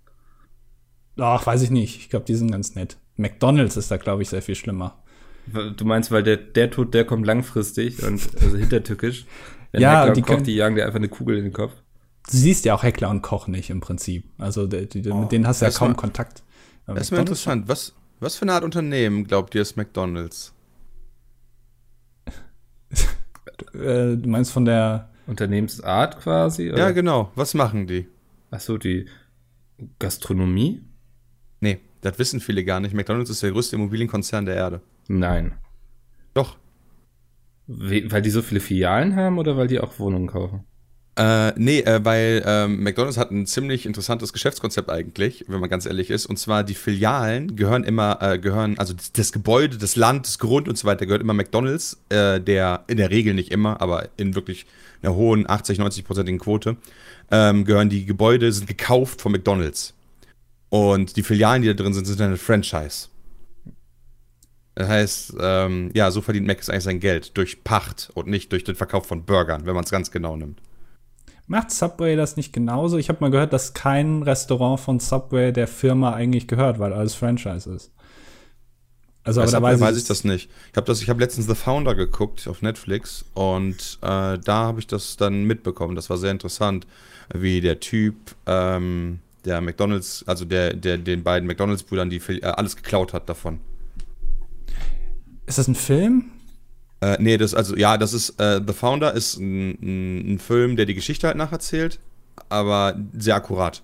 Ach, 1.22 1.46
weiß 1.46 1.62
ich 1.64 1.70
nicht. 1.72 1.98
Ich 1.98 2.10
glaube, 2.10 2.26
die 2.26 2.36
sind 2.36 2.52
ganz 2.52 2.76
nett. 2.76 2.98
McDonalds 3.18 3.78
ist 3.78 3.92
da, 3.92 3.98
glaube 3.98 4.22
ich, 4.22 4.30
sehr 4.30 4.42
viel 4.42 4.56
schlimmer. 4.56 5.02
Du 5.78 5.84
meinst, 5.86 6.12
weil 6.12 6.24
der, 6.24 6.38
der 6.38 6.70
Tod, 6.70 6.94
der 6.94 7.06
kommt 7.06 7.26
langfristig 7.26 8.04
und 8.04 8.22
also 8.42 8.58
hintertückisch. 8.58 9.26
Wenn 9.72 9.82
Ja, 9.82 9.92
Heckler 10.00 10.08
und 10.10 10.18
die 10.18 10.22
Koch, 10.22 10.28
können- 10.30 10.44
die 10.44 10.56
jagen 10.56 10.76
dir 10.76 10.86
einfach 10.86 10.98
eine 10.98 11.10
Kugel 11.10 11.38
in 11.38 11.46
den 11.46 11.54
Kopf. 11.54 11.74
Du 12.30 12.38
siehst 12.38 12.66
ja 12.66 12.76
auch 12.76 12.84
Heckler 12.84 13.10
und 13.10 13.22
Koch 13.24 13.48
nicht 13.48 13.70
im 13.72 13.80
Prinzip. 13.82 14.26
Also 14.38 14.68
die, 14.68 14.88
die, 14.88 15.12
mit 15.12 15.32
denen 15.32 15.48
hast 15.48 15.62
du 15.62 15.66
ja 15.66 15.72
kaum 15.72 15.90
war- 15.90 15.96
Kontakt. 15.96 16.44
Aber 16.86 16.96
Das 16.96 17.08
ist 17.08 17.12
mal 17.12 17.20
interessant. 17.20 17.68
Was, 17.68 17.94
was 18.20 18.36
für 18.36 18.44
eine 18.44 18.54
Art 18.54 18.64
Unternehmen 18.64 19.26
glaubt 19.26 19.56
ihr 19.56 19.62
ist 19.64 19.76
McDonalds? 19.78 20.54
Äh, 23.74 24.16
du 24.18 24.30
meinst 24.30 24.52
von 24.52 24.64
der 24.66 25.10
Unternehmensart 25.28 26.20
quasi? 26.22 26.68
Ja, 26.68 26.74
Oder? 26.74 26.94
genau. 26.94 27.32
Was 27.36 27.54
machen 27.54 27.88
die? 27.88 28.08
Ach 28.52 28.60
so, 28.62 28.78
die 28.78 29.06
Gastronomie? 30.00 30.82
Das 32.02 32.18
wissen 32.20 32.40
viele 32.40 32.64
gar 32.64 32.80
nicht. 32.80 32.94
McDonalds 32.94 33.30
ist 33.30 33.44
der 33.44 33.52
größte 33.52 33.76
Immobilienkonzern 33.76 34.46
der 34.46 34.56
Erde. 34.56 34.82
Nein. 35.08 35.54
Doch. 36.34 36.58
We 37.68 38.12
weil 38.12 38.22
die 38.22 38.30
so 38.30 38.42
viele 38.42 38.62
Filialen 38.62 39.16
haben 39.16 39.38
oder 39.38 39.58
weil 39.58 39.68
die 39.68 39.80
auch 39.80 40.00
Wohnungen 40.00 40.28
kaufen? 40.28 40.64
Äh, 41.20 41.52
nee, 41.58 41.82
äh, 41.82 42.00
weil 42.06 42.42
ähm, 42.46 42.82
McDonalds 42.82 43.18
hat 43.18 43.30
ein 43.30 43.46
ziemlich 43.46 43.86
interessantes 43.86 44.32
Geschäftskonzept 44.32 44.90
eigentlich, 44.90 45.44
wenn 45.50 45.60
man 45.60 45.70
ganz 45.70 45.86
ehrlich 45.86 46.12
ist. 46.12 46.26
Und 46.26 46.40
zwar 46.40 46.64
die 46.64 46.76
Filialen 46.76 47.58
gehören 47.58 47.84
immer, 47.84 48.20
äh, 48.22 48.40
gehören, 48.40 48.80
also 48.80 48.94
das, 48.94 49.12
das, 49.12 49.34
Gebäude, 49.34 49.78
das 49.78 49.98
Land, 49.98 50.28
das 50.28 50.40
Grund 50.40 50.70
und 50.70 50.78
so 50.78 50.88
weiter 50.88 51.06
gehört 51.06 51.22
immer 51.22 51.34
McDonalds, 51.34 52.02
äh, 52.08 52.40
der 52.40 52.86
in 52.88 52.96
der 52.96 53.10
Regel 53.10 53.34
nicht 53.34 53.52
immer, 53.52 53.82
aber 53.82 54.08
in 54.16 54.34
wirklich 54.34 54.66
einer 55.02 55.14
hohen 55.14 55.50
80, 55.50 55.80
90-prozentigen 55.80 56.40
Quote, 56.40 56.78
ähm, 57.32 57.66
gehören 57.66 57.90
die 57.90 58.06
Gebäude, 58.06 58.50
sind 58.54 58.68
gekauft 58.68 59.22
von 59.22 59.34
McDonalds. 59.34 59.94
Und 60.70 61.16
die 61.16 61.24
Filialen, 61.24 61.62
die 61.62 61.68
da 61.68 61.74
drin 61.74 61.94
sind, 61.94 62.06
sind 62.06 62.20
dann 62.20 62.32
ein 62.32 62.38
Franchise. 62.38 63.08
Das 64.76 64.88
heißt, 64.88 65.34
ähm, 65.42 65.92
ja, 65.94 66.10
so 66.10 66.22
verdient 66.22 66.48
Mac 66.48 66.58
eigentlich 66.70 66.84
sein 66.84 67.00
Geld 67.00 67.36
durch 67.38 67.64
Pacht 67.64 68.12
und 68.14 68.28
nicht 68.28 68.52
durch 68.52 68.64
den 68.64 68.76
Verkauf 68.76 69.06
von 69.08 69.26
Burgern, 69.26 69.66
wenn 69.66 69.76
man 69.76 69.84
es 69.84 69.92
ganz 69.92 70.10
genau 70.12 70.38
nimmt. 70.38 70.62
Macht 71.48 71.72
Subway 71.72 72.16
das 72.16 72.38
nicht 72.38 72.54
genauso? 72.54 72.98
Ich 72.98 73.10
habe 73.10 73.20
mal 73.22 73.32
gehört, 73.32 73.52
dass 73.52 73.74
kein 73.74 74.22
Restaurant 74.22 74.80
von 74.80 75.00
Subway 75.00 75.52
der 75.52 75.68
Firma 75.68 76.14
eigentlich 76.14 76.48
gehört, 76.48 76.78
weil 76.78 76.94
alles 76.94 77.16
Franchise 77.16 77.70
ist. 77.74 77.92
Also, 79.24 79.42
aber 79.42 79.52
da 79.52 79.62
weiß, 79.62 79.80
weiß 79.80 79.98
ich 79.98 80.06
das 80.06 80.24
nicht. 80.24 80.50
Ich 80.72 80.78
habe 80.78 80.94
hab 80.94 81.20
letztens 81.20 81.48
The 81.48 81.56
Founder 81.56 81.96
geguckt 81.96 82.48
auf 82.48 82.62
Netflix 82.62 83.26
und 83.34 84.00
äh, 84.02 84.38
da 84.38 84.40
habe 84.48 84.80
ich 84.80 84.88
das 84.88 85.18
dann 85.18 85.44
mitbekommen. 85.44 85.96
Das 85.96 86.10
war 86.10 86.18
sehr 86.18 86.32
interessant, 86.32 86.88
wie 87.34 87.62
der 87.62 87.80
Typ, 87.80 88.16
ähm, 88.46 89.20
der 89.46 89.62
McDonalds, 89.62 90.24
also 90.28 90.46
der, 90.46 90.74
der 90.74 90.98
den 90.98 91.24
beiden 91.24 91.48
McDonalds-Brüdern, 91.48 92.10
die 92.10 92.18
äh, 92.18 92.44
alles 92.44 92.76
geklaut 92.76 93.14
hat 93.14 93.30
davon. 93.30 93.60
Ist 95.46 95.58
das 95.58 95.68
ein 95.68 95.76
Film? 95.76 96.26
Äh, 97.02 97.18
nee, 97.20 97.38
das, 97.38 97.54
also, 97.54 97.76
ja, 97.76 97.98
das 97.98 98.14
ist, 98.14 98.40
äh, 98.40 98.62
The 98.66 98.74
Founder 98.74 99.14
ist 99.14 99.38
ein, 99.38 99.72
ein, 99.82 100.34
ein, 100.34 100.40
Film, 100.40 100.76
der 100.76 100.86
die 100.86 100.96
Geschichte 100.96 101.28
halt 101.28 101.38
nacherzählt, 101.38 102.00
aber 102.50 103.00
sehr 103.14 103.36
akkurat. 103.36 103.82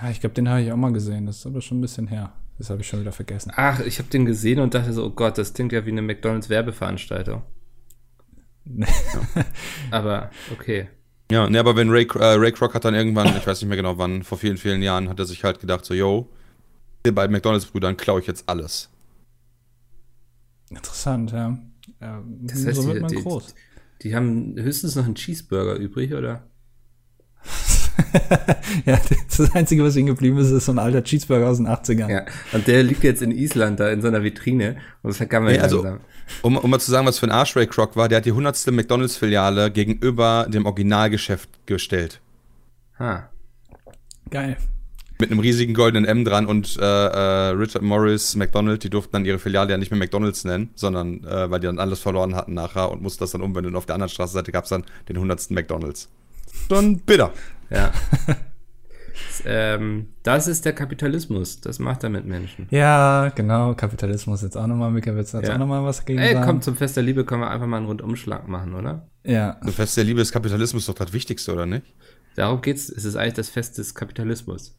Ja, 0.00 0.10
ich 0.10 0.20
glaube, 0.20 0.34
den 0.34 0.48
habe 0.48 0.62
ich 0.62 0.72
auch 0.72 0.76
mal 0.76 0.92
gesehen. 0.92 1.26
Das 1.26 1.38
ist 1.38 1.46
aber 1.46 1.60
schon 1.60 1.78
ein 1.78 1.82
bisschen 1.82 2.08
her. 2.08 2.32
Das 2.58 2.70
habe 2.70 2.80
ich 2.80 2.86
schon 2.86 3.00
wieder 3.00 3.12
vergessen. 3.12 3.52
Ach, 3.54 3.80
ich 3.80 3.98
habe 3.98 4.08
den 4.08 4.24
gesehen 4.24 4.60
und 4.60 4.74
dachte 4.74 4.92
so, 4.92 5.04
oh 5.04 5.10
Gott, 5.10 5.38
das 5.38 5.52
klingt 5.54 5.72
ja 5.72 5.84
wie 5.84 5.90
eine 5.90 6.02
McDonalds-Werbeveranstaltung. 6.02 7.42
ja. 8.64 8.86
aber, 9.90 10.30
okay. 10.52 10.88
Ja, 11.30 11.48
ne, 11.48 11.58
aber 11.58 11.74
wenn 11.76 11.90
Ray, 11.90 12.06
äh, 12.14 12.24
Ray 12.24 12.52
Kroc 12.52 12.74
hat 12.74 12.84
dann 12.84 12.94
irgendwann, 12.94 13.36
ich 13.36 13.46
weiß 13.46 13.60
nicht 13.60 13.68
mehr 13.68 13.76
genau 13.76 13.96
wann, 13.98 14.22
vor 14.22 14.38
vielen, 14.38 14.58
vielen 14.58 14.82
Jahren, 14.82 15.08
hat 15.08 15.18
er 15.18 15.24
sich 15.24 15.42
halt 15.42 15.58
gedacht, 15.58 15.84
so, 15.84 15.94
yo, 15.94 16.28
bei 17.02 17.28
McDonalds-Brüdern 17.28 17.96
klaue 17.96 18.20
ich 18.20 18.26
jetzt 18.26 18.48
alles. 18.48 18.90
Interessant, 20.70 21.32
ja. 21.32 21.58
ja 22.00 22.22
das 22.42 22.66
heißt, 22.66 22.82
so 22.82 22.88
wird 22.88 23.02
man 23.02 23.10
die, 23.10 23.22
groß. 23.22 23.54
Die, 24.02 24.08
die 24.08 24.16
haben 24.16 24.54
höchstens 24.56 24.96
noch 24.96 25.04
einen 25.04 25.14
Cheeseburger 25.14 25.76
übrig, 25.76 26.12
oder? 26.14 26.46
ja, 28.86 28.98
das 29.36 29.54
Einzige, 29.54 29.84
was 29.84 29.96
ihnen 29.96 30.06
geblieben 30.06 30.38
ist, 30.38 30.50
ist 30.50 30.66
so 30.66 30.72
ein 30.72 30.78
alter 30.78 31.02
Cheeseburger 31.02 31.48
aus 31.48 31.58
den 31.58 31.68
80ern. 31.68 32.10
Ja, 32.10 32.24
und 32.52 32.66
der 32.66 32.82
liegt 32.82 33.04
jetzt 33.04 33.22
in 33.22 33.30
Island 33.30 33.80
da 33.80 33.90
in 33.90 34.02
so 34.02 34.08
einer 34.08 34.22
Vitrine 34.22 34.76
und 35.02 35.18
das 35.18 35.28
kann 35.28 35.44
man 35.44 35.52
nee, 35.52 35.58
also, 35.58 35.84
um, 36.42 36.56
um 36.56 36.70
mal 36.70 36.80
zu 36.80 36.90
sagen, 36.90 37.06
was 37.06 37.18
für 37.18 37.26
ein 37.26 37.32
Arsch 37.32 37.56
Ray 37.56 37.66
Kroc 37.66 37.96
war, 37.96 38.08
der 38.08 38.18
hat 38.18 38.24
die 38.24 38.30
100. 38.30 38.66
McDonalds-Filiale 38.72 39.70
gegenüber 39.70 40.46
dem 40.48 40.66
Originalgeschäft 40.66 41.48
gestellt. 41.66 42.20
Ha. 42.98 43.28
Geil. 44.30 44.56
Mit 45.20 45.30
einem 45.30 45.40
riesigen 45.40 45.74
goldenen 45.74 46.04
M 46.04 46.24
dran 46.24 46.46
und 46.46 46.76
äh, 46.76 46.82
äh, 46.82 47.50
Richard 47.50 47.82
Morris, 47.82 48.34
McDonald, 48.34 48.82
die 48.82 48.90
durften 48.90 49.12
dann 49.12 49.24
ihre 49.24 49.38
Filiale 49.38 49.70
ja 49.70 49.78
nicht 49.78 49.90
mehr 49.90 49.98
McDonalds 49.98 50.44
nennen, 50.44 50.70
sondern 50.74 51.22
äh, 51.24 51.50
weil 51.50 51.60
die 51.60 51.66
dann 51.66 51.78
alles 51.78 52.00
verloren 52.00 52.34
hatten 52.34 52.54
nachher 52.54 52.90
und 52.90 53.00
mussten 53.00 53.20
das 53.20 53.30
dann 53.30 53.42
umwenden. 53.42 53.70
Und 53.70 53.76
auf 53.76 53.86
der 53.86 53.94
anderen 53.94 54.10
Straßenseite 54.10 54.50
gab 54.50 54.64
es 54.64 54.70
dann 54.70 54.84
den 55.08 55.16
100. 55.16 55.50
McDonalds. 55.52 56.08
Schon 56.68 56.98
bitter. 56.98 57.32
Ja. 57.74 57.92
ähm, 59.44 60.08
das 60.22 60.46
ist 60.46 60.64
der 60.64 60.72
Kapitalismus. 60.72 61.60
Das 61.60 61.78
macht 61.78 62.04
er 62.04 62.10
mit 62.10 62.24
Menschen. 62.24 62.66
Ja, 62.70 63.30
genau. 63.34 63.74
Kapitalismus 63.74 64.42
jetzt 64.42 64.56
auch 64.56 64.66
nochmal. 64.66 64.90
Mika, 64.90 65.14
willst 65.14 65.34
du 65.34 65.38
jetzt 65.38 65.48
ja. 65.48 65.54
auch 65.54 65.58
nochmal 65.58 65.84
was 65.84 66.04
gegen 66.04 66.20
Ey, 66.20 66.34
sagen? 66.34 66.46
komm, 66.46 66.62
zum 66.62 66.76
Fest 66.76 66.96
der 66.96 67.02
Liebe 67.02 67.24
können 67.24 67.42
wir 67.42 67.50
einfach 67.50 67.66
mal 67.66 67.78
einen 67.78 67.86
Rundumschlag 67.86 68.48
machen, 68.48 68.74
oder? 68.74 69.08
Ja. 69.24 69.58
Zum 69.62 69.72
Fest 69.72 69.96
der 69.96 70.04
Liebe 70.04 70.20
ist 70.20 70.32
Kapitalismus 70.32 70.86
doch 70.86 70.94
das 70.94 71.12
Wichtigste, 71.12 71.52
oder 71.52 71.66
nicht? 71.66 71.84
Darum 72.36 72.60
geht's. 72.60 72.88
Es 72.88 73.04
ist 73.04 73.16
eigentlich 73.16 73.34
das 73.34 73.48
Fest 73.48 73.78
des 73.78 73.94
Kapitalismus. 73.94 74.76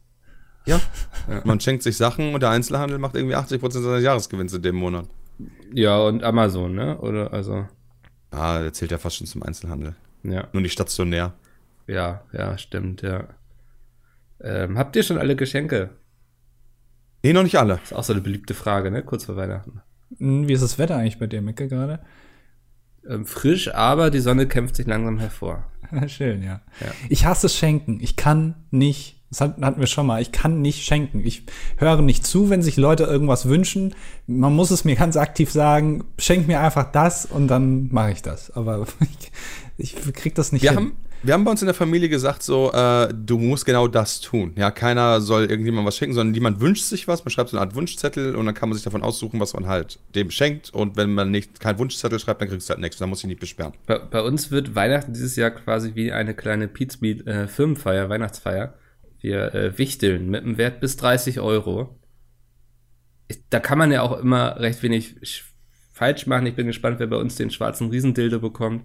Ja. 0.66 0.80
ja. 1.28 1.40
Man 1.44 1.60
schenkt 1.60 1.82
sich 1.82 1.96
Sachen 1.96 2.34
und 2.34 2.42
der 2.42 2.50
Einzelhandel 2.50 2.98
macht 2.98 3.14
irgendwie 3.14 3.36
80% 3.36 3.70
seines 3.70 4.02
Jahresgewinns 4.02 4.52
in 4.52 4.62
dem 4.62 4.76
Monat. 4.76 5.06
Ja, 5.72 5.98
und 5.98 6.24
Amazon, 6.24 6.74
ne? 6.74 6.98
Oder 6.98 7.32
also. 7.32 7.66
Ah, 8.30 8.60
der 8.60 8.72
zählt 8.72 8.90
ja 8.90 8.98
fast 8.98 9.16
schon 9.16 9.26
zum 9.26 9.42
Einzelhandel. 9.42 9.94
Ja. 10.22 10.48
Nur 10.52 10.62
nicht 10.62 10.72
stationär. 10.72 11.34
Ja, 11.86 12.24
ja, 12.32 12.58
stimmt, 12.58 13.02
ja. 13.02 13.28
Ähm, 14.40 14.76
habt 14.78 14.96
ihr 14.96 15.02
schon 15.02 15.18
alle 15.18 15.36
Geschenke? 15.36 15.90
Nee, 17.22 17.32
noch 17.32 17.42
nicht 17.42 17.58
alle. 17.58 17.80
ist 17.82 17.94
auch 17.94 18.04
so 18.04 18.12
eine 18.12 18.22
beliebte 18.22 18.54
Frage, 18.54 18.90
ne? 18.90 19.02
Kurz 19.02 19.24
vor 19.24 19.36
Weihnachten. 19.36 19.80
Hm, 20.18 20.48
wie 20.48 20.52
ist 20.52 20.62
das 20.62 20.78
Wetter 20.78 20.96
eigentlich 20.96 21.18
bei 21.18 21.26
dir, 21.26 21.42
Micke, 21.42 21.68
gerade? 21.68 22.00
Ähm, 23.08 23.24
frisch, 23.26 23.72
aber 23.74 24.10
die 24.10 24.20
Sonne 24.20 24.46
kämpft 24.46 24.76
sich 24.76 24.86
langsam 24.86 25.18
hervor. 25.18 25.64
Schön, 26.06 26.42
ja. 26.42 26.60
ja. 26.80 26.92
Ich 27.08 27.24
hasse 27.24 27.48
Schenken. 27.48 28.00
Ich 28.00 28.16
kann 28.16 28.54
nicht, 28.70 29.24
das 29.30 29.40
hatten 29.40 29.80
wir 29.80 29.86
schon 29.86 30.06
mal, 30.06 30.20
ich 30.20 30.32
kann 30.32 30.60
nicht 30.60 30.84
schenken. 30.84 31.20
Ich 31.24 31.44
höre 31.76 32.02
nicht 32.02 32.26
zu, 32.26 32.50
wenn 32.50 32.62
sich 32.62 32.76
Leute 32.76 33.04
irgendwas 33.04 33.48
wünschen. 33.48 33.94
Man 34.26 34.54
muss 34.54 34.70
es 34.70 34.84
mir 34.84 34.96
ganz 34.96 35.16
aktiv 35.16 35.50
sagen, 35.50 36.04
schenk 36.18 36.48
mir 36.48 36.60
einfach 36.60 36.90
das 36.90 37.26
und 37.26 37.48
dann 37.48 37.88
mache 37.92 38.12
ich 38.12 38.22
das. 38.22 38.50
Aber 38.50 38.86
ich, 39.78 39.94
ich 39.96 40.12
krieg 40.14 40.34
das 40.34 40.52
nicht 40.52 40.62
wir 40.62 40.70
hin. 40.70 40.78
Haben, 40.78 40.96
wir 41.26 41.34
haben 41.34 41.44
bei 41.44 41.50
uns 41.50 41.62
in 41.62 41.66
der 41.66 41.74
Familie 41.74 42.08
gesagt, 42.08 42.42
so, 42.42 42.72
äh, 42.72 43.12
du 43.12 43.38
musst 43.38 43.66
genau 43.66 43.88
das 43.88 44.20
tun. 44.20 44.52
Ja, 44.56 44.70
keiner 44.70 45.20
soll 45.20 45.46
irgendjemand 45.46 45.86
was 45.86 45.96
schenken, 45.96 46.14
sondern 46.14 46.34
jemand 46.34 46.60
wünscht 46.60 46.84
sich 46.84 47.08
was. 47.08 47.24
Man 47.24 47.30
schreibt 47.30 47.50
so 47.50 47.56
eine 47.56 47.66
Art 47.66 47.74
Wunschzettel 47.74 48.36
und 48.36 48.46
dann 48.46 48.54
kann 48.54 48.68
man 48.68 48.76
sich 48.76 48.84
davon 48.84 49.02
aussuchen, 49.02 49.40
was 49.40 49.52
man 49.54 49.66
halt 49.66 49.98
dem 50.14 50.30
schenkt. 50.30 50.70
Und 50.70 50.96
wenn 50.96 51.14
man 51.14 51.30
nicht 51.30 51.58
keinen 51.58 51.78
Wunschzettel 51.78 52.20
schreibt, 52.20 52.40
dann 52.40 52.48
kriegst 52.48 52.68
du 52.68 52.72
halt 52.72 52.80
nichts. 52.80 52.98
Dann 52.98 53.08
muss 53.08 53.20
ich 53.20 53.26
nicht 53.26 53.40
besperren. 53.40 53.72
Bei, 53.86 53.98
bei, 53.98 54.22
uns 54.22 54.50
wird 54.50 54.74
Weihnachten 54.74 55.12
dieses 55.12 55.34
Jahr 55.36 55.50
quasi 55.50 55.94
wie 55.94 56.12
eine 56.12 56.34
kleine 56.34 56.68
Pizmeet 56.68 57.26
äh, 57.26 57.48
Firmenfeier, 57.48 58.08
Weihnachtsfeier. 58.08 58.74
Wir 59.20 59.54
äh, 59.54 59.78
wichteln 59.78 60.30
mit 60.30 60.44
einem 60.44 60.58
Wert 60.58 60.80
bis 60.80 60.96
30 60.96 61.40
Euro. 61.40 61.98
Ich, 63.26 63.40
da 63.50 63.58
kann 63.58 63.78
man 63.78 63.90
ja 63.90 64.02
auch 64.02 64.16
immer 64.18 64.60
recht 64.60 64.82
wenig 64.82 65.16
falsch 65.92 66.26
machen. 66.26 66.46
Ich 66.46 66.54
bin 66.54 66.68
gespannt, 66.68 67.00
wer 67.00 67.08
bei 67.08 67.16
uns 67.16 67.34
den 67.34 67.50
schwarzen 67.50 67.90
Riesendildo 67.90 68.38
bekommt. 68.38 68.84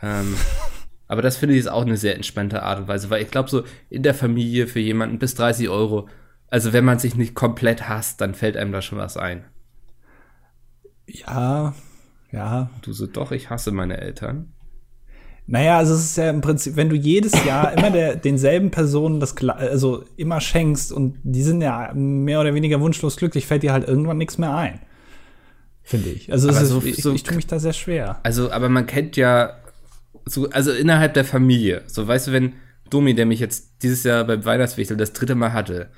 Ähm, 0.00 0.36
Aber 1.12 1.20
das 1.20 1.36
finde 1.36 1.54
ich 1.54 1.60
ist 1.60 1.66
auch 1.70 1.82
eine 1.82 1.98
sehr 1.98 2.14
entspannte 2.16 2.62
Art 2.62 2.78
und 2.78 2.88
Weise, 2.88 3.10
weil 3.10 3.20
ich 3.20 3.30
glaube, 3.30 3.50
so 3.50 3.64
in 3.90 4.02
der 4.02 4.14
Familie 4.14 4.66
für 4.66 4.80
jemanden 4.80 5.18
bis 5.18 5.34
30 5.34 5.68
Euro, 5.68 6.08
also 6.48 6.72
wenn 6.72 6.86
man 6.86 6.98
sich 6.98 7.16
nicht 7.16 7.34
komplett 7.34 7.86
hasst, 7.86 8.22
dann 8.22 8.32
fällt 8.32 8.56
einem 8.56 8.72
da 8.72 8.80
schon 8.80 8.96
was 8.96 9.18
ein. 9.18 9.44
Ja, 11.06 11.74
ja. 12.30 12.70
Du 12.80 12.94
so, 12.94 13.06
doch, 13.06 13.30
ich 13.30 13.50
hasse 13.50 13.72
meine 13.72 14.00
Eltern. 14.00 14.54
Naja, 15.46 15.76
also 15.76 15.92
es 15.92 16.02
ist 16.02 16.16
ja 16.16 16.30
im 16.30 16.40
Prinzip, 16.40 16.76
wenn 16.76 16.88
du 16.88 16.96
jedes 16.96 17.44
Jahr 17.44 17.76
immer 17.76 17.90
der, 17.90 18.16
denselben 18.16 18.70
Personen 18.70 19.20
das, 19.20 19.36
also 19.36 20.04
immer 20.16 20.40
schenkst 20.40 20.92
und 20.92 21.18
die 21.24 21.42
sind 21.42 21.60
ja 21.60 21.92
mehr 21.92 22.40
oder 22.40 22.54
weniger 22.54 22.80
wunschlos 22.80 23.18
glücklich, 23.18 23.46
fällt 23.46 23.64
dir 23.64 23.74
halt 23.74 23.86
irgendwann 23.86 24.16
nichts 24.16 24.38
mehr 24.38 24.56
ein. 24.56 24.80
Finde 25.82 26.08
ich. 26.08 26.32
Also 26.32 26.48
ist, 26.48 26.58
so, 26.68 26.80
ich, 26.82 27.02
so, 27.02 27.12
ich 27.12 27.22
tue 27.22 27.36
mich 27.36 27.48
da 27.48 27.58
sehr 27.58 27.74
schwer. 27.74 28.20
Also, 28.22 28.50
aber 28.50 28.70
man 28.70 28.86
kennt 28.86 29.18
ja 29.18 29.58
so, 30.24 30.48
also 30.50 30.72
innerhalb 30.72 31.14
der 31.14 31.24
Familie. 31.24 31.82
So, 31.86 32.06
weißt 32.06 32.28
du, 32.28 32.32
wenn 32.32 32.54
Domi, 32.90 33.14
der 33.14 33.26
mich 33.26 33.40
jetzt 33.40 33.82
dieses 33.82 34.04
Jahr 34.04 34.24
beim 34.24 34.44
Weihnachtswichtel 34.44 34.96
das 34.96 35.12
dritte 35.12 35.34
Mal 35.34 35.52
hatte, 35.52 35.88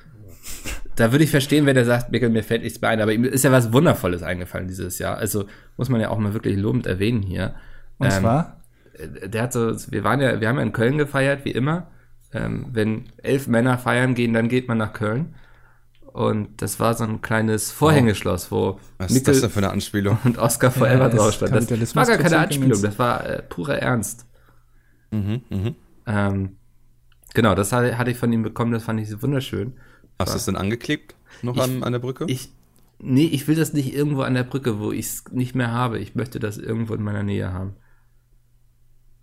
da 0.96 1.12
würde 1.12 1.24
ich 1.24 1.30
verstehen, 1.30 1.66
wenn 1.66 1.74
der 1.74 1.84
sagt, 1.84 2.12
Mikkel, 2.12 2.28
mir 2.30 2.44
fällt 2.44 2.62
nichts 2.62 2.80
mehr 2.80 2.90
ein, 2.90 3.00
aber 3.00 3.12
ihm 3.12 3.24
ist 3.24 3.44
ja 3.44 3.50
was 3.50 3.72
Wundervolles 3.72 4.22
eingefallen 4.22 4.68
dieses 4.68 4.98
Jahr. 4.98 5.16
Also 5.16 5.46
muss 5.76 5.88
man 5.88 6.00
ja 6.00 6.10
auch 6.10 6.18
mal 6.18 6.34
wirklich 6.34 6.56
lobend 6.56 6.86
erwähnen 6.86 7.22
hier. 7.22 7.54
Und 7.98 8.06
ähm, 8.06 8.12
zwar? 8.12 8.60
Äh, 8.94 9.28
der 9.28 9.42
hat 9.42 9.52
so, 9.52 9.74
wir 9.90 10.04
waren 10.04 10.20
ja, 10.20 10.40
wir 10.40 10.48
haben 10.48 10.56
ja 10.56 10.62
in 10.62 10.72
Köln 10.72 10.98
gefeiert, 10.98 11.44
wie 11.44 11.50
immer. 11.50 11.88
Ähm, 12.32 12.66
wenn 12.72 13.06
elf 13.22 13.48
Männer 13.48 13.78
feiern 13.78 14.14
gehen, 14.14 14.32
dann 14.32 14.48
geht 14.48 14.68
man 14.68 14.78
nach 14.78 14.92
Köln. 14.92 15.34
Und 16.14 16.62
das 16.62 16.78
war 16.78 16.94
so 16.94 17.02
ein 17.02 17.22
kleines 17.22 17.72
Vorhängeschloss, 17.72 18.52
wo 18.52 18.78
Was 18.98 19.10
Mikkel 19.10 19.16
ist 19.16 19.26
das 19.26 19.40
denn 19.40 19.50
für 19.50 19.58
eine 19.58 19.72
Anspielung? 19.72 20.16
Und 20.22 20.38
Oscar 20.38 20.70
Forever 20.70 21.08
ja, 21.08 21.08
drauf 21.08 21.32
stand. 21.32 21.52
Das 21.52 21.96
war 21.96 22.06
gar 22.06 22.18
keine 22.18 22.38
Anspielung, 22.38 22.80
das 22.80 23.00
war 23.00 23.28
äh, 23.28 23.42
purer 23.42 23.78
Ernst. 23.78 24.24
Mhm, 25.10 25.42
mhm. 25.50 25.74
Ähm, 26.06 26.56
genau, 27.34 27.56
das 27.56 27.72
hatte, 27.72 27.98
hatte, 27.98 28.12
ich 28.12 28.16
von 28.16 28.32
ihm 28.32 28.44
bekommen, 28.44 28.70
das 28.70 28.84
fand 28.84 29.00
ich 29.00 29.22
wunderschön. 29.22 29.72
Hast 30.16 30.34
du 30.34 30.36
es 30.36 30.44
denn 30.44 30.54
angeklebt? 30.54 31.16
Noch 31.42 31.56
ich, 31.56 31.62
an, 31.62 31.82
an 31.82 31.90
der 31.90 31.98
Brücke? 31.98 32.26
Ich, 32.28 32.48
nee, 33.00 33.26
ich 33.26 33.48
will 33.48 33.56
das 33.56 33.72
nicht 33.72 33.92
irgendwo 33.92 34.22
an 34.22 34.34
der 34.34 34.44
Brücke, 34.44 34.78
wo 34.78 34.92
ich 34.92 35.06
es 35.06 35.24
nicht 35.32 35.56
mehr 35.56 35.72
habe. 35.72 35.98
Ich 35.98 36.14
möchte 36.14 36.38
das 36.38 36.58
irgendwo 36.58 36.94
in 36.94 37.02
meiner 37.02 37.24
Nähe 37.24 37.52
haben. 37.52 37.74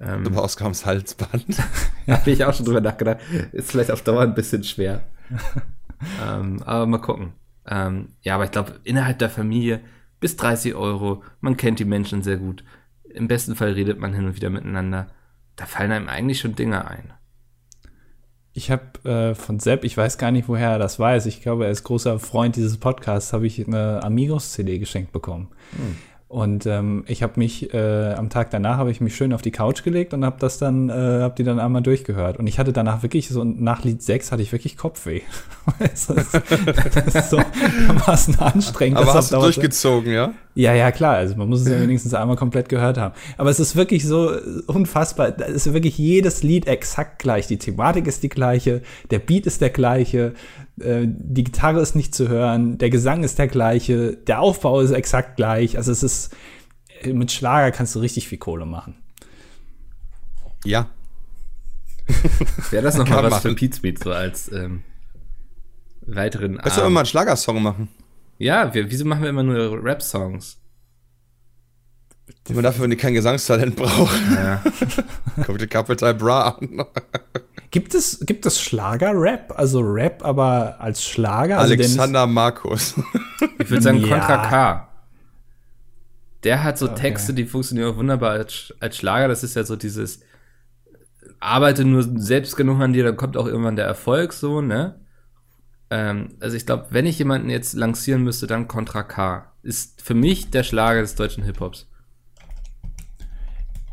Ähm, 0.01 0.25
du 0.25 0.31
brauchst 0.31 0.57
kaum 0.57 0.73
das 0.73 0.85
Halsband. 0.85 1.57
ja, 2.05 2.17
habe 2.19 2.31
ich 2.31 2.43
auch 2.43 2.53
schon 2.53 2.65
drüber 2.65 2.81
nachgedacht. 2.81 3.19
Ist 3.53 3.71
vielleicht 3.71 3.91
auf 3.91 4.01
Dauer 4.01 4.23
ein 4.23 4.35
bisschen 4.35 4.65
schwer. 4.65 5.05
ähm, 6.25 6.61
aber 6.63 6.85
mal 6.85 6.99
gucken. 6.99 7.33
Ähm, 7.67 8.09
ja, 8.21 8.35
aber 8.35 8.45
ich 8.45 8.51
glaube, 8.51 8.79
innerhalb 8.83 9.19
der 9.19 9.29
Familie 9.29 9.81
bis 10.19 10.35
30 10.35 10.75
Euro, 10.75 11.23
man 11.39 11.57
kennt 11.57 11.79
die 11.79 11.85
Menschen 11.85 12.21
sehr 12.21 12.37
gut. 12.37 12.63
Im 13.03 13.27
besten 13.27 13.55
Fall 13.55 13.71
redet 13.71 13.99
man 13.99 14.13
hin 14.13 14.25
und 14.25 14.35
wieder 14.35 14.49
miteinander. 14.49 15.07
Da 15.55 15.65
fallen 15.65 15.91
einem 15.91 16.09
eigentlich 16.09 16.39
schon 16.39 16.55
Dinge 16.55 16.87
ein. 16.87 17.13
Ich 18.53 18.69
habe 18.69 19.09
äh, 19.09 19.35
von 19.35 19.59
Sepp, 19.59 19.83
ich 19.83 19.95
weiß 19.95 20.17
gar 20.17 20.31
nicht, 20.31 20.47
woher 20.47 20.71
er 20.71 20.79
das 20.79 20.99
weiß. 20.99 21.25
Ich 21.25 21.41
glaube, 21.41 21.65
er 21.65 21.71
ist 21.71 21.83
großer 21.83 22.19
Freund 22.19 22.55
dieses 22.55 22.77
Podcasts, 22.77 23.31
habe 23.31 23.47
ich 23.47 23.65
eine 23.65 24.03
Amigos-CD 24.03 24.79
geschenkt 24.79 25.11
bekommen. 25.13 25.49
Hm. 25.75 25.97
Und 26.31 26.65
ähm, 26.65 27.03
ich 27.07 27.23
habe 27.23 27.33
mich 27.35 27.73
äh, 27.73 28.13
am 28.13 28.29
Tag 28.29 28.51
danach 28.51 28.77
habe 28.77 28.89
ich 28.89 29.01
mich 29.01 29.13
schön 29.17 29.33
auf 29.33 29.41
die 29.41 29.51
Couch 29.51 29.83
gelegt 29.83 30.13
und 30.13 30.23
habe 30.23 30.37
das 30.39 30.57
dann 30.57 30.87
äh, 30.89 30.93
habe 30.93 31.33
die 31.37 31.43
dann 31.43 31.59
einmal 31.59 31.81
durchgehört 31.81 32.39
und 32.39 32.47
ich 32.47 32.57
hatte 32.57 32.71
danach 32.71 33.03
wirklich 33.03 33.27
so 33.27 33.43
nach 33.43 33.83
Lied 33.83 34.01
6 34.01 34.31
hatte 34.31 34.41
ich 34.41 34.53
wirklich 34.53 34.77
Kopfweh. 34.77 35.23
das, 35.79 36.09
ist, 36.09 36.33
das 36.33 37.15
ist 37.15 37.29
so 37.31 37.41
dermaßen 37.85 38.39
anstrengend. 38.39 38.97
Aber 38.97 39.13
hast 39.13 39.33
du 39.33 39.41
durchgezogen, 39.41 40.13
ja? 40.13 40.33
Ja, 40.55 40.73
ja, 40.73 40.91
klar. 40.91 41.15
Also 41.15 41.35
man 41.35 41.49
muss 41.49 41.61
es 41.61 41.67
ja 41.67 41.81
wenigstens 41.81 42.13
einmal 42.13 42.37
komplett 42.37 42.69
gehört 42.69 42.97
haben. 42.97 43.13
Aber 43.37 43.49
es 43.49 43.59
ist 43.59 43.75
wirklich 43.75 44.05
so 44.05 44.31
unfassbar. 44.67 45.37
Es 45.37 45.67
ist 45.67 45.73
wirklich 45.73 45.97
jedes 45.97 46.43
Lied 46.43 46.65
exakt 46.65 47.19
gleich. 47.19 47.47
Die 47.47 47.57
Thematik 47.57 48.07
ist 48.07 48.23
die 48.23 48.29
gleiche, 48.29 48.81
der 49.09 49.19
Beat 49.19 49.47
ist 49.47 49.59
der 49.59 49.69
gleiche, 49.69 50.33
äh, 50.83 51.07
die 51.07 51.43
Gitarre 51.43 51.81
ist 51.81 51.95
nicht 51.95 52.13
zu 52.13 52.27
hören, 52.27 52.77
der 52.77 52.89
Gesang 52.89 53.23
ist 53.23 53.39
der 53.39 53.47
gleiche, 53.47 54.17
der 54.17 54.39
Aufbau 54.41 54.81
ist 54.81 54.91
exakt 54.91 55.37
gleich. 55.37 55.77
Also 55.77 55.91
es 55.91 56.03
ist, 56.03 56.35
äh, 57.01 57.13
mit 57.13 57.31
Schlager 57.31 57.71
kannst 57.71 57.95
du 57.95 57.99
richtig 57.99 58.27
viel 58.27 58.37
Kohle 58.37 58.65
machen. 58.65 58.95
Ja. 60.63 60.89
Wäre 62.69 62.83
das 62.83 62.97
nochmal 62.97 63.23
was 63.23 63.31
machen. 63.31 63.41
für 63.49 63.55
Pete 63.55 63.77
Smith, 63.77 63.99
so 64.03 64.11
als 64.11 64.51
ähm, 64.51 64.83
weiteren 66.01 66.57
Kannst 66.57 66.77
du 66.77 66.81
immer 66.81 66.99
einen 66.99 67.05
Schlagersong 67.07 67.61
machen? 67.61 67.87
Ja, 68.37 68.73
wir, 68.73 68.89
wieso 68.89 69.05
machen 69.05 69.23
wir 69.23 69.29
immer 69.29 69.43
nur 69.43 69.83
Rap-Songs? 69.83 70.60
Man 72.49 72.63
dafür, 72.63 72.83
wenn 72.83 72.89
die 72.89 72.97
kein 72.97 73.13
Gesangstalent 73.13 73.75
brauchen. 73.75 74.35
Ja. 74.35 74.61
Kommt 75.45 75.61
die 75.61 75.67
Capital 75.67 76.13
Bra 76.13 76.49
an. 76.49 76.85
Gibt 77.71 77.93
es, 77.95 78.19
gibt 78.25 78.45
es 78.45 78.61
Schlager-Rap? 78.61 79.53
Also 79.55 79.79
Rap, 79.79 80.23
aber 80.25 80.79
als 80.79 81.03
Schlager? 81.03 81.59
Also 81.59 81.73
Alexander 81.73 82.27
Markus. 82.27 82.95
Ich 83.59 83.69
würde 83.69 83.81
sagen 83.81 83.97
ja. 83.99 84.07
Contra 84.07 84.47
K. 84.47 84.87
Der 86.43 86.63
hat 86.63 86.77
so 86.77 86.87
okay. 86.87 87.01
Texte, 87.01 87.33
die 87.33 87.45
funktionieren 87.45 87.93
auch 87.93 87.97
wunderbar 87.97 88.31
als, 88.31 88.73
als 88.79 88.97
Schlager. 88.97 89.27
Das 89.27 89.43
ist 89.43 89.55
ja 89.55 89.63
so 89.63 89.75
dieses 89.75 90.21
arbeite 91.41 91.83
nur 91.83 92.03
selbst 92.19 92.55
genug 92.55 92.79
an 92.79 92.93
dir, 92.93 93.03
dann 93.03 93.17
kommt 93.17 93.35
auch 93.35 93.47
irgendwann 93.47 93.75
der 93.75 93.85
Erfolg 93.85 94.31
so, 94.31 94.61
ne? 94.61 94.99
Ähm, 95.89 96.35
also 96.39 96.55
ich 96.55 96.65
glaube, 96.65 96.87
wenn 96.91 97.05
ich 97.05 97.19
jemanden 97.19 97.49
jetzt 97.49 97.73
lancieren 97.73 98.23
müsste, 98.23 98.47
dann 98.47 98.67
Contra 98.67 99.03
K. 99.03 99.51
Ist 99.63 100.01
für 100.01 100.13
mich 100.13 100.51
der 100.51 100.63
Schlager 100.63 101.01
des 101.01 101.15
deutschen 101.15 101.43
Hip-Hops. 101.43 101.89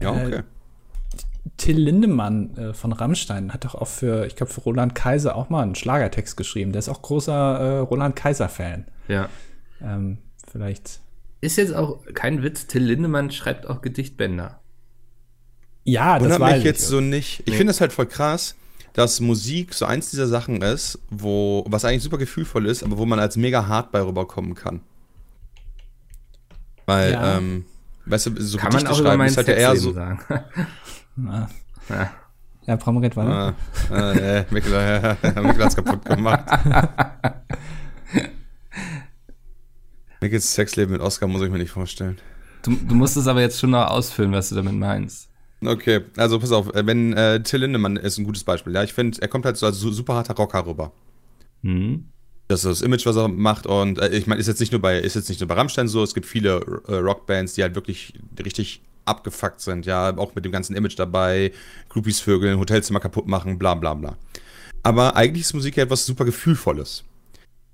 Ja, 0.00 0.12
okay. 0.12 0.36
Äh, 0.36 0.42
Till 1.56 1.78
Lindemann 1.78 2.56
äh, 2.56 2.74
von 2.74 2.92
Rammstein 2.92 3.52
hat 3.52 3.64
doch 3.64 3.74
auch 3.74 3.88
für, 3.88 4.26
ich 4.26 4.36
glaube, 4.36 4.52
für 4.52 4.60
Roland 4.60 4.94
Kaiser 4.94 5.34
auch 5.34 5.50
mal 5.50 5.62
einen 5.62 5.74
Schlagertext 5.74 6.36
geschrieben. 6.36 6.72
Der 6.72 6.80
ist 6.80 6.88
auch 6.88 7.02
großer 7.02 7.32
äh, 7.32 7.78
Roland 7.78 8.16
Kaiser-Fan. 8.16 8.86
Ja. 9.08 9.28
Ähm, 9.80 10.18
vielleicht. 10.50 11.00
Ist 11.40 11.56
jetzt 11.56 11.74
auch 11.74 12.00
kein 12.14 12.42
Witz, 12.42 12.66
Till 12.66 12.82
Lindemann 12.82 13.30
schreibt 13.30 13.66
auch 13.66 13.80
Gedichtbänder. 13.80 14.60
Ja, 15.84 16.18
das 16.18 16.38
war 16.38 16.52
mich 16.52 16.64
jetzt 16.64 16.86
so 16.86 17.00
nicht. 17.00 17.40
Ich 17.40 17.52
nee. 17.52 17.56
finde 17.56 17.70
das 17.70 17.80
halt 17.80 17.92
voll 17.92 18.06
krass, 18.06 18.56
dass 18.92 19.20
Musik 19.20 19.72
so 19.72 19.86
eins 19.86 20.10
dieser 20.10 20.26
Sachen 20.26 20.60
ist, 20.60 20.98
wo, 21.08 21.64
was 21.68 21.84
eigentlich 21.84 22.02
super 22.02 22.18
gefühlvoll 22.18 22.66
ist, 22.66 22.82
aber 22.82 22.98
wo 22.98 23.06
man 23.06 23.18
als 23.18 23.36
mega 23.36 23.66
hart 23.66 23.90
bei 23.90 24.02
rüberkommen 24.02 24.54
kann. 24.54 24.80
Weil, 26.84 27.12
ja. 27.12 27.38
ähm, 27.38 27.64
weißt 28.10 28.26
du, 28.26 28.40
so 28.40 28.58
kann 28.58 28.72
man 28.72 28.86
auch 28.86 28.96
schreiben 28.96 29.22
ist 29.24 29.36
halt 29.36 29.48
ja 29.48 29.54
eher 29.54 29.76
so. 29.76 29.92
Sagen. 29.92 30.20
Na. 31.16 31.48
Ja. 31.88 32.10
Ja, 32.66 32.76
Promogret 32.76 33.16
war 33.16 33.26
ah, 33.26 33.54
ah, 33.90 34.12
nee, 34.12 34.44
Mikkel, 34.50 34.72
ja, 34.74 35.16
Mikkel 35.40 35.64
hat's 35.64 35.74
kaputt 35.74 36.04
gemacht. 36.04 36.44
Mickels 40.20 40.54
Sexleben 40.54 40.92
mit 40.92 41.00
Oscar 41.00 41.28
muss 41.28 41.40
ich 41.42 41.50
mir 41.50 41.58
nicht 41.58 41.70
vorstellen. 41.70 42.18
Du, 42.62 42.72
du 42.72 42.94
musst 42.94 43.16
es 43.16 43.26
aber 43.26 43.40
jetzt 43.40 43.58
schon 43.58 43.70
noch 43.70 43.86
ausfüllen, 43.86 44.32
was 44.32 44.50
du 44.50 44.56
damit 44.56 44.74
meinst. 44.74 45.30
Okay, 45.64 46.02
also 46.16 46.38
pass 46.38 46.52
auf, 46.52 46.70
wenn 46.74 47.14
äh, 47.14 47.42
Till 47.42 47.60
Lindemann 47.60 47.96
ist 47.96 48.18
ein 48.18 48.24
gutes 48.24 48.44
Beispiel. 48.44 48.74
Ja, 48.74 48.82
ich 48.82 48.92
finde, 48.92 49.20
er 49.20 49.28
kommt 49.28 49.44
halt 49.44 49.56
so 49.56 49.66
als 49.66 49.78
super 49.80 50.14
harter 50.14 50.34
Rocker 50.34 50.66
rüber. 50.66 50.92
Mhm. 51.62 52.10
Das 52.48 52.64
ist 52.64 52.80
das 52.80 52.82
Image, 52.82 53.04
was 53.04 53.16
er 53.16 53.28
macht. 53.28 53.66
Und 53.66 53.98
äh, 53.98 54.08
ich 54.08 54.26
meine, 54.26 54.40
ist 54.40 54.46
jetzt 54.46 54.60
nicht 54.60 54.72
nur 54.72 54.80
bei, 54.80 54.98
ist 54.98 55.14
jetzt 55.14 55.28
nicht 55.28 55.40
nur 55.40 55.48
bei 55.48 55.54
Rammstein 55.54 55.86
so, 55.86 56.02
es 56.02 56.14
gibt 56.14 56.26
viele 56.26 56.82
äh, 56.88 56.94
Rockbands, 56.94 57.54
die 57.54 57.62
halt 57.62 57.74
wirklich 57.74 58.14
richtig 58.42 58.82
abgefuckt 59.04 59.60
sind, 59.60 59.86
ja, 59.86 60.16
auch 60.16 60.34
mit 60.34 60.44
dem 60.44 60.52
ganzen 60.52 60.76
Image 60.76 60.98
dabei, 60.98 61.52
Groupies 61.88 62.20
vögeln, 62.20 62.58
Hotelzimmer 62.58 63.00
kaputt 63.00 63.26
machen, 63.26 63.58
bla 63.58 63.74
bla 63.74 63.94
bla. 63.94 64.16
Aber 64.82 65.16
eigentlich 65.16 65.42
ist 65.42 65.54
Musik 65.54 65.76
ja 65.76 65.84
etwas 65.84 66.06
super 66.06 66.24
Gefühlvolles. 66.24 67.04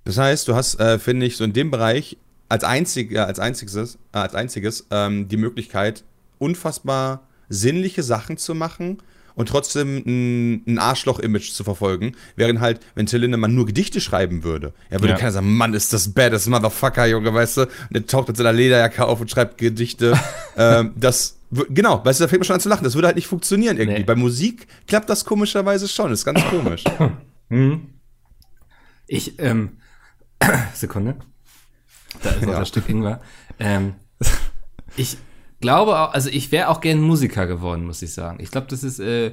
Das 0.04 0.18
heißt, 0.18 0.48
du 0.48 0.54
hast, 0.54 0.78
äh, 0.80 0.98
finde 0.98 1.26
ich, 1.26 1.36
so 1.36 1.44
in 1.44 1.52
dem 1.52 1.70
Bereich 1.70 2.16
als, 2.48 2.64
einzig, 2.64 3.12
äh, 3.12 3.18
als 3.18 3.38
einziges, 3.38 3.96
äh, 4.12 4.18
als 4.18 4.34
einziges 4.34 4.86
ähm, 4.90 5.28
die 5.28 5.36
Möglichkeit, 5.36 6.04
unfassbar 6.38 7.26
sinnliche 7.48 8.02
Sachen 8.02 8.36
zu 8.36 8.54
machen 8.54 8.98
und 9.34 9.48
trotzdem 9.48 10.02
ein, 10.06 10.62
ein 10.66 10.78
Arschloch-Image 10.78 11.52
zu 11.52 11.64
verfolgen. 11.64 12.12
Während 12.36 12.60
halt, 12.60 12.80
wenn 12.94 13.06
Till 13.06 13.20
Lindemann 13.20 13.54
nur 13.54 13.66
Gedichte 13.66 14.00
schreiben 14.00 14.44
würde, 14.44 14.72
er 14.90 15.00
würde 15.00 15.14
ja. 15.14 15.18
keiner 15.18 15.32
sagen, 15.32 15.56
Mann, 15.56 15.74
ist 15.74 15.92
das 15.92 16.12
baddest 16.12 16.48
Motherfucker, 16.48 17.06
Junge, 17.06 17.32
weißt 17.32 17.56
du? 17.58 17.60
Und 17.62 17.70
er 17.92 18.06
taucht 18.06 18.28
mit 18.28 18.36
seiner 18.36 18.52
Lederjacke 18.52 19.04
auf 19.04 19.20
und 19.20 19.30
schreibt 19.30 19.58
Gedichte. 19.58 20.18
ähm, 20.56 20.92
das, 20.96 21.38
genau, 21.50 22.04
weißt 22.04 22.20
du, 22.20 22.24
da 22.24 22.28
fängt 22.28 22.40
man 22.40 22.46
schon 22.46 22.54
an 22.54 22.60
zu 22.60 22.68
lachen. 22.68 22.84
Das 22.84 22.94
würde 22.94 23.06
halt 23.06 23.16
nicht 23.16 23.26
funktionieren 23.26 23.76
irgendwie. 23.76 24.00
Nee. 24.00 24.04
Bei 24.04 24.14
Musik 24.14 24.66
klappt 24.86 25.10
das 25.10 25.24
komischerweise 25.24 25.88
schon. 25.88 26.10
Das 26.10 26.20
ist 26.20 26.24
ganz 26.24 26.44
komisch. 26.46 26.84
Hm. 27.50 27.88
Ich, 29.06 29.38
ähm, 29.38 29.76
Sekunde. 30.74 31.16
Da 32.22 32.30
ist 32.30 32.42
noch 32.42 32.52
ja. 32.52 32.58
ein 32.60 32.66
Stück 32.66 32.88
Ingwer. 32.88 33.20
Ähm, 33.58 33.94
ich, 34.96 35.18
glaube 35.64 35.98
auch, 35.98 36.12
also 36.12 36.28
ich 36.28 36.52
wäre 36.52 36.68
auch 36.68 36.82
gern 36.82 37.00
Musiker 37.00 37.46
geworden, 37.46 37.86
muss 37.86 38.02
ich 38.02 38.12
sagen. 38.12 38.38
Ich 38.38 38.50
glaube, 38.50 38.66
das 38.68 38.84
ist, 38.84 39.00
äh, 39.00 39.32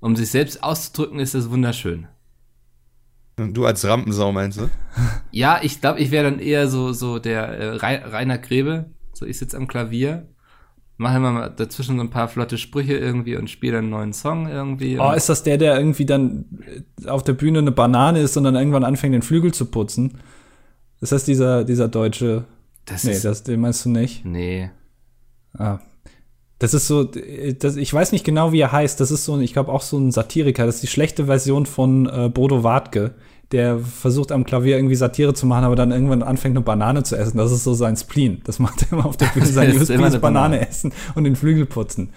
um 0.00 0.14
sich 0.14 0.30
selbst 0.30 0.62
auszudrücken, 0.62 1.18
ist 1.20 1.34
das 1.34 1.50
wunderschön. 1.50 2.06
Du 3.36 3.64
als 3.64 3.86
Rampensau 3.86 4.30
meinst 4.30 4.60
du? 4.60 4.68
Ja, 5.30 5.60
ich 5.62 5.80
glaube, 5.80 6.00
ich 6.00 6.10
wäre 6.10 6.30
dann 6.30 6.38
eher 6.38 6.68
so, 6.68 6.92
so 6.92 7.18
der 7.18 7.48
äh, 7.48 7.76
Rainer 7.76 8.36
Grebe. 8.36 8.90
So, 9.14 9.24
ich 9.24 9.38
sitze 9.38 9.56
am 9.56 9.68
Klavier, 9.68 10.28
mache 10.98 11.16
immer 11.16 11.32
mal 11.32 11.48
dazwischen 11.48 11.96
so 11.96 12.02
ein 12.02 12.10
paar 12.10 12.28
flotte 12.28 12.58
Sprüche 12.58 12.98
irgendwie 12.98 13.36
und 13.36 13.48
spiele 13.48 13.76
dann 13.76 13.84
einen 13.84 13.90
neuen 13.90 14.12
Song 14.12 14.48
irgendwie. 14.48 14.98
Oh, 14.98 15.12
ist 15.12 15.30
das 15.30 15.44
der, 15.44 15.56
der 15.56 15.78
irgendwie 15.78 16.04
dann 16.04 16.44
auf 17.06 17.24
der 17.24 17.32
Bühne 17.32 17.60
eine 17.60 17.72
Banane 17.72 18.20
ist 18.20 18.36
und 18.36 18.44
dann 18.44 18.54
irgendwann 18.54 18.84
anfängt, 18.84 19.14
den 19.14 19.22
Flügel 19.22 19.54
zu 19.54 19.64
putzen? 19.64 20.18
Ist 21.00 21.12
das 21.12 21.24
dieser, 21.24 21.64
dieser 21.64 21.88
deutsche? 21.88 22.44
Das 22.84 23.04
nee, 23.04 23.12
ist, 23.12 23.24
das, 23.24 23.44
den 23.44 23.60
meinst 23.60 23.86
du 23.86 23.88
nicht? 23.88 24.26
Nee. 24.26 24.70
Ah. 25.56 25.78
Das 26.58 26.74
ist 26.74 26.86
so, 26.86 27.04
das, 27.04 27.76
ich 27.76 27.92
weiß 27.92 28.12
nicht 28.12 28.24
genau, 28.24 28.52
wie 28.52 28.60
er 28.60 28.70
heißt. 28.70 29.00
Das 29.00 29.10
ist 29.10 29.24
so, 29.24 29.40
ich 29.40 29.54
glaube 29.54 29.72
auch 29.72 29.80
so 29.80 29.96
ein 29.98 30.12
Satiriker. 30.12 30.66
Das 30.66 30.76
ist 30.76 30.82
die 30.82 30.88
schlechte 30.88 31.24
Version 31.24 31.64
von 31.64 32.06
äh, 32.06 32.28
Bodo 32.28 32.62
Wartke, 32.62 33.14
der 33.50 33.78
versucht 33.78 34.30
am 34.30 34.44
Klavier 34.44 34.76
irgendwie 34.76 34.94
Satire 34.94 35.32
zu 35.32 35.46
machen, 35.46 35.64
aber 35.64 35.74
dann 35.74 35.90
irgendwann 35.90 36.22
anfängt 36.22 36.56
eine 36.56 36.64
Banane 36.64 37.02
zu 37.02 37.16
essen. 37.16 37.38
Das 37.38 37.50
ist 37.50 37.64
so 37.64 37.72
sein 37.72 37.96
Spleen. 37.96 38.42
Das 38.44 38.58
macht 38.58 38.82
er 38.82 38.92
immer 38.92 39.06
auf 39.06 39.16
der 39.16 39.26
Bühne. 39.34 39.46
Sein 39.46 39.70
ist 39.70 39.88
Banane, 39.88 40.18
Banane 40.18 40.68
essen 40.68 40.92
und 41.14 41.24
den 41.24 41.34
Flügel 41.34 41.64
putzen. 41.64 42.10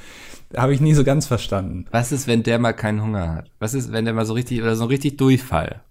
Habe 0.56 0.74
ich 0.74 0.82
nie 0.82 0.94
so 0.94 1.06
ganz 1.06 1.26
verstanden. 1.26 1.86
Was 1.92 2.12
ist, 2.12 2.28
wenn 2.28 2.44
der 2.44 2.60
mal 2.60 2.74
keinen 2.74 3.02
Hunger 3.02 3.34
hat? 3.34 3.50
Was 3.60 3.74
ist, 3.74 3.94
wenn 3.94 4.04
der 4.04 4.14
mal 4.14 4.26
so 4.26 4.34
richtig 4.34 4.62
oder 4.62 4.76
so 4.76 4.86
richtig 4.86 5.18
Durchfall? 5.18 5.82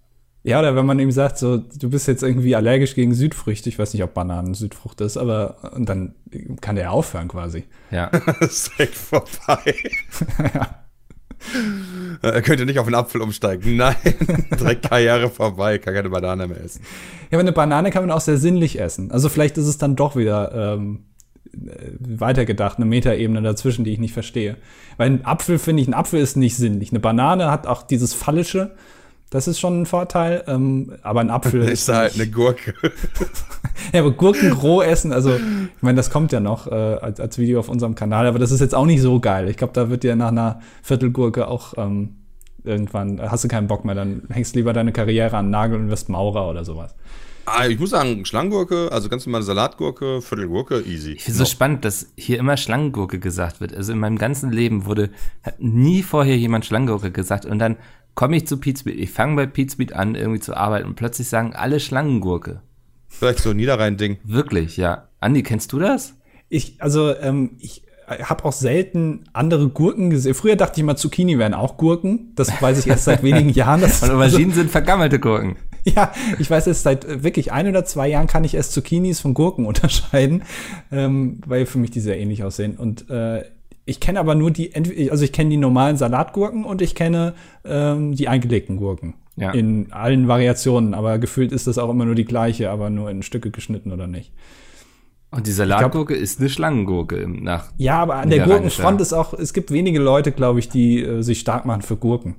Ja, 0.45 0.59
oder 0.59 0.75
wenn 0.75 0.85
man 0.85 0.99
ihm 0.99 1.11
sagt, 1.11 1.37
so, 1.37 1.57
du 1.57 1.89
bist 1.89 2.07
jetzt 2.09 2.21
irgendwie 2.21 2.53
allergisch 2.55 2.95
gegen 2.95 3.13
Südfrüchte, 3.13 3.69
ich 3.69 3.79
weiß 3.79 3.93
nicht, 3.93 4.03
ob 4.03 4.13
Bananen 4.13 4.53
Südfrucht 4.53 4.99
ist, 4.99 5.15
aber 5.15 5.71
und 5.73 5.87
dann 5.87 6.15
kann 6.59 6.75
der 6.75 6.91
aufhören 6.91 7.29
quasi. 7.29 7.63
Ja. 7.91 8.09
das 8.39 8.51
ist 8.51 8.71
direkt 8.77 8.95
vorbei. 8.95 9.75
ja. 10.53 10.79
Er 12.21 12.41
könnte 12.41 12.65
nicht 12.65 12.79
auf 12.79 12.87
einen 12.87 12.95
Apfel 12.95 13.21
umsteigen. 13.21 13.77
Nein, 13.77 13.95
direkt 14.59 14.89
Karriere 14.89 15.29
vorbei, 15.29 15.77
kann 15.77 15.93
keine 15.93 16.09
Banane 16.09 16.47
mehr 16.47 16.61
essen. 16.61 16.81
Ja, 17.31 17.37
aber 17.37 17.41
eine 17.41 17.51
Banane 17.53 17.91
kann 17.91 18.03
man 18.03 18.11
auch 18.11 18.21
sehr 18.21 18.37
sinnlich 18.37 18.79
essen. 18.79 19.11
Also 19.11 19.29
vielleicht 19.29 19.57
ist 19.57 19.67
es 19.67 19.77
dann 19.77 19.95
doch 19.95 20.15
wieder 20.15 20.75
ähm, 20.75 21.05
weitergedacht, 21.99 22.77
eine 22.77 22.85
Metaebene 22.85 23.41
dazwischen, 23.41 23.85
die 23.85 23.91
ich 23.91 23.99
nicht 23.99 24.13
verstehe. 24.13 24.57
Weil 24.97 25.09
ein 25.11 25.25
Apfel 25.25 25.59
finde 25.59 25.81
ich, 25.83 25.87
ein 25.87 25.93
Apfel 25.93 26.19
ist 26.19 26.35
nicht 26.35 26.55
sinnlich. 26.55 26.91
Eine 26.91 26.99
Banane 26.99 27.51
hat 27.51 27.67
auch 27.67 27.83
dieses 27.83 28.13
Phallische 28.13 28.75
das 29.33 29.47
ist 29.47 29.59
schon 29.59 29.81
ein 29.81 29.85
Vorteil. 29.87 30.43
Ähm, 30.45 30.93
aber 31.01 31.21
ein 31.21 31.31
Apfel 31.31 31.61
ist. 31.63 31.71
Ist 31.71 31.89
halt 31.89 32.13
eine 32.13 32.27
Gurke. 32.27 32.75
ja, 33.93 34.01
aber 34.01 34.11
Gurken 34.11 34.51
roh 34.51 34.83
essen, 34.83 35.11
also, 35.11 35.35
ich 35.35 35.81
meine, 35.81 35.95
das 35.95 36.11
kommt 36.11 36.31
ja 36.31 36.39
noch 36.39 36.67
äh, 36.67 36.71
als, 36.71 37.19
als 37.19 37.39
Video 37.39 37.59
auf 37.59 37.67
unserem 37.67 37.95
Kanal, 37.95 38.27
aber 38.27 38.37
das 38.37 38.51
ist 38.51 38.59
jetzt 38.59 38.75
auch 38.75 38.85
nicht 38.85 39.01
so 39.01 39.19
geil. 39.19 39.49
Ich 39.49 39.57
glaube, 39.57 39.73
da 39.73 39.89
wird 39.89 40.03
dir 40.03 40.15
nach 40.15 40.27
einer 40.27 40.61
Viertelgurke 40.83 41.47
auch 41.47 41.73
ähm, 41.77 42.17
irgendwann, 42.63 43.17
äh, 43.17 43.27
hast 43.29 43.43
du 43.43 43.47
keinen 43.47 43.67
Bock 43.67 43.85
mehr, 43.85 43.95
dann 43.95 44.21
hängst 44.29 44.55
lieber 44.55 44.71
deine 44.71 44.91
Karriere 44.91 45.35
an 45.35 45.49
Nagel 45.49 45.79
und 45.79 45.89
wirst 45.89 46.09
Maurer 46.09 46.47
oder 46.47 46.63
sowas. 46.63 46.93
Ah, 47.45 47.65
ich 47.67 47.79
muss 47.79 47.89
sagen, 47.89 48.23
Schlangengurke, 48.25 48.89
also 48.91 49.09
ganz 49.09 49.25
normale 49.25 49.43
Salatgurke, 49.43 50.21
Viertelgurke, 50.21 50.81
easy. 50.81 51.13
Ich 51.13 51.23
finde 51.23 51.31
es 51.31 51.37
so 51.39 51.45
spannend, 51.45 51.83
dass 51.83 52.07
hier 52.15 52.37
immer 52.37 52.55
Schlangengurke 52.55 53.19
gesagt 53.19 53.59
wird. 53.59 53.75
Also 53.75 53.91
in 53.91 53.99
meinem 53.99 54.17
ganzen 54.17 54.51
Leben 54.51 54.85
wurde, 54.85 55.09
hat 55.41 55.59
nie 55.59 56.03
vorher 56.03 56.37
jemand 56.37 56.65
Schlangengurke 56.65 57.11
gesagt 57.11 57.45
und 57.45 57.59
dann 57.59 57.77
komme 58.15 58.37
ich 58.37 58.47
zu 58.47 58.57
Pizmeet, 58.57 58.99
ich 58.99 59.11
fange 59.11 59.35
bei 59.35 59.45
Pizmeet 59.45 59.93
an, 59.93 60.15
irgendwie 60.15 60.39
zu 60.39 60.55
arbeiten 60.55 60.87
und 60.87 60.95
plötzlich 60.95 61.27
sagen 61.27 61.53
alle 61.53 61.79
Schlangengurke. 61.79 62.61
Vielleicht 63.07 63.39
so 63.39 63.51
ein 63.51 63.57
Niederrhein-Ding. 63.57 64.17
Wirklich, 64.23 64.77
ja. 64.77 65.07
Andi, 65.19 65.43
kennst 65.43 65.71
du 65.71 65.79
das? 65.79 66.15
Ich, 66.49 66.81
also, 66.81 67.15
ähm, 67.15 67.51
ich 67.59 67.83
habe 68.07 68.45
auch 68.45 68.51
selten 68.51 69.25
andere 69.33 69.69
Gurken 69.69 70.09
gesehen. 70.09 70.33
Früher 70.33 70.55
dachte 70.55 70.73
ich 70.75 70.81
immer, 70.81 70.95
Zucchini 70.95 71.37
wären 71.39 71.53
auch 71.53 71.77
Gurken. 71.77 72.31
Das 72.35 72.61
weiß 72.61 72.79
ich 72.79 72.87
erst 72.87 73.05
seit 73.05 73.23
wenigen 73.23 73.49
Jahren. 73.49 73.81
Das 73.81 74.03
Und 74.03 74.11
Auberginen 74.11 74.49
also, 74.49 74.61
sind 74.61 74.71
vergammelte 74.71 75.19
Gurken. 75.19 75.57
Ja, 75.85 76.13
ich 76.39 76.49
weiß 76.49 76.67
jetzt 76.67 76.83
seit 76.83 77.23
wirklich 77.23 77.51
ein 77.51 77.67
oder 77.67 77.83
zwei 77.83 78.07
Jahren 78.07 78.25
kann 78.25 78.45
ich 78.45 78.53
erst 78.53 78.71
Zucchinis 78.71 79.19
von 79.19 79.33
Gurken 79.33 79.65
unterscheiden, 79.65 80.43
ähm, 80.93 81.41
weil 81.45 81.65
für 81.65 81.77
mich 81.77 81.91
die 81.91 81.99
sehr 81.99 82.17
ähnlich 82.17 82.45
aussehen. 82.45 82.77
Und 82.77 83.09
äh, 83.09 83.43
ich 83.85 83.99
kenne 83.99 84.19
aber 84.19 84.35
nur 84.35 84.51
die, 84.51 84.71
also 85.11 85.23
ich 85.23 85.31
kenne 85.31 85.49
die 85.49 85.57
normalen 85.57 85.97
Salatgurken 85.97 86.63
und 86.63 86.81
ich 86.81 86.95
kenne 86.95 87.33
ähm, 87.65 88.15
die 88.15 88.27
eingelegten 88.27 88.77
Gurken. 88.77 89.15
Ja. 89.35 89.51
In 89.51 89.91
allen 89.91 90.27
Variationen, 90.27 90.93
aber 90.93 91.17
gefühlt 91.17 91.51
ist 91.51 91.65
das 91.67 91.77
auch 91.77 91.89
immer 91.89 92.05
nur 92.05 92.15
die 92.15 92.25
gleiche, 92.25 92.69
aber 92.69 92.89
nur 92.89 93.09
in 93.09 93.23
Stücke 93.23 93.49
geschnitten 93.49 93.91
oder 93.91 94.07
nicht. 94.07 94.31
Und 95.31 95.47
die 95.47 95.51
Salatgurke 95.51 96.13
ist 96.13 96.39
eine 96.39 96.49
Schlangengurke 96.49 97.27
nach. 97.27 97.71
Ja, 97.77 97.99
aber 97.99 98.17
an 98.17 98.29
der 98.29 98.45
Gurkenfront 98.45 99.01
ist 99.01 99.13
auch, 99.13 99.33
es 99.33 99.53
gibt 99.53 99.71
wenige 99.71 99.99
Leute, 99.99 100.31
glaube 100.31 100.59
ich, 100.59 100.69
die 100.69 101.01
äh, 101.01 101.23
sich 101.23 101.39
stark 101.39 101.65
machen 101.65 101.81
für 101.81 101.97
Gurken. 101.97 102.35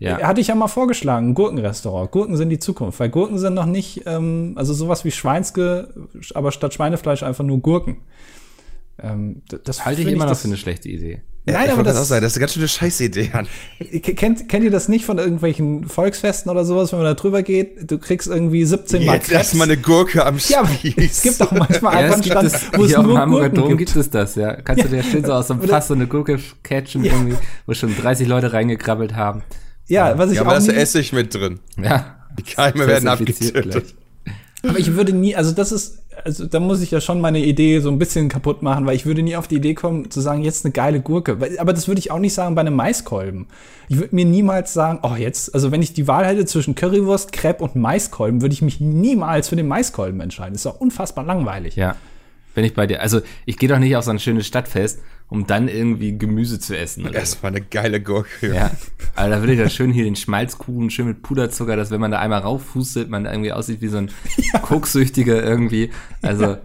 Ja. 0.00 0.20
Hatte 0.20 0.40
ich 0.40 0.48
ja 0.48 0.54
mal 0.54 0.68
vorgeschlagen, 0.68 1.28
ein 1.28 1.34
Gurkenrestaurant. 1.34 2.10
Gurken 2.10 2.36
sind 2.36 2.50
die 2.50 2.58
Zukunft, 2.58 3.00
weil 3.00 3.08
Gurken 3.08 3.38
sind 3.38 3.54
noch 3.54 3.66
nicht, 3.66 4.02
ähm, 4.06 4.52
also 4.56 4.74
sowas 4.74 5.04
wie 5.04 5.10
Schweinske, 5.10 5.88
aber 6.34 6.52
statt 6.52 6.74
Schweinefleisch 6.74 7.22
einfach 7.22 7.44
nur 7.44 7.58
Gurken. 7.58 7.98
Ähm, 9.02 9.42
das 9.64 9.84
halte 9.84 10.02
ich 10.02 10.08
immer 10.08 10.26
noch 10.26 10.36
für 10.36 10.48
eine 10.48 10.56
schlechte 10.56 10.88
Idee. 10.88 11.22
Ja, 11.48 11.60
Nein, 11.60 11.70
aber 11.70 11.84
das, 11.84 11.94
das, 11.94 12.08
sein. 12.08 12.22
das 12.22 12.32
ist 12.32 12.38
eine 12.38 12.40
ganz 12.40 12.54
schöne 12.54 12.66
Scheißidee. 12.66 13.30
Kennt, 14.16 14.48
kennt 14.48 14.64
ihr 14.64 14.70
das 14.72 14.88
nicht 14.88 15.04
von 15.04 15.18
irgendwelchen 15.18 15.84
Volksfesten 15.84 16.50
oder 16.50 16.64
sowas, 16.64 16.90
wenn 16.90 16.98
man 16.98 17.06
da 17.06 17.14
drüber 17.14 17.44
geht? 17.44 17.88
Du 17.88 17.98
kriegst 17.98 18.26
irgendwie 18.26 18.64
17 18.64 19.04
Mal 19.04 19.14
Jetzt 19.16 19.30
lass 19.30 19.54
mal 19.54 19.64
eine 19.64 19.76
Gurke 19.76 20.26
am 20.26 20.40
Spieß. 20.40 20.50
Ja, 20.50 20.68
es 20.96 21.22
gibt 21.22 21.40
auch 21.40 21.52
manchmal 21.52 21.94
ja, 21.94 22.00
einfach 22.00 22.14
einen 22.14 22.24
Stand, 22.24 22.52
wo 22.76 22.84
es 22.84 22.96
nur 22.96 23.16
Hamburger 23.16 23.50
Gurken 23.50 23.54
Dom 23.54 23.78
gibt. 23.78 23.92
gibt 23.92 23.96
es 23.96 24.10
das, 24.10 24.34
ja. 24.34 24.56
Kannst 24.56 24.82
ja. 24.82 24.90
du 24.90 24.96
dir 24.96 25.04
schön 25.04 25.24
so 25.24 25.34
aus 25.34 25.46
dem 25.46 25.62
Fass 25.62 25.86
so 25.86 25.94
eine 25.94 26.08
Gurke 26.08 26.40
catchen, 26.64 27.04
ja. 27.04 27.12
irgendwie, 27.12 27.36
wo 27.66 27.74
schon 27.74 27.96
30 27.96 28.26
Leute 28.26 28.52
reingekrabbelt 28.52 29.14
haben. 29.14 29.44
Ja, 29.86 30.18
was 30.18 30.30
ich 30.30 30.36
ja, 30.36 30.42
aber 30.42 30.50
auch 30.50 30.54
da 30.54 30.58
ist 30.58 30.68
Essig 30.68 31.12
mit 31.12 31.32
drin. 31.32 31.60
Ja. 31.80 32.26
Die 32.36 32.42
Keime 32.42 32.88
werden 32.88 33.08
abgetötet. 33.08 33.94
Aber 34.68 34.78
ich 34.78 34.94
würde 34.94 35.12
nie, 35.12 35.36
also 35.36 35.52
das 35.52 35.72
ist, 35.72 36.02
also 36.24 36.46
da 36.46 36.60
muss 36.60 36.80
ich 36.80 36.90
ja 36.90 37.00
schon 37.00 37.20
meine 37.20 37.38
Idee 37.38 37.80
so 37.80 37.90
ein 37.90 37.98
bisschen 37.98 38.28
kaputt 38.28 38.62
machen, 38.62 38.86
weil 38.86 38.96
ich 38.96 39.06
würde 39.06 39.22
nie 39.22 39.36
auf 39.36 39.48
die 39.48 39.56
Idee 39.56 39.74
kommen, 39.74 40.10
zu 40.10 40.20
sagen, 40.20 40.42
jetzt 40.42 40.64
eine 40.64 40.72
geile 40.72 41.00
Gurke. 41.00 41.38
Aber 41.58 41.72
das 41.72 41.88
würde 41.88 41.98
ich 41.98 42.10
auch 42.10 42.18
nicht 42.18 42.34
sagen 42.34 42.54
bei 42.54 42.60
einem 42.62 42.74
Maiskolben. 42.74 43.46
Ich 43.88 43.98
würde 43.98 44.14
mir 44.14 44.24
niemals 44.24 44.72
sagen, 44.72 45.00
oh, 45.02 45.14
jetzt, 45.16 45.54
also 45.54 45.72
wenn 45.72 45.82
ich 45.82 45.92
die 45.92 46.08
Wahl 46.08 46.26
hätte 46.26 46.44
zwischen 46.46 46.74
Currywurst, 46.74 47.32
Crepe 47.32 47.62
und 47.64 47.76
Maiskolben, 47.76 48.42
würde 48.42 48.52
ich 48.52 48.62
mich 48.62 48.80
niemals 48.80 49.48
für 49.48 49.56
den 49.56 49.68
Maiskolben 49.68 50.20
entscheiden. 50.20 50.52
Das 50.52 50.60
ist 50.60 50.66
doch 50.66 50.80
unfassbar 50.80 51.24
langweilig. 51.24 51.76
Ja. 51.76 51.96
Bin 52.54 52.64
ich 52.64 52.74
bei 52.74 52.86
dir. 52.86 53.02
Also 53.02 53.20
ich 53.44 53.58
gehe 53.58 53.68
doch 53.68 53.78
nicht 53.78 53.94
auf 53.96 54.04
so 54.04 54.10
ein 54.10 54.18
schönes 54.18 54.46
Stadtfest, 54.46 55.00
um 55.28 55.46
dann 55.46 55.68
irgendwie 55.68 56.16
Gemüse 56.16 56.60
zu 56.60 56.76
essen. 56.76 57.06
Erstmal 57.12 57.52
eine 57.52 57.60
geile 57.60 58.00
Gurke. 58.00 58.54
Ja. 58.54 58.70
Aber 59.16 59.30
da 59.30 59.40
würde 59.40 59.54
ich 59.54 59.58
ja 59.58 59.68
schön 59.68 59.92
hier 59.92 60.04
den 60.04 60.16
Schmalzkuchen, 60.16 60.90
schön 60.90 61.06
mit 61.06 61.22
Puderzucker, 61.22 61.76
dass 61.76 61.90
wenn 61.90 62.00
man 62.00 62.10
da 62.10 62.20
einmal 62.20 62.40
raufhustet, 62.40 63.10
man 63.10 63.26
irgendwie 63.26 63.52
aussieht 63.52 63.80
wie 63.80 63.88
so 63.88 63.98
ein 63.98 64.10
ja. 64.52 64.60
Koksüchtiger 64.60 65.42
irgendwie. 65.42 65.90
Also, 66.22 66.44
ja. 66.44 66.58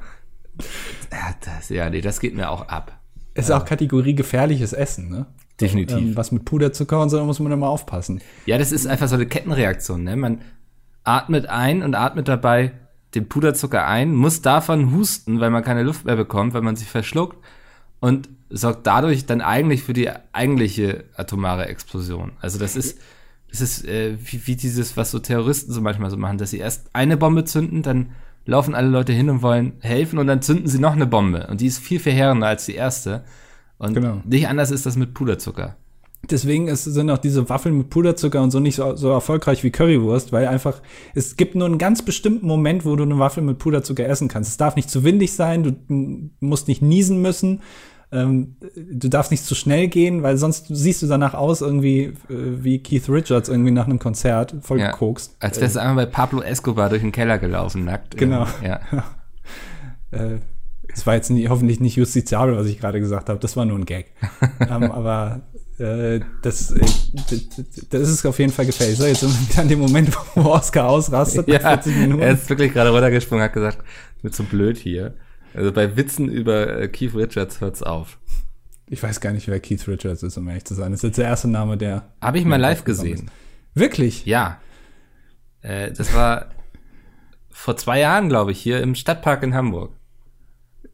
ja. 1.11 1.35
das, 1.43 1.69
ja, 1.69 1.89
nee, 1.89 2.01
das 2.01 2.19
geht 2.19 2.35
mir 2.35 2.49
auch 2.49 2.67
ab. 2.67 2.99
Ist 3.33 3.49
ja. 3.49 3.57
auch 3.57 3.65
Kategorie 3.65 4.13
gefährliches 4.13 4.73
Essen, 4.73 5.09
ne? 5.09 5.25
Definitiv. 5.59 5.97
Ähm, 5.97 6.17
was 6.17 6.31
mit 6.31 6.45
Puderzucker 6.45 7.01
und 7.01 7.09
so, 7.09 7.17
da 7.17 7.23
muss 7.23 7.39
man 7.39 7.51
immer 7.51 7.69
aufpassen. 7.69 8.21
Ja, 8.45 8.57
das 8.57 8.71
ist 8.71 8.87
einfach 8.87 9.07
so 9.07 9.15
eine 9.15 9.25
Kettenreaktion, 9.25 10.03
ne? 10.03 10.15
Man 10.15 10.41
atmet 11.03 11.47
ein 11.47 11.81
und 11.81 11.95
atmet 11.95 12.27
dabei 12.27 12.73
den 13.15 13.27
Puderzucker 13.27 13.87
ein, 13.87 14.13
muss 14.13 14.41
davon 14.41 14.91
husten, 14.93 15.39
weil 15.39 15.49
man 15.49 15.63
keine 15.63 15.83
Luft 15.83 16.05
mehr 16.05 16.15
bekommt, 16.15 16.53
weil 16.53 16.61
man 16.61 16.75
sich 16.75 16.87
verschluckt 16.87 17.37
und 17.99 18.29
sorgt 18.51 18.85
dadurch 18.85 19.25
dann 19.25 19.41
eigentlich 19.41 19.83
für 19.83 19.93
die 19.93 20.09
eigentliche 20.33 21.05
atomare 21.15 21.67
Explosion. 21.67 22.33
Also 22.41 22.59
das 22.59 22.75
ist, 22.75 22.99
das 23.49 23.61
ist 23.61 23.85
äh, 23.85 24.17
wie, 24.23 24.45
wie 24.45 24.55
dieses, 24.55 24.97
was 24.97 25.11
so 25.11 25.19
Terroristen 25.19 25.71
so 25.71 25.81
manchmal 25.81 26.09
so 26.09 26.17
machen, 26.17 26.37
dass 26.37 26.51
sie 26.51 26.59
erst 26.59 26.89
eine 26.93 27.17
Bombe 27.17 27.45
zünden, 27.45 27.81
dann 27.81 28.11
laufen 28.45 28.75
alle 28.75 28.89
Leute 28.89 29.13
hin 29.13 29.29
und 29.29 29.41
wollen 29.41 29.73
helfen 29.79 30.19
und 30.19 30.27
dann 30.27 30.41
zünden 30.41 30.67
sie 30.67 30.79
noch 30.79 30.93
eine 30.93 31.07
Bombe. 31.07 31.47
Und 31.49 31.61
die 31.61 31.67
ist 31.67 31.79
viel 31.79 31.99
verheerender 31.99 32.47
als 32.47 32.65
die 32.65 32.75
erste. 32.75 33.23
Und 33.77 33.93
genau. 33.93 34.21
nicht 34.25 34.47
anders 34.47 34.71
ist 34.71 34.85
das 34.85 34.95
mit 34.95 35.13
Puderzucker. 35.13 35.77
Deswegen 36.29 36.67
ist, 36.67 36.83
sind 36.83 37.09
auch 37.09 37.17
diese 37.17 37.49
Waffeln 37.49 37.77
mit 37.77 37.89
Puderzucker 37.89 38.41
und 38.41 38.51
so 38.51 38.59
nicht 38.59 38.75
so, 38.75 38.95
so 38.95 39.09
erfolgreich 39.09 39.63
wie 39.63 39.71
Currywurst, 39.71 40.31
weil 40.31 40.47
einfach, 40.47 40.81
es 41.15 41.35
gibt 41.35 41.55
nur 41.55 41.65
einen 41.65 41.79
ganz 41.79 42.03
bestimmten 42.03 42.45
Moment, 42.45 42.85
wo 42.85 42.95
du 42.95 43.03
eine 43.03 43.17
Waffel 43.17 43.41
mit 43.41 43.57
Puderzucker 43.57 44.07
essen 44.07 44.27
kannst. 44.27 44.51
Es 44.51 44.57
darf 44.57 44.75
nicht 44.75 44.89
zu 44.89 45.03
windig 45.03 45.33
sein, 45.33 45.63
du 45.63 46.29
musst 46.39 46.67
nicht 46.67 46.83
niesen 46.83 47.21
müssen, 47.21 47.61
ähm, 48.11 48.57
du 48.75 49.07
darfst 49.07 49.31
nicht 49.31 49.45
zu 49.45 49.55
schnell 49.55 49.87
gehen, 49.87 50.21
weil 50.21 50.37
sonst 50.37 50.65
siehst 50.69 51.01
du 51.01 51.07
danach 51.07 51.33
aus 51.33 51.61
irgendwie 51.61 52.03
äh, 52.03 52.13
wie 52.27 52.83
Keith 52.83 53.07
Richards 53.07 53.47
irgendwie 53.47 53.71
nach 53.71 53.85
einem 53.85 53.99
Konzert, 53.99 54.55
voll 54.61 54.79
ja, 54.79 54.91
gekokst. 54.91 55.37
Als 55.39 55.61
wärst 55.61 55.75
du 55.75 55.79
äh, 55.79 55.83
einmal 55.83 56.05
bei 56.05 56.11
Pablo 56.11 56.41
Escobar 56.41 56.89
durch 56.89 57.01
den 57.01 57.13
Keller 57.13 57.37
gelaufen, 57.37 57.85
nackt. 57.85 58.17
Genau. 58.17 58.45
Ja. 58.63 58.81
äh, 60.11 60.39
das 60.89 61.07
war 61.07 61.15
jetzt 61.15 61.29
nie, 61.29 61.47
hoffentlich 61.47 61.79
nicht 61.79 61.95
justiziabel, 61.95 62.57
was 62.57 62.67
ich 62.67 62.79
gerade 62.79 62.99
gesagt 62.99 63.29
habe. 63.29 63.39
Das 63.39 63.55
war 63.55 63.63
nur 63.63 63.79
ein 63.79 63.85
Gag. 63.85 64.11
ähm, 64.59 64.91
aber 64.91 65.41
äh, 65.77 66.19
das, 66.41 66.71
äh, 66.71 66.81
das 67.89 68.09
ist 68.09 68.25
auf 68.25 68.39
jeden 68.39 68.51
Fall 68.51 68.65
gefährlich. 68.65 68.97
So, 68.97 69.05
jetzt 69.05 69.21
sind 69.21 69.55
wir 69.55 69.61
an 69.61 69.69
dem 69.69 69.79
Moment, 69.79 70.15
wo 70.35 70.49
Oscar 70.49 70.87
ausrastet. 70.87 71.47
Ja, 71.47 71.59
40 71.59 71.95
Minuten. 71.95 72.21
Er 72.21 72.31
ist 72.31 72.49
wirklich 72.49 72.73
gerade 72.73 72.89
runtergesprungen, 72.89 73.43
hat 73.43 73.53
gesagt, 73.53 73.77
wird 74.21 74.35
so 74.35 74.43
blöd 74.43 74.77
hier. 74.77 75.13
Also 75.53 75.71
bei 75.71 75.95
Witzen 75.97 76.29
über 76.29 76.79
äh, 76.79 76.87
Keith 76.87 77.15
Richards 77.15 77.61
hört's 77.61 77.83
auf. 77.83 78.17
Ich 78.87 79.01
weiß 79.01 79.21
gar 79.21 79.31
nicht, 79.31 79.47
wer 79.47 79.59
Keith 79.59 79.87
Richards 79.87 80.23
ist, 80.23 80.37
um 80.37 80.47
ehrlich 80.47 80.65
zu 80.65 80.73
sein. 80.73 80.91
Das 80.91 80.99
ist 80.99 81.03
jetzt 81.03 81.17
der 81.17 81.25
erste 81.25 81.47
Name, 81.47 81.77
der. 81.77 82.09
Habe 82.21 82.39
ich 82.39 82.45
mal 82.45 82.59
live 82.59 82.83
gesehen. 82.83 83.25
Ist. 83.25 83.33
Wirklich? 83.73 84.25
Ja. 84.25 84.59
Äh, 85.61 85.91
das 85.91 86.13
war 86.13 86.49
vor 87.49 87.77
zwei 87.77 87.99
Jahren, 87.99 88.27
glaube 88.29 88.51
ich, 88.51 88.59
hier 88.59 88.81
im 88.81 88.95
Stadtpark 88.95 89.43
in 89.43 89.53
Hamburg. 89.53 89.93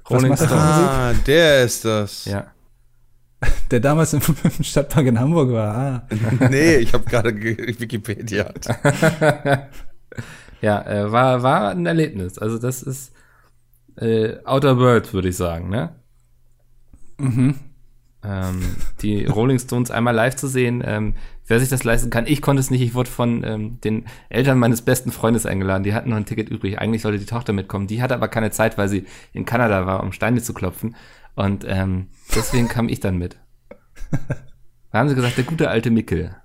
Rolling 0.10 0.36
Stones. 0.36 0.52
Ah, 0.52 1.14
der 1.26 1.64
ist 1.64 1.86
das. 1.86 2.26
Ja. 2.26 2.48
Der 3.72 3.80
damals 3.80 4.14
im, 4.14 4.22
Stadtpark 4.62 5.06
in 5.06 5.20
Hamburg 5.20 5.52
war. 5.52 5.76
Ah. 5.76 6.08
nee, 6.50 6.78
ich 6.78 6.94
habe 6.94 7.04
gerade 7.04 7.36
Wikipedia. 7.36 8.54
ja, 10.62 10.82
äh, 10.88 11.12
war, 11.12 11.44
war 11.44 11.72
ein 11.72 11.86
Erlebnis. 11.86 12.38
Also 12.40 12.58
das 12.58 12.82
ist 12.82 13.12
äh, 13.98 14.38
Outer 14.46 14.78
World, 14.78 15.14
würde 15.14 15.30
ich 15.30 15.38
sagen, 15.38 15.70
ne? 15.70 15.96
Mhm. 17.18 17.56
Ähm, 18.24 18.76
die 19.02 19.26
Rolling 19.26 19.60
Stones 19.60 19.92
einmal 19.92 20.14
live 20.14 20.36
zu 20.36 20.48
sehen, 20.48 20.84
ähm, 20.86 21.14
wer 21.46 21.60
sich 21.60 21.70
das 21.70 21.84
leisten 21.84 22.10
kann. 22.10 22.26
Ich 22.28 22.42
konnte 22.42 22.60
es 22.60 22.72
nicht. 22.72 22.82
Ich 22.82 22.94
wurde 22.94 23.10
von 23.10 23.44
ähm, 23.44 23.82
den 23.82 24.06
Eltern 24.30 24.60
meines 24.60 24.82
besten 24.82 25.12
Freundes 25.12 25.46
eingeladen. 25.46 25.84
Die 25.84 25.94
hatten 25.94 26.10
noch 26.10 26.18
ein 26.18 26.26
Ticket 26.26 26.50
übrig. 26.50 26.80
Eigentlich 26.80 27.04
sollte 27.04 27.20
die 27.20 27.26
Tochter 27.26 27.54
mitkommen. 27.54 27.88
Die 27.88 28.02
hatte 28.02 28.16
aber 28.16 28.28
keine 28.28 28.52
Zeit, 28.52 28.78
weil 28.78 28.90
sie 28.90 29.06
in 29.34 29.46
Kanada 29.46 29.86
war, 29.86 30.04
um 30.04 30.12
Steine 30.12 30.42
zu 30.42 30.54
klopfen. 30.54 30.96
Und 31.36 31.66
ähm, 31.68 32.08
deswegen 32.36 32.68
kam 32.68 32.90
ich 32.90 33.00
dann 33.00 33.18
mit. 33.18 33.38
Da 34.90 35.00
haben 35.00 35.10
sie 35.10 35.16
gesagt, 35.16 35.38
der 35.38 35.44
gute 35.44 35.70
alte 35.70 35.92
Mickel. 35.92 36.38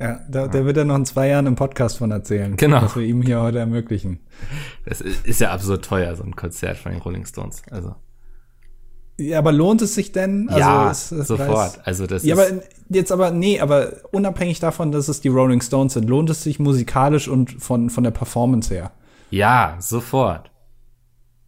Ja, 0.00 0.18
da, 0.30 0.48
der 0.48 0.64
wird 0.64 0.78
ja 0.78 0.84
noch 0.84 0.96
in 0.96 1.04
zwei 1.04 1.28
Jahren 1.28 1.46
im 1.46 1.56
Podcast 1.56 1.98
von 1.98 2.10
erzählen. 2.10 2.56
Genau. 2.56 2.80
Was 2.80 2.96
wir 2.96 3.04
ihm 3.04 3.20
hier 3.20 3.42
heute 3.42 3.58
ermöglichen. 3.58 4.20
Das 4.86 5.02
ist 5.02 5.40
ja 5.40 5.50
absurd 5.50 5.84
teuer, 5.84 6.16
so 6.16 6.24
ein 6.24 6.34
Konzert 6.34 6.78
von 6.78 6.92
den 6.92 7.02
Rolling 7.02 7.26
Stones. 7.26 7.62
Also. 7.70 7.94
Ja, 9.18 9.38
aber 9.38 9.52
lohnt 9.52 9.82
es 9.82 9.94
sich 9.94 10.12
denn? 10.12 10.48
Also 10.48 10.58
ja, 10.58 10.90
es, 10.90 11.12
es 11.12 11.28
sofort. 11.28 11.50
Weiß, 11.50 11.80
also 11.84 12.06
das 12.06 12.24
ja, 12.24 12.34
aber 12.34 12.46
jetzt 12.88 13.12
aber, 13.12 13.30
nee, 13.30 13.60
aber 13.60 13.92
unabhängig 14.10 14.58
davon, 14.58 14.90
dass 14.90 15.08
es 15.08 15.20
die 15.20 15.28
Rolling 15.28 15.60
Stones 15.60 15.92
sind, 15.92 16.08
lohnt 16.08 16.30
es 16.30 16.42
sich 16.42 16.58
musikalisch 16.58 17.28
und 17.28 17.62
von, 17.62 17.90
von 17.90 18.02
der 18.02 18.12
Performance 18.12 18.72
her? 18.72 18.92
Ja, 19.28 19.76
sofort. 19.80 20.50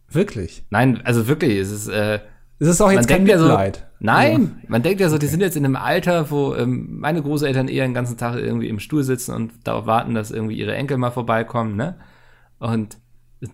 Wirklich? 0.09 0.63
Nein, 0.69 1.01
also 1.03 1.27
wirklich, 1.27 1.57
es 1.57 1.71
ist, 1.71 1.87
äh, 1.87 2.19
es 2.59 2.67
ist 2.67 2.81
auch 2.81 2.91
jetzt 2.91 3.07
kein 3.07 3.23
Mitleid. 3.23 3.77
Ja 3.77 3.83
so, 3.83 3.87
nein, 3.99 4.59
ja. 4.61 4.67
man 4.69 4.83
denkt 4.83 5.01
ja 5.01 5.09
so, 5.09 5.17
die 5.17 5.27
sind 5.27 5.41
jetzt 5.41 5.57
in 5.57 5.65
einem 5.65 5.75
Alter, 5.75 6.29
wo 6.31 6.55
ähm, 6.55 6.99
meine 6.99 7.21
Großeltern 7.21 7.67
eher 7.67 7.85
den 7.85 7.93
ganzen 7.93 8.17
Tag 8.17 8.35
irgendwie 8.35 8.69
im 8.69 8.79
Stuhl 8.79 9.03
sitzen 9.03 9.33
und 9.33 9.51
darauf 9.63 9.85
warten, 9.85 10.13
dass 10.13 10.31
irgendwie 10.31 10.55
ihre 10.55 10.75
Enkel 10.75 10.97
mal 10.97 11.11
vorbeikommen, 11.11 11.75
ne? 11.75 11.95
Und 12.59 12.97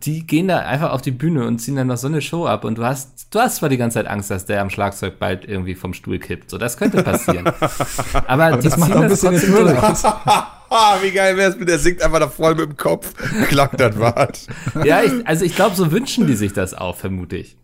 die 0.03 0.27
gehen 0.27 0.47
da 0.47 0.59
einfach 0.59 0.91
auf 0.91 1.01
die 1.01 1.11
Bühne 1.11 1.45
und 1.47 1.59
ziehen 1.59 1.75
dann 1.75 1.87
noch 1.87 1.97
so 1.97 2.07
eine 2.07 2.21
Show 2.21 2.45
ab 2.45 2.63
und 2.63 2.77
du 2.77 2.83
hast, 2.83 3.33
du 3.33 3.39
hast 3.39 3.55
zwar 3.55 3.69
die 3.69 3.77
ganze 3.77 3.95
Zeit 3.95 4.07
Angst, 4.07 4.29
dass 4.29 4.45
der 4.45 4.61
am 4.61 4.69
Schlagzeug 4.69 5.17
bald 5.17 5.45
irgendwie 5.45 5.73
vom 5.73 5.93
Stuhl 5.93 6.19
kippt. 6.19 6.51
So, 6.51 6.59
das 6.59 6.77
könnte 6.77 7.01
passieren. 7.03 7.47
Aber, 8.27 8.45
Aber 8.45 8.57
das 8.57 8.77
macht 8.77 8.91
auch 8.95 9.01
ein 9.01 9.07
bisschen 9.07 9.31
trotzdem 9.31 9.55
durch. 9.55 9.73
Wie 11.01 11.11
geil 11.11 11.35
wäre 11.35 11.49
es, 11.49 11.57
mit 11.57 11.67
der 11.67 11.79
singt 11.79 12.03
einfach 12.03 12.19
da 12.19 12.27
voll 12.27 12.53
mit 12.53 12.69
dem 12.69 12.77
Kopf, 12.77 13.15
klackt 13.47 13.79
das 13.79 13.97
Wart. 13.97 14.45
ja, 14.83 15.01
ich, 15.01 15.27
also 15.27 15.43
ich 15.43 15.55
glaube, 15.55 15.75
so 15.75 15.91
wünschen 15.91 16.27
die 16.27 16.35
sich 16.35 16.53
das 16.53 16.75
auch, 16.75 16.95
vermute 16.95 17.37
ich. 17.37 17.57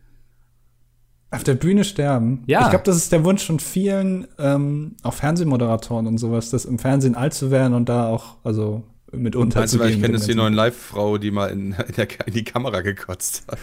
Auf 1.36 1.44
der 1.44 1.56
Bühne 1.56 1.84
sterben? 1.84 2.44
Ja. 2.48 2.62
Ich 2.64 2.70
glaube, 2.70 2.84
das 2.86 2.96
ist 2.98 3.12
der 3.12 3.24
Wunsch 3.24 3.46
von 3.46 3.60
vielen, 3.60 4.28
ähm, 4.40 4.96
auch 5.04 5.14
Fernsehmoderatoren 5.14 6.08
und 6.08 6.18
sowas, 6.18 6.50
das 6.50 6.66
im 6.66 6.80
Fernsehen 6.80 7.16
alt 7.16 7.34
zu 7.34 7.52
werden 7.52 7.74
und 7.74 7.90
da 7.90 8.08
auch, 8.10 8.36
also 8.44 8.84
mit 9.12 9.34
Meinst 9.36 9.74
du, 9.74 9.80
weil 9.80 9.92
ich 9.92 10.02
kenne 10.02 10.14
das 10.18 10.26
die 10.26 10.36
neuen 10.36 10.54
Live-Frau, 10.54 11.18
die 11.18 11.32
mal 11.32 11.48
in, 11.48 11.72
in, 11.88 11.96
der, 11.96 12.08
in 12.26 12.34
die 12.34 12.44
Kamera 12.44 12.82
gekotzt 12.82 13.44
hat. 13.50 13.60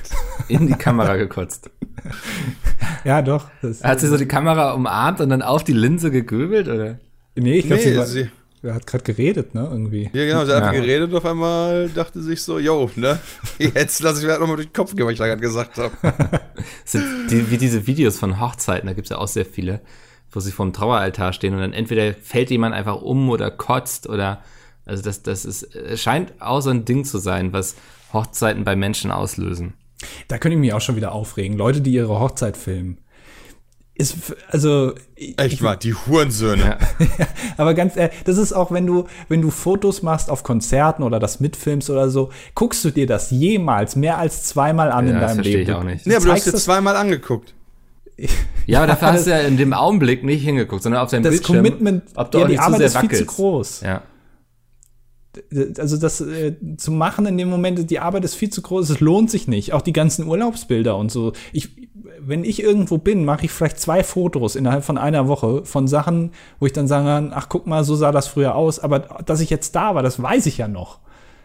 In 0.49 0.67
die 0.67 0.75
Kamera 0.75 1.17
gekotzt. 1.17 1.71
Ja, 3.05 3.21
doch. 3.23 3.49
Das, 3.63 3.83
Hat 3.83 4.01
sie 4.01 4.07
so 4.09 4.17
die 4.17 4.27
Kamera 4.27 4.73
umarmt 4.73 5.21
und 5.21 5.29
dann 5.29 5.43
auf 5.43 5.65
die 5.65 5.73
Linse 5.73 6.11
gegöbelt, 6.11 6.69
oder? 6.69 6.99
nee, 7.35 7.59
ich 7.59 7.67
glaube, 7.67 7.83
Nee, 7.83 7.91
sie, 7.93 7.97
war- 7.99 8.07
sie- 8.07 8.31
sie 8.63 8.73
hat 8.73 8.87
gerade 8.87 9.05
geredet, 9.05 9.55
ne, 9.55 9.69
irgendwie. 9.71 10.11
Ja, 10.13 10.25
genau, 10.25 10.41
hat 10.41 10.49
Ja. 10.49 10.57
einfach 10.59 10.73
geredet 10.73 11.11
und 11.11 11.17
auf 11.17 11.25
einmal 11.27 11.89
dachte 11.89 12.23
sich 12.23 12.43
so, 12.43 12.59
yo, 12.59 12.91
ne? 12.97 13.19
Jetzt 13.59 14.01
lasse 14.03 14.21
ich 14.21 14.25
mir 14.25 14.33
halt 14.33 14.41
nochmal 14.41 14.57
durch 14.57 14.69
den 14.69 14.73
Kopf 14.73 14.95
gehen, 14.95 15.05
was 15.07 15.13
ich 15.13 15.19
da 15.19 15.27
gerade 15.27 15.41
gesagt 15.41 15.79
habe. 15.79 15.93
Das 16.03 16.63
sind 16.93 17.31
die, 17.31 17.51
wie 17.51 17.59
diese 17.59 17.87
Videos 17.87 18.19
von 18.19 18.41
Hochzeiten, 18.41 18.87
da 18.87 18.93
gibt's 18.93 19.11
ja 19.11 19.19
auch 19.19 19.29
sehr 19.29 19.45
viele, 19.47 19.81
wo 20.31 20.41
sie 20.41 20.53
vorm 20.53 20.73
Traueraltar 20.73 21.33
stehen 21.33 21.55
und 21.55 21.61
dann 21.61 21.73
entweder 21.73 22.15
fällt 22.15 22.51
jemand 22.51 22.75
einfach 22.75 23.03
um 23.03 23.29
oder 23.31 23.51
kotzt 23.51 24.09
oder, 24.09 24.43
also 24.87 25.03
das, 25.03 25.23
das 25.23 25.45
ist, 25.45 25.75
es 25.75 26.01
scheint 26.01 26.33
auch 26.41 26.61
so 26.61 26.71
ein 26.71 26.85
Ding 26.85 27.05
zu 27.05 27.19
sein, 27.19 27.53
was 27.53 27.75
Hochzeiten 28.13 28.65
bei 28.65 28.77
Menschen 28.77 29.11
auslösen. 29.11 29.75
Da 30.29 30.39
könnte 30.39 30.55
ich 30.55 30.61
mich 30.61 30.73
auch 30.73 30.81
schon 30.81 30.97
wieder 30.97 31.13
aufregen. 31.13 31.57
Leute, 31.57 31.81
die 31.81 31.93
ihre 31.93 32.19
Hochzeit 32.19 32.57
filmen. 32.57 32.99
Ist, 33.95 34.17
also, 34.49 34.95
ich- 35.15 35.39
Echt 35.39 35.61
mal, 35.61 35.77
die 35.77 35.93
Hurensöhne. 35.95 36.79
Ja. 36.99 37.27
aber 37.59 37.75
ganz 37.75 37.95
ehrlich, 37.97 38.17
das 38.25 38.39
ist 38.39 38.53
auch, 38.55 38.71
wenn 38.73 38.87
du, 38.87 39.05
wenn 39.29 39.43
du 39.43 39.51
Fotos 39.51 40.03
machst 40.03 40.31
auf 40.31 40.43
Konzerten 40.45 41.03
oder 41.03 41.21
das 41.21 41.41
mitfilmst 41.41 41.91
oder 41.91 42.09
so, 42.09 42.31
guckst 42.55 42.85
du 42.87 42.91
dir 42.91 43.07
das 43.07 43.31
jemals 43.31 43.95
mehr 43.95 44.17
als 44.19 44.45
zweimal 44.45 44.91
an 44.91 45.07
Ja, 45.07 45.13
in 45.13 45.21
das 45.21 45.27
deinem 45.31 45.35
verstehe 45.37 45.57
Leben. 45.59 45.71
ich 45.71 45.77
auch 45.77 45.85
nicht. 45.85 46.07
Nee, 46.07 46.17
aber 46.17 46.25
du 46.25 46.33
hast 46.33 46.47
dir 46.47 46.53
das- 46.53 46.65
zweimal 46.65 46.97
angeguckt. 46.97 47.55
Ja, 48.67 48.79
aber 48.79 48.87
dafür 48.89 49.09
hast 49.13 49.27
du 49.27 49.31
ja 49.31 49.41
in 49.41 49.57
dem 49.59 49.73
Augenblick 49.75 50.25
nicht 50.25 50.43
hingeguckt, 50.43 50.83
sondern 50.83 51.03
auf 51.03 51.11
deinem 51.11 51.23
das 51.25 51.33
Bildschirm. 51.33 51.57
Commitment, 51.57 52.05
ob 52.15 52.31
du 52.31 52.39
ja, 52.39 52.45
auch 52.45 52.49
die 52.49 52.53
nicht 52.55 52.61
zu 52.63 52.67
Arbeit 52.67 52.79
sehr 52.79 52.87
ist 52.87 52.97
viel 52.97 53.09
zu 53.11 53.15
wackelst. 53.15 53.37
groß. 53.37 53.81
Ja. 53.83 54.03
Also 55.79 55.97
das 55.97 56.21
äh, 56.21 56.55
zu 56.77 56.93
machen 56.93 57.25
in 57.25 57.39
dem 57.39 57.49
Moment, 57.49 57.91
die 57.91 57.99
Arbeit 58.01 58.23
ist 58.25 58.35
viel 58.35 58.51
zu 58.51 58.61
groß, 58.61 58.91
es 58.91 59.01
lohnt 59.01 59.31
sich 59.31 59.49
nicht. 59.49 59.73
Auch 59.73 59.81
die 59.81 59.95
ganzen 59.95 60.27
Urlaubsbilder 60.27 60.95
und 60.97 61.11
so. 61.11 61.33
Ich, 61.55 61.71
wenn 62.21 62.45
ich 62.45 62.63
irgendwo 62.63 62.99
bin, 62.99 63.25
mache 63.25 63.47
ich 63.47 63.53
vielleicht 63.53 63.81
zwei 63.81 64.03
Fotos 64.05 64.57
innerhalb 64.57 64.85
von 64.85 64.99
einer 64.99 65.29
Woche 65.29 65.65
von 65.65 65.89
Sachen, 65.89 66.33
wo 66.59 66.67
ich 66.67 66.73
dann 66.73 66.89
kann, 66.89 67.33
ach 67.35 67.49
guck 67.49 67.67
mal, 67.67 67.85
so 67.85 67.95
sah 67.95 68.13
das 68.13 68.29
früher 68.29 68.55
aus. 68.55 68.79
Aber 68.79 69.01
dass 69.01 69.41
ich 69.41 69.51
jetzt 69.51 69.75
da 69.75 69.95
war, 69.95 70.03
das 70.03 70.23
weiß 70.23 70.47
ich 70.47 70.59
ja 70.59 70.69
noch. 70.69 71.01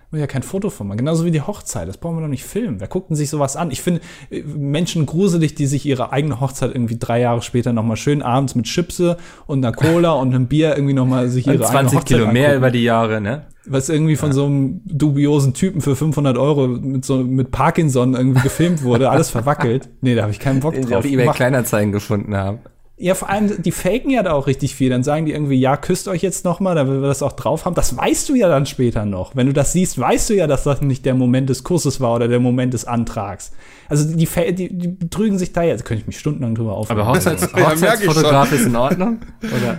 Will 0.10 0.22
ja 0.22 0.28
kein 0.28 0.44
Foto 0.44 0.70
von 0.70 0.88
machen. 0.88 1.00
Genauso 1.00 1.26
wie 1.26 1.32
die 1.32 1.42
Hochzeit. 1.42 1.88
Das 1.88 1.98
brauchen 1.98 2.16
wir 2.18 2.22
doch 2.22 2.30
nicht 2.30 2.46
filmen. 2.46 2.80
Wer 2.80 2.88
guckt 2.88 3.10
denn 3.10 3.18
sich 3.18 3.30
sowas 3.30 3.58
an? 3.58 3.72
Ich 3.72 3.82
finde 3.82 4.00
äh, 4.30 4.42
Menschen 4.42 5.06
gruselig, 5.06 5.56
die 5.56 5.66
sich 5.66 5.86
ihre 5.86 6.14
eigene 6.14 6.40
Hochzeit 6.40 6.74
irgendwie 6.74 6.98
drei 6.98 7.20
Jahre 7.20 7.42
später 7.42 7.74
nochmal 7.74 7.98
schön 7.98 8.22
abends 8.22 8.56
mit 8.56 8.68
Chipse 8.68 9.18
und 9.48 9.66
einer 9.66 9.76
Cola 9.76 10.14
und 10.14 10.34
einem 10.34 10.48
Bier 10.48 10.76
irgendwie 10.76 10.94
nochmal 10.94 11.28
sich 11.28 11.48
ihre 11.48 11.58
Und 11.58 11.64
eigene 11.64 11.90
20 11.90 12.00
Hochzeit 12.00 12.18
Kilo 12.18 12.32
mehr 12.32 12.46
angucken 12.46 12.58
über 12.58 12.72
die 12.72 12.84
Jahre, 12.84 13.20
ne? 13.20 13.48
was 13.70 13.90
irgendwie 13.90 14.16
von 14.16 14.32
so 14.32 14.46
einem 14.46 14.82
dubiosen 14.86 15.54
Typen 15.54 15.82
für 15.82 15.96
500 15.96 16.38
Euro 16.38 16.68
mit 16.68 17.04
so 17.04 17.18
mit 17.18 17.52
Parkinson 17.52 18.14
irgendwie 18.14 18.42
gefilmt 18.42 18.82
wurde, 18.84 19.10
alles 19.10 19.30
verwackelt. 19.30 19.90
Nee, 20.00 20.16
da 20.16 20.22
habe 20.22 20.32
ich 20.32 20.40
keinen 20.40 20.62
Bock 20.62 20.74
Den 20.74 20.84
sie 20.84 20.90
drauf. 20.90 21.00
auf 21.00 21.12
eBay 21.12 21.28
Kleinanzeigen 21.28 21.92
gefunden 21.92 22.36
haben. 22.36 22.60
Ja, 23.00 23.14
vor 23.14 23.30
allem, 23.30 23.62
die 23.62 23.72
faken 23.72 24.10
ja 24.10 24.24
da 24.24 24.34
auch 24.34 24.48
richtig 24.48 24.76
viel. 24.76 24.90
Dann 24.90 25.04
sagen 25.04 25.28
die 25.28 25.32
irgendwie, 25.32 25.60
ja, 25.60 25.78
küsst 25.78 26.08
euch 26.08 26.24
jetzt 26.24 26.46
noch 26.46 26.60
mal, 26.60 26.74
damit 26.74 27.00
wir 27.00 27.08
das 27.08 27.22
auch 27.22 27.34
drauf 27.34 27.66
haben. 27.66 27.76
Das 27.76 27.96
weißt 27.96 28.28
du 28.28 28.34
ja 28.34 28.50
dann 28.50 28.66
später 28.66 29.06
noch. 29.06 29.36
Wenn 29.36 29.46
du 29.46 29.54
das 29.54 29.72
siehst, 29.72 30.00
weißt 30.00 30.32
du 30.32 30.34
ja, 30.34 30.48
dass 30.48 30.64
das 30.64 30.82
nicht 30.82 31.06
der 31.06 31.14
Moment 31.14 31.48
des 31.48 31.64
Kusses 31.64 32.02
war 32.02 32.16
oder 32.16 32.28
der 32.28 32.40
Moment 32.40 32.74
des 32.74 32.86
Antrags. 32.86 33.52
Also 33.88 34.16
die, 34.16 34.28
die, 34.54 34.76
die 34.76 34.88
betrügen 34.88 35.38
sich 35.38 35.54
da 35.54 35.62
jetzt. 35.62 35.86
Könnte 35.86 36.02
ich 36.02 36.08
mich 36.08 36.18
stundenlang 36.18 36.56
drüber 36.56 36.74
aufregen. 36.74 37.00
Aber 37.00 37.12
Hochzeits 37.14 37.48
Ja, 37.56 37.70
Hochzeitsfotograf 37.70 38.52
ist 38.52 38.66
in 38.66 38.76
Ordnung? 38.76 39.20
Oder? 39.44 39.78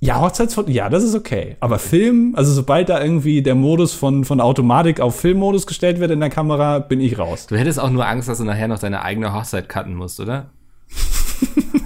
Ja, 0.00 0.20
Hochzeitsfoto, 0.20 0.70
ja, 0.70 0.88
das 0.88 1.04
ist 1.04 1.14
okay. 1.14 1.56
Aber 1.60 1.78
Film, 1.78 2.34
also 2.36 2.52
sobald 2.52 2.88
da 2.88 3.00
irgendwie 3.00 3.42
der 3.42 3.54
Modus 3.54 3.92
von, 3.92 4.24
von 4.24 4.40
Automatik 4.40 5.00
auf 5.00 5.20
Filmmodus 5.20 5.68
gestellt 5.68 6.00
wird 6.00 6.10
in 6.10 6.18
der 6.20 6.30
Kamera, 6.30 6.80
bin 6.80 7.00
ich 7.00 7.16
raus. 7.16 7.46
Du 7.46 7.56
hättest 7.56 7.78
auch 7.78 7.90
nur 7.90 8.06
Angst, 8.06 8.28
dass 8.28 8.38
du 8.38 8.44
nachher 8.44 8.66
noch 8.66 8.80
deine 8.80 9.02
eigene 9.02 9.32
Hochzeit 9.32 9.68
cutten 9.68 9.94
musst, 9.94 10.18
oder? 10.18 10.50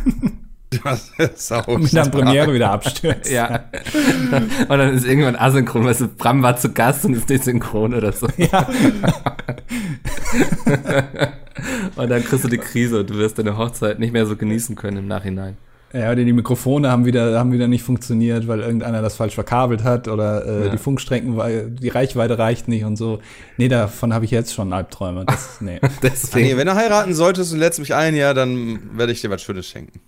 Ist 1.19 1.53
auch 1.53 1.69
Und 1.69 1.95
dann 1.95 2.11
Premiere 2.11 2.55
wieder 2.55 2.71
abstürzt. 2.71 3.31
Ja. 3.31 3.65
Und 4.69 4.71
dann 4.71 4.95
ist 4.95 5.05
irgendwann 5.05 5.37
asynchron, 5.37 5.85
weißt 5.85 6.01
du, 6.01 6.09
Bram 6.09 6.43
war 6.43 6.57
zu 6.57 6.73
Gast 6.73 7.05
und 7.05 7.15
ist 7.15 7.29
nicht 7.29 7.45
synchron 7.45 7.95
oder 7.95 8.13
so. 8.13 8.27
Ja. 8.39 8.67
Und 11.97 12.11
dann 12.11 12.25
kriegst 12.25 12.45
du 12.45 12.49
die 12.49 12.59
Krise 12.59 13.01
und 13.01 13.11
du 13.11 13.15
wirst 13.15 13.39
deine 13.39 13.59
Hochzeit 13.59 13.99
nicht 13.99 14.13
mehr 14.13 14.27
so 14.27 14.37
genießen 14.37 14.75
können 14.75 14.97
im 14.97 15.07
Nachhinein. 15.07 15.57
Ja, 15.93 16.11
oder 16.11 16.25
die 16.25 16.33
Mikrofone 16.33 16.91
haben 16.91 17.05
wieder, 17.05 17.39
haben 17.39 17.53
wieder 17.53 17.69
nicht 17.69 17.83
funktioniert, 17.83 18.49
weil 18.49 18.61
irgendeiner 18.61 19.03
das 19.03 19.17
falsch 19.17 19.35
verkabelt 19.35 19.85
hat 19.85 20.09
oder 20.09 20.47
äh, 20.47 20.65
Ja. 20.67 20.73
die 20.73 20.79
Funkstrecken, 20.79 21.37
weil 21.37 21.71
die 21.71 21.89
Reichweite 21.91 22.39
reicht 22.39 22.67
nicht 22.67 22.85
und 22.85 22.97
so. 22.97 23.19
Nee, 23.59 23.69
davon 23.69 24.15
habe 24.15 24.25
ich 24.25 24.31
jetzt 24.31 24.55
schon 24.55 24.73
Albträume. 24.73 25.27
Das, 25.27 25.61
nee. 25.61 25.79
Ah, 25.83 25.89
nee, 25.89 25.93
Deswegen. 26.03 26.57
wenn 26.59 26.67
du 26.67 26.75
heiraten 26.75 27.13
solltest 27.13 27.53
und 27.53 27.59
lädst 27.59 27.79
mich 27.79 27.95
ein, 27.95 28.15
ja, 28.17 28.33
dann 28.33 28.97
werde 28.97 29.13
ich 29.13 29.21
dir 29.21 29.29
was 29.31 29.43
Schönes 29.43 29.67
schenken. 29.67 30.01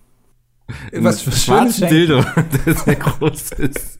Was 0.93 1.21
für 1.21 1.31
schönes 1.31 1.77
Schenken. 1.77 1.93
Dildo, 1.93 2.25
der 2.65 2.73
sehr 2.73 2.95
groß 2.95 3.51
ist. 3.51 3.99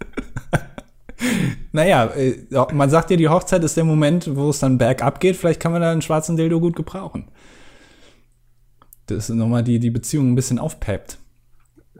Naja, 1.71 2.05
äh, 2.15 2.35
man 2.73 2.89
sagt 2.89 3.11
ja, 3.11 3.17
die 3.17 3.29
Hochzeit 3.29 3.63
ist 3.63 3.77
der 3.77 3.83
Moment, 3.83 4.35
wo 4.35 4.49
es 4.49 4.57
dann 4.59 4.77
bergab 4.79 5.19
geht. 5.19 5.35
Vielleicht 5.35 5.59
kann 5.59 5.71
man 5.71 5.81
da 5.81 5.91
einen 5.91 6.01
schwarzen 6.01 6.35
Dildo 6.35 6.59
gut 6.59 6.75
gebrauchen. 6.75 7.27
Das 9.05 9.29
ist 9.29 9.35
nochmal 9.35 9.63
die, 9.63 9.77
die 9.79 9.91
Beziehung 9.91 10.31
ein 10.31 10.35
bisschen 10.35 10.57
aufpeppt. 10.57 11.19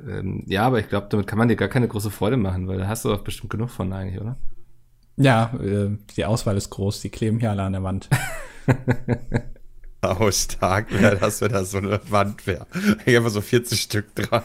Ähm, 0.08 0.44
ja, 0.48 0.64
aber 0.66 0.80
ich 0.80 0.90
glaube, 0.90 1.08
damit 1.10 1.28
kann 1.28 1.38
man 1.38 1.48
dir 1.48 1.56
gar 1.56 1.70
keine 1.70 1.88
große 1.88 2.12
Freude 2.12 2.38
machen, 2.38 2.68
weil 2.68 2.78
da 2.80 2.88
hast 2.88 3.06
du 3.06 3.10
doch 3.10 3.24
bestimmt 3.24 3.50
genug 3.52 3.70
von 3.70 3.92
eigentlich, 3.94 4.20
oder? 4.20 4.36
Ja, 5.18 5.54
äh, 5.62 5.98
die 6.16 6.26
Auswahl 6.26 6.58
ist 6.58 6.70
groß, 6.70 7.02
die 7.02 7.10
kleben 7.10 7.40
hier 7.40 7.52
alle 7.52 7.64
an 7.64 7.74
der 7.74 7.84
Wand. 7.84 8.10
Oh, 10.20 10.30
stark 10.32 10.92
wäre 10.92 11.18
das, 11.18 11.42
wenn 11.42 11.52
das 11.52 11.72
so 11.72 11.80
eine 11.80 12.00
Wand 12.10 12.46
wäre. 12.46 12.68
Ich 13.06 13.18
einfach 13.18 13.32
so 13.32 13.42
40 13.42 13.82
Stück 13.82 14.14
dran. 14.16 14.44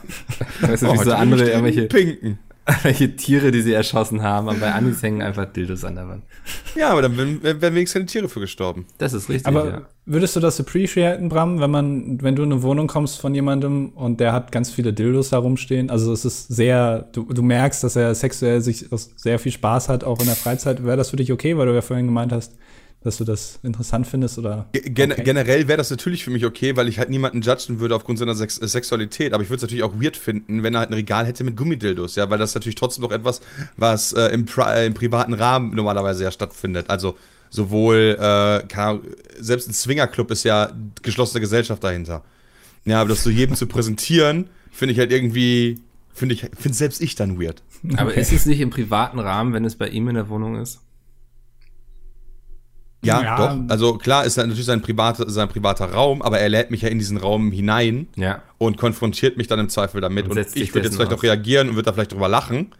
Weißt 0.60 0.82
du, 0.82 0.86
wie 0.86 0.90
Oh, 0.90 0.96
so 0.96 1.04
die 1.04 1.12
andere 1.12 1.50
irgendwelche, 1.50 1.86
Pinken. 1.86 2.38
Irgendwelche 2.70 3.16
Tiere, 3.16 3.50
die 3.50 3.62
sie 3.62 3.72
erschossen 3.72 4.22
haben, 4.22 4.48
aber 4.48 4.58
bei 4.58 4.74
Amis 4.74 5.02
hängen 5.02 5.22
einfach 5.22 5.46
Dildos 5.46 5.84
an 5.84 5.96
der 5.96 6.08
Wand. 6.08 6.24
Ja, 6.74 6.90
aber 6.90 7.02
dann 7.02 7.16
wären 7.16 7.42
wären 7.42 7.74
wenigstens 7.74 7.92
keine 7.92 8.06
Tiere 8.06 8.28
für 8.28 8.40
gestorben. 8.40 8.86
Das 8.98 9.12
ist 9.12 9.28
richtig, 9.28 9.46
Aber 9.46 9.66
ja. 9.66 9.82
würdest 10.06 10.36
du 10.36 10.40
das 10.40 10.60
appreciaten, 10.60 11.28
Bram, 11.28 11.60
wenn 11.60 11.70
man, 11.70 12.22
wenn 12.22 12.36
du 12.36 12.42
in 12.42 12.52
eine 12.52 12.62
Wohnung 12.62 12.86
kommst 12.86 13.20
von 13.20 13.34
jemandem 13.34 13.90
und 13.90 14.20
der 14.20 14.32
hat 14.32 14.52
ganz 14.52 14.70
viele 14.70 14.92
Dildos 14.92 15.30
da 15.30 15.38
rumstehen? 15.38 15.90
Also 15.90 16.12
es 16.12 16.24
ist 16.24 16.48
sehr, 16.48 17.08
du, 17.12 17.24
du 17.24 17.42
merkst, 17.42 17.82
dass 17.84 17.96
er 17.96 18.14
sexuell 18.14 18.60
sich 18.60 18.86
sehr 19.16 19.38
viel 19.38 19.52
Spaß 19.52 19.88
hat, 19.88 20.04
auch 20.04 20.20
in 20.20 20.26
der 20.26 20.36
Freizeit. 20.36 20.84
Wäre 20.84 20.96
das 20.96 21.10
für 21.10 21.16
dich 21.16 21.32
okay, 21.32 21.56
weil 21.56 21.66
du 21.66 21.74
ja 21.74 21.82
vorhin 21.82 22.06
gemeint 22.06 22.32
hast, 22.32 22.54
dass 23.02 23.16
du 23.16 23.24
das 23.24 23.58
interessant 23.62 24.06
findest 24.06 24.38
oder? 24.38 24.68
Ge- 24.72 24.90
Gen 24.90 25.12
Okay. 25.12 25.22
Generell 25.24 25.68
wäre 25.68 25.78
das 25.78 25.90
natürlich 25.90 26.22
für 26.22 26.30
mich 26.30 26.44
okay, 26.44 26.76
weil 26.76 26.86
ich 26.88 26.98
halt 26.98 27.08
niemanden 27.08 27.40
judgen 27.40 27.80
würde 27.80 27.96
aufgrund 27.96 28.18
seiner 28.18 28.34
Sex 28.34 28.58
äh, 28.58 28.68
Sexualität. 28.68 29.32
Aber 29.32 29.42
ich 29.42 29.48
würde 29.48 29.56
es 29.56 29.62
natürlich 29.62 29.84
auch 29.84 29.94
weird 30.00 30.16
finden, 30.18 30.62
wenn 30.62 30.74
er 30.74 30.80
halt 30.80 30.90
ein 30.90 30.94
Regal 30.94 31.24
hätte 31.26 31.42
mit 31.44 31.56
Gummidildos, 31.56 32.16
ja, 32.16 32.28
weil 32.28 32.38
das 32.38 32.50
ist 32.50 32.54
natürlich 32.56 32.74
trotzdem 32.76 33.02
noch 33.02 33.10
etwas, 33.12 33.40
was 33.78 34.12
äh, 34.12 34.26
im, 34.28 34.44
Pri 34.44 34.62
äh, 34.74 34.86
im 34.86 34.94
privaten 34.94 35.32
Rahmen 35.32 35.74
normalerweise 35.74 36.24
ja 36.24 36.30
stattfindet. 36.30 36.90
Also 36.90 37.16
sowohl, 37.48 38.16
äh, 38.18 38.66
keine 38.68 38.82
Ahnung, 38.86 39.02
selbst 39.38 39.68
ein 39.68 39.72
Swingerclub 39.72 40.30
ist 40.30 40.44
ja 40.44 40.70
geschlossene 41.02 41.40
Gesellschaft 41.40 41.82
dahinter. 41.82 42.22
Ja, 42.84 43.00
aber 43.00 43.08
das 43.10 43.22
so 43.24 43.30
jedem 43.30 43.56
zu 43.56 43.66
präsentieren, 43.66 44.48
finde 44.70 44.92
ich 44.92 44.98
halt 44.98 45.10
irgendwie, 45.10 45.80
finde 46.12 46.34
ich, 46.34 46.42
finde 46.58 46.76
selbst 46.76 47.00
ich 47.00 47.14
dann 47.14 47.40
weird. 47.40 47.62
Aber 47.96 48.10
Okay. 48.10 48.20
ist 48.20 48.32
es 48.32 48.44
nicht 48.46 48.60
im 48.60 48.68
privaten 48.70 49.18
Rahmen, 49.18 49.52
wenn 49.54 49.64
es 49.64 49.74
bei 49.76 49.88
ihm 49.88 50.06
in 50.08 50.14
der 50.16 50.28
Wohnung 50.28 50.56
ist? 50.60 50.80
Ja, 53.02 53.22
Ja. 53.22 53.36
doch. 53.54 53.58
Also 53.68 53.94
klar 53.98 54.24
ist 54.24 54.36
natürlich 54.36 54.64
sein 54.66 54.82
privater, 54.82 55.28
sein 55.30 55.48
privater 55.48 55.90
Raum, 55.92 56.20
aber 56.22 56.38
er 56.38 56.48
lädt 56.50 56.70
mich 56.70 56.82
ja 56.82 56.88
in 56.90 56.98
diesen 56.98 57.16
Raum 57.16 57.50
hinein 57.50 58.08
Ja. 58.16 58.42
und 58.58 58.76
konfrontiert 58.76 59.36
mich 59.38 59.46
dann 59.46 59.58
im 59.58 59.68
Zweifel 59.70 60.00
damit. 60.02 60.26
Und 60.26 60.32
Und, 60.32 60.38
ich 60.56 60.74
würde 60.74 60.86
jetzt 60.86 60.96
vielleicht 60.96 61.12
aus. 61.12 61.18
auch 61.18 61.22
reagieren 61.22 61.68
und 61.70 61.76
würde 61.76 61.86
da 61.86 61.92
vielleicht 61.94 62.12
drüber 62.12 62.28
lachen. 62.28 62.74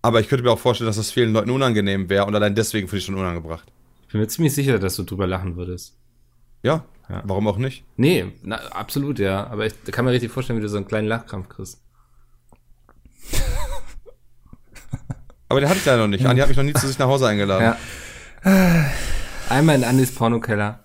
Aber 0.00 0.20
ich 0.20 0.28
könnte 0.28 0.44
mir 0.44 0.50
auch 0.52 0.58
vorstellen, 0.58 0.86
dass 0.86 0.96
das 0.96 1.10
vielen 1.10 1.32
Leuten 1.32 1.50
unangenehm 1.50 2.08
wäre 2.08 2.24
und 2.24 2.34
allein 2.34 2.54
deswegen 2.54 2.86
finde 2.88 2.98
ich 3.00 3.04
schon 3.04 3.16
unangebracht. 3.16 3.64
Ich 4.06 4.12
bin 4.12 4.20
mir 4.22 4.28
ziemlich 4.28 4.54
sicher, 4.54 4.78
dass 4.78 4.96
du 4.96 5.02
drüber 5.02 5.26
lachen 5.26 5.56
würdest. 5.56 5.96
Ja, 6.62 6.84
Ja. 7.10 7.22
warum 7.24 7.46
auch 7.48 7.58
nicht? 7.58 7.84
Nee, 7.96 8.26
na, 8.42 8.56
absolut, 8.70 9.18
ja. 9.18 9.46
Aber 9.48 9.66
ich 9.66 9.74
kann 9.90 10.04
mir 10.06 10.12
richtig 10.12 10.30
vorstellen, 10.30 10.58
wie 10.58 10.62
du 10.62 10.68
so 10.68 10.76
einen 10.78 10.86
kleinen 10.86 11.08
Lachkrampf 11.08 11.48
kriegst. 11.50 11.82
Aber 15.50 15.60
der 15.60 15.68
hatte 15.68 15.78
ich 15.78 15.84
ja 15.86 15.96
noch 15.96 16.06
nicht. 16.08 16.24
Andi 16.26 16.40
hat 16.40 16.48
mich 16.48 16.56
noch 16.56 16.64
nie 16.64 16.74
zu 16.74 16.86
sich 16.86 16.98
nach 16.98 17.06
Hause 17.06 17.26
eingeladen. 17.28 17.76
Ja. 18.44 18.86
Einmal 19.48 19.76
in 19.76 19.84
Andis 19.84 20.14
Pornokeller. 20.14 20.80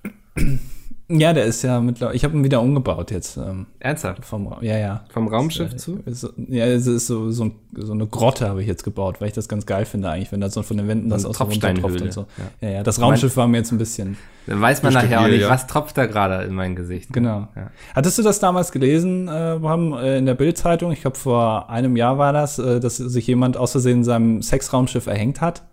Ja, 1.10 1.34
der 1.34 1.44
ist 1.46 1.62
ja 1.64 1.82
mittlerweile. 1.82 2.16
Ich 2.16 2.24
habe 2.24 2.36
ihn 2.36 2.46
wieder 2.46 2.62
umgebaut 2.62 3.12
jetzt. 3.12 3.36
Ähm, 3.36 3.68
Ernsthaft? 3.80 4.24
vom, 4.26 4.56
ja, 4.62 4.78
ja. 4.78 5.04
Vom 5.10 5.28
Raumschiff 5.28 5.76
zu? 5.76 6.00
äh, 6.06 6.12
ist 6.12 6.22
so, 6.22 6.30
ja, 6.48 6.66
es 6.66 6.88
ist 6.88 7.08
so, 7.08 7.30
so, 7.30 7.52
so 7.76 7.92
eine 7.92 8.08
Grotte 8.08 8.48
habe 8.48 8.62
ich 8.62 8.68
jetzt 8.68 8.84
gebaut, 8.86 9.20
weil 9.20 9.28
ich 9.28 9.34
das 9.34 9.50
ganz 9.50 9.66
geil 9.66 9.86
finde 9.86 10.10
eigentlich, 10.10 10.32
wenn 10.32 10.40
da 10.40 10.50
so 10.50 10.64
von 10.64 10.78
den 10.78 10.88
Wänden 10.88 11.10
das 11.10 11.26
aus 11.26 11.38
so 11.38 11.44
runtertropft 11.44 11.82
Tropfsteinhöhle, 11.82 12.06
und 12.06 12.14
so. 12.14 12.26
ja. 12.62 12.68
Ja. 12.68 12.76
ja, 12.78 12.84
das 12.84 13.02
Raumschiff 13.02 13.36
war 13.36 13.48
mir 13.48 13.58
jetzt 13.58 13.72
ein 13.74 13.78
bisschen. 13.78 14.18
Dann 14.48 14.62
weiß 14.62 14.82
man 14.82 14.94
nachher 14.94 15.22
auch 15.22 15.28
nicht, 15.28 15.42
ja. 15.42 15.50
was 15.50 15.68
tropft 15.68 15.98
da 15.98 16.06
gerade 16.06 16.46
in 16.46 16.56
mein 16.56 16.76
Gesicht. 16.76 17.12
Genau. 17.12 17.50
Ja. 17.56 17.70
Hattest 17.94 18.18
du 18.18 18.24
das 18.24 18.40
damals 18.40 18.72
gelesen, 18.72 19.28
äh, 19.28 19.58
Bram, 19.60 19.94
äh, 19.94 20.18
in 20.18 20.26
der 20.26 20.36
Bild-Zeitung? 20.36 20.94
Ich 20.94 21.02
glaube, 21.02 21.18
vor 21.18 21.70
einem 21.70 21.98
Jahr 21.98 22.18
war 22.18 22.32
das, 22.32 22.60
äh, 22.60 22.80
dass 22.80 22.96
sich 22.96 23.28
jemand 23.28 23.58
aus 23.58 23.72
Versehen 23.72 24.00
in 24.00 24.04
seinem 24.06 24.42
Sexraumschiff 24.42 25.08
erhängt 25.08 25.42
hat. 25.42 25.64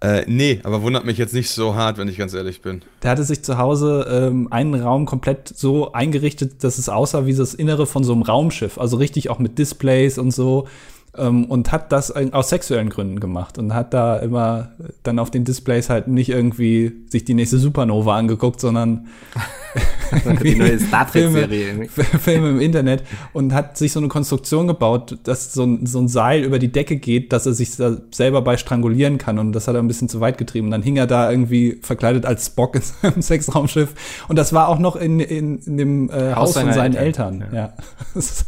Äh, 0.00 0.24
nee, 0.26 0.60
aber 0.62 0.82
wundert 0.82 1.06
mich 1.06 1.16
jetzt 1.16 1.32
nicht 1.32 1.50
so 1.50 1.74
hart, 1.74 1.96
wenn 1.96 2.08
ich 2.08 2.18
ganz 2.18 2.34
ehrlich 2.34 2.60
bin. 2.60 2.82
Der 3.02 3.10
hatte 3.10 3.24
sich 3.24 3.42
zu 3.42 3.56
Hause 3.56 4.06
ähm, 4.10 4.48
einen 4.50 4.74
Raum 4.74 5.06
komplett 5.06 5.48
so 5.48 5.92
eingerichtet, 5.92 6.62
dass 6.64 6.78
es 6.78 6.88
aussah 6.88 7.24
wie 7.24 7.34
das 7.34 7.54
Innere 7.54 7.86
von 7.86 8.04
so 8.04 8.12
einem 8.12 8.22
Raumschiff. 8.22 8.78
Also 8.78 8.98
richtig 8.98 9.30
auch 9.30 9.38
mit 9.38 9.58
Displays 9.58 10.18
und 10.18 10.32
so. 10.32 10.68
Ähm, 11.16 11.46
und 11.46 11.72
hat 11.72 11.92
das 11.92 12.10
aus 12.10 12.50
sexuellen 12.50 12.90
Gründen 12.90 13.20
gemacht 13.20 13.56
und 13.56 13.72
hat 13.72 13.94
da 13.94 14.16
immer 14.16 14.72
dann 15.02 15.18
auf 15.18 15.30
den 15.30 15.44
Displays 15.44 15.88
halt 15.88 16.08
nicht 16.08 16.28
irgendwie 16.28 16.92
sich 17.08 17.24
die 17.24 17.34
nächste 17.34 17.58
Supernova 17.58 18.16
angeguckt, 18.16 18.60
sondern 18.60 19.06
Die 20.42 20.54
neue 20.54 20.78
Star 20.78 21.10
Trek-Serie 21.10 21.88
Filme. 21.88 21.88
Filme 21.88 22.50
im 22.50 22.60
Internet 22.60 23.02
und 23.32 23.52
hat 23.52 23.76
sich 23.76 23.92
so 23.92 24.00
eine 24.00 24.08
Konstruktion 24.08 24.66
gebaut, 24.66 25.18
dass 25.24 25.52
so 25.52 25.64
ein, 25.64 25.86
so 25.86 26.00
ein 26.00 26.08
Seil 26.08 26.44
über 26.44 26.58
die 26.58 26.70
Decke 26.70 26.96
geht, 26.96 27.32
dass 27.32 27.46
er 27.46 27.52
sich 27.52 27.76
da 27.76 27.96
selber 28.12 28.42
bei 28.42 28.56
strangulieren 28.56 29.18
kann 29.18 29.38
und 29.38 29.52
das 29.52 29.68
hat 29.68 29.74
er 29.74 29.82
ein 29.82 29.88
bisschen 29.88 30.08
zu 30.08 30.20
weit 30.20 30.38
getrieben. 30.38 30.70
Dann 30.70 30.82
hing 30.82 30.96
er 30.96 31.06
da 31.06 31.30
irgendwie 31.30 31.78
verkleidet 31.82 32.26
als 32.26 32.46
Spock 32.46 32.76
in 32.76 32.82
seinem 32.82 33.22
Sexraumschiff 33.22 33.94
und 34.28 34.36
das 34.36 34.52
war 34.52 34.68
auch 34.68 34.78
noch 34.78 34.96
in, 34.96 35.20
in, 35.20 35.58
in 35.58 35.76
dem 35.76 36.10
äh, 36.10 36.34
Haus, 36.34 36.54
von 36.54 36.72
seinen 36.72 36.94
Eltern, 36.94 37.42
Eltern. 37.42 37.54
Ja. 37.54 37.72
Das 38.14 38.30
ist, 38.30 38.46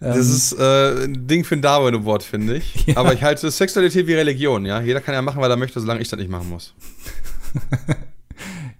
ähm, 0.00 0.08
Das 0.08 0.28
ist 0.28 0.52
äh, 0.58 1.04
ein 1.04 1.26
Ding 1.26 1.44
für 1.44 1.54
ein 1.54 1.62
Darwin 1.62 1.94
Award, 1.94 2.22
finde 2.22 2.56
ich. 2.56 2.86
Ja. 2.86 2.96
Aber 2.96 3.12
ich 3.12 3.22
halte 3.22 3.50
Sexualität 3.50 4.06
wie 4.06 4.14
Religion, 4.14 4.64
ja. 4.64 4.80
Jeder 4.80 5.00
kann 5.00 5.14
ja 5.14 5.22
machen, 5.22 5.40
was 5.40 5.48
er 5.48 5.56
möchte, 5.56 5.80
solange 5.80 6.00
ich 6.00 6.08
das 6.08 6.18
nicht 6.18 6.30
machen 6.30 6.48
muss. 6.48 6.74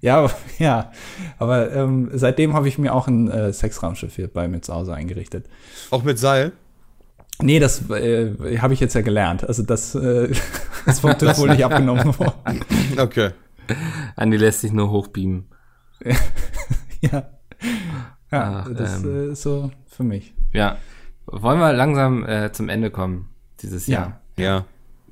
Ja, 0.00 0.18
aber- 0.18 0.32
ja, 0.58 0.92
aber 1.38 1.72
ähm, 1.72 2.10
seitdem 2.12 2.54
habe 2.54 2.68
ich 2.68 2.78
mir 2.78 2.94
auch 2.94 3.06
ein 3.08 3.30
äh, 3.30 3.52
Sexraumschiff 3.52 4.16
hier 4.16 4.28
bei 4.28 4.48
mir 4.48 4.60
zu 4.62 4.74
Hause 4.74 4.94
eingerichtet. 4.94 5.46
Auch 5.90 6.02
mit 6.02 6.18
Seil. 6.18 6.52
Nee, 7.42 7.58
das 7.58 7.88
äh, 7.90 8.58
habe 8.58 8.74
ich 8.74 8.80
jetzt 8.80 8.94
ja 8.94 9.00
gelernt. 9.00 9.44
Also 9.48 9.62
das, 9.62 9.94
äh, 9.94 10.30
das 10.86 11.00
vom 11.00 11.16
TÜV 11.16 11.38
wohl 11.38 11.48
nicht 11.50 11.64
abgenommen 11.64 12.06
worden. 12.18 12.60
Okay. 12.98 13.30
Andi 14.16 14.36
lässt 14.36 14.60
sich 14.60 14.72
nur 14.72 14.90
hochbeamen. 14.90 15.46
Ja. 17.00 17.30
Ja, 18.32 18.64
Ach, 18.66 18.68
das 18.74 19.02
ähm. 19.02 19.28
äh, 19.28 19.32
ist 19.32 19.42
so 19.42 19.70
für 19.86 20.02
mich. 20.04 20.34
Ja. 20.52 20.76
Wollen 21.26 21.58
wir 21.58 21.72
langsam 21.72 22.24
äh, 22.26 22.52
zum 22.52 22.68
Ende 22.68 22.90
kommen 22.90 23.28
dieses 23.60 23.86
Ja. 23.86 23.98
Jahr? 24.00 24.20
Ja. 24.36 24.64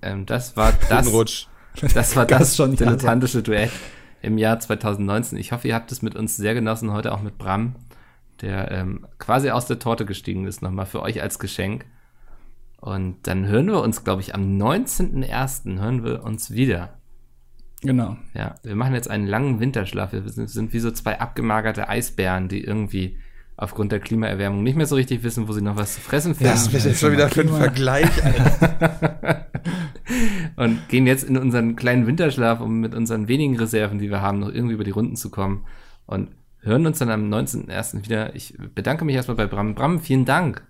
Ähm, 0.02 0.26
das 0.26 0.56
war 0.56 0.72
das, 0.88 1.12
Rutsch. 1.12 1.46
das 1.94 2.14
war 2.16 2.26
Gas 2.26 2.40
das 2.40 2.56
schon, 2.56 2.70
ja. 2.72 2.76
dilettantische 2.76 3.42
Duett 3.42 3.70
im 4.22 4.38
Jahr 4.38 4.58
2019. 4.58 5.38
Ich 5.38 5.52
hoffe, 5.52 5.68
ihr 5.68 5.74
habt 5.74 5.92
es 5.92 6.02
mit 6.02 6.16
uns 6.16 6.36
sehr 6.36 6.54
genossen, 6.54 6.92
heute 6.92 7.12
auch 7.12 7.22
mit 7.22 7.38
Bram, 7.38 7.76
der 8.40 8.70
ähm, 8.70 9.06
quasi 9.18 9.50
aus 9.50 9.66
der 9.66 9.78
Torte 9.78 10.04
gestiegen 10.04 10.46
ist, 10.46 10.62
nochmal 10.62 10.86
für 10.86 11.02
euch 11.02 11.22
als 11.22 11.38
Geschenk. 11.38 11.84
Und 12.80 13.26
dann 13.26 13.46
hören 13.46 13.66
wir 13.66 13.82
uns, 13.82 14.04
glaube 14.04 14.22
ich, 14.22 14.34
am 14.34 14.56
19.01. 14.56 15.80
hören 15.80 16.04
wir 16.04 16.22
uns 16.24 16.52
wieder. 16.52 16.98
Genau. 17.82 18.16
Ja, 18.34 18.56
wir 18.62 18.74
machen 18.74 18.94
jetzt 18.94 19.10
einen 19.10 19.26
langen 19.26 19.60
Winterschlaf. 19.60 20.12
Wir 20.12 20.28
sind, 20.28 20.48
sind 20.48 20.72
wie 20.72 20.80
so 20.80 20.90
zwei 20.90 21.20
abgemagerte 21.20 21.88
Eisbären, 21.88 22.48
die 22.48 22.62
irgendwie 22.62 23.18
aufgrund 23.58 23.90
der 23.90 23.98
Klimaerwärmung 23.98 24.62
nicht 24.62 24.76
mehr 24.76 24.86
so 24.86 24.94
richtig 24.94 25.24
wissen, 25.24 25.48
wo 25.48 25.52
sie 25.52 25.60
noch 25.60 25.76
was 25.76 25.94
zu 25.94 26.00
fressen 26.00 26.34
finden. 26.36 26.52
Das 26.52 26.72
ist 26.72 26.86
jetzt 26.86 27.00
schon 27.00 27.12
wieder 27.12 27.28
für 27.28 27.40
ein 27.40 27.48
Klima. 27.48 27.58
Vergleich, 27.58 28.24
Alter. 28.24 29.46
und 30.56 30.88
gehen 30.88 31.08
jetzt 31.08 31.24
in 31.24 31.36
unseren 31.36 31.74
kleinen 31.74 32.06
Winterschlaf, 32.06 32.60
um 32.60 32.80
mit 32.80 32.94
unseren 32.94 33.26
wenigen 33.26 33.58
Reserven, 33.58 33.98
die 33.98 34.10
wir 34.10 34.22
haben, 34.22 34.38
noch 34.38 34.48
irgendwie 34.48 34.74
über 34.74 34.84
die 34.84 34.92
Runden 34.92 35.16
zu 35.16 35.28
kommen. 35.28 35.66
Und 36.06 36.30
hören 36.60 36.86
uns 36.86 37.00
dann 37.00 37.10
am 37.10 37.28
19.01. 37.28 38.04
wieder. 38.04 38.34
Ich 38.36 38.56
bedanke 38.74 39.04
mich 39.04 39.16
erstmal 39.16 39.36
bei 39.36 39.46
Bram. 39.46 39.74
Bram, 39.74 40.00
vielen 40.00 40.24
Dank. 40.24 40.64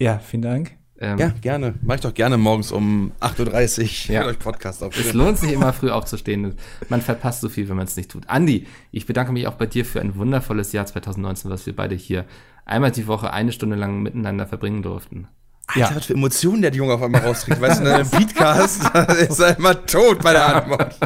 Ja, 0.00 0.18
vielen 0.18 0.42
Dank. 0.42 0.76
Ähm, 1.04 1.18
Ja, 1.18 1.28
gerne. 1.40 1.74
Mach 1.82 1.96
ich 1.96 2.00
doch 2.00 2.14
gerne 2.14 2.36
morgens 2.38 2.72
um 2.72 3.12
8.30 3.20 4.08
Uhr 4.08 4.14
Ja. 4.14 4.20
mit 4.20 4.30
euch 4.30 4.38
Podcast 4.38 4.80
Es 4.80 4.86
aufnehmen. 4.88 5.12
lohnt 5.18 5.38
sich 5.38 5.52
immer 5.52 5.72
früh 5.72 5.90
aufzustehen. 5.90 6.54
Man 6.88 7.00
verpasst 7.02 7.40
so 7.42 7.48
viel, 7.48 7.68
wenn 7.68 7.76
man 7.76 7.86
es 7.86 7.96
nicht 7.96 8.10
tut. 8.10 8.28
Andi, 8.28 8.66
ich 8.92 9.06
bedanke 9.06 9.32
mich 9.32 9.46
auch 9.46 9.54
bei 9.54 9.66
dir 9.66 9.84
für 9.84 10.00
ein 10.00 10.16
wundervolles 10.16 10.72
Jahr 10.72 10.86
2019, 10.86 11.50
was 11.50 11.66
wir 11.66 11.76
beide 11.76 11.94
hier 11.94 12.24
einmal 12.64 12.90
die 12.90 13.06
Woche 13.06 13.32
eine 13.32 13.52
Stunde 13.52 13.76
lang 13.76 14.02
miteinander 14.02 14.46
verbringen 14.46 14.82
durften. 14.82 15.28
Alter, 15.66 15.80
Ja. 15.80 15.96
was 15.96 16.06
für 16.06 16.14
Emotionen 16.14 16.62
der 16.62 16.72
Junge 16.74 16.92
auf 16.94 17.02
einmal 17.02 17.22
rauskriegt. 17.22 17.60
Weißt 17.60 17.80
du, 17.80 17.84
in 17.86 17.90
einem 17.90 18.08
Beatcast 18.10 18.82
ist 19.30 19.38
er 19.40 19.56
immer 19.58 19.84
tot 19.86 20.22
bei 20.22 20.32
der 20.32 20.56
Antwort. 20.56 20.96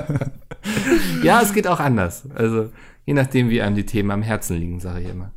Ja, 1.23 1.41
es 1.43 1.53
geht 1.53 1.67
auch 1.69 1.81
anders. 1.81 2.25
Also, 2.35 2.71
je 3.07 3.15
nachdem, 3.15 3.51
wie 3.51 3.63
einem 3.63 3.77
die 3.77 3.87
Themen 3.87 4.11
am 4.11 4.23
Herzen 4.23 4.57
liegen, 4.59 4.81
sage 4.81 5.01
ich 5.03 5.09
immer. 5.09 5.31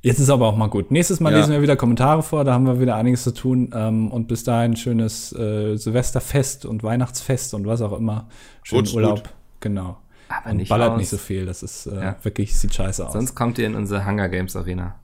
Jetzt 0.00 0.20
ist 0.20 0.30
aber 0.30 0.46
auch 0.46 0.56
mal 0.56 0.68
gut. 0.68 0.90
Nächstes 0.92 1.18
Mal 1.18 1.32
Ja. 1.32 1.38
lesen 1.38 1.52
wir 1.52 1.60
wieder 1.62 1.74
Kommentare 1.76 2.22
vor, 2.22 2.44
da 2.44 2.52
haben 2.54 2.66
wir 2.66 2.80
wieder 2.80 2.94
einiges 2.94 3.24
zu 3.24 3.32
tun. 3.34 3.70
Ähm, 3.74 4.10
und 4.12 4.28
bis 4.28 4.44
dahin 4.44 4.76
schönes 4.76 5.32
äh, 5.32 5.76
Silvesterfest 5.76 6.66
und 6.66 6.82
Weihnachtsfest 6.84 7.52
und 7.54 7.66
was 7.66 7.82
auch 7.82 7.92
immer. 7.98 8.28
Schönen 8.62 8.80
Rutscht 8.80 8.94
Urlaub. 8.94 9.22
gut. 9.24 9.30
Genau. 9.60 9.98
Aber 10.28 10.50
Und 10.50 10.58
nicht 10.58 10.68
ballert 10.68 10.90
raus. 10.92 10.98
nicht 10.98 11.08
so 11.08 11.16
viel. 11.16 11.46
Das 11.46 11.62
ist 11.62 11.86
äh, 11.86 11.96
Ja. 12.00 12.16
wirklich, 12.22 12.56
sieht 12.56 12.74
scheiße 12.74 13.06
aus. 13.06 13.12
Sonst 13.12 13.34
kommt 13.34 13.58
ihr 13.58 13.66
in 13.66 13.74
unsere 13.74 14.06
Hunger 14.06 14.28
Games 14.28 14.54
Arena. 14.56 14.94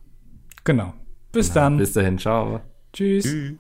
genau. 0.64 0.92
Bis 1.32 1.53
dann. 1.53 1.78
Bis 1.78 1.92
dahin, 1.92 2.16
ciao. 2.18 2.61
Tschüss. 2.92 3.24
Tschüss. 3.24 3.55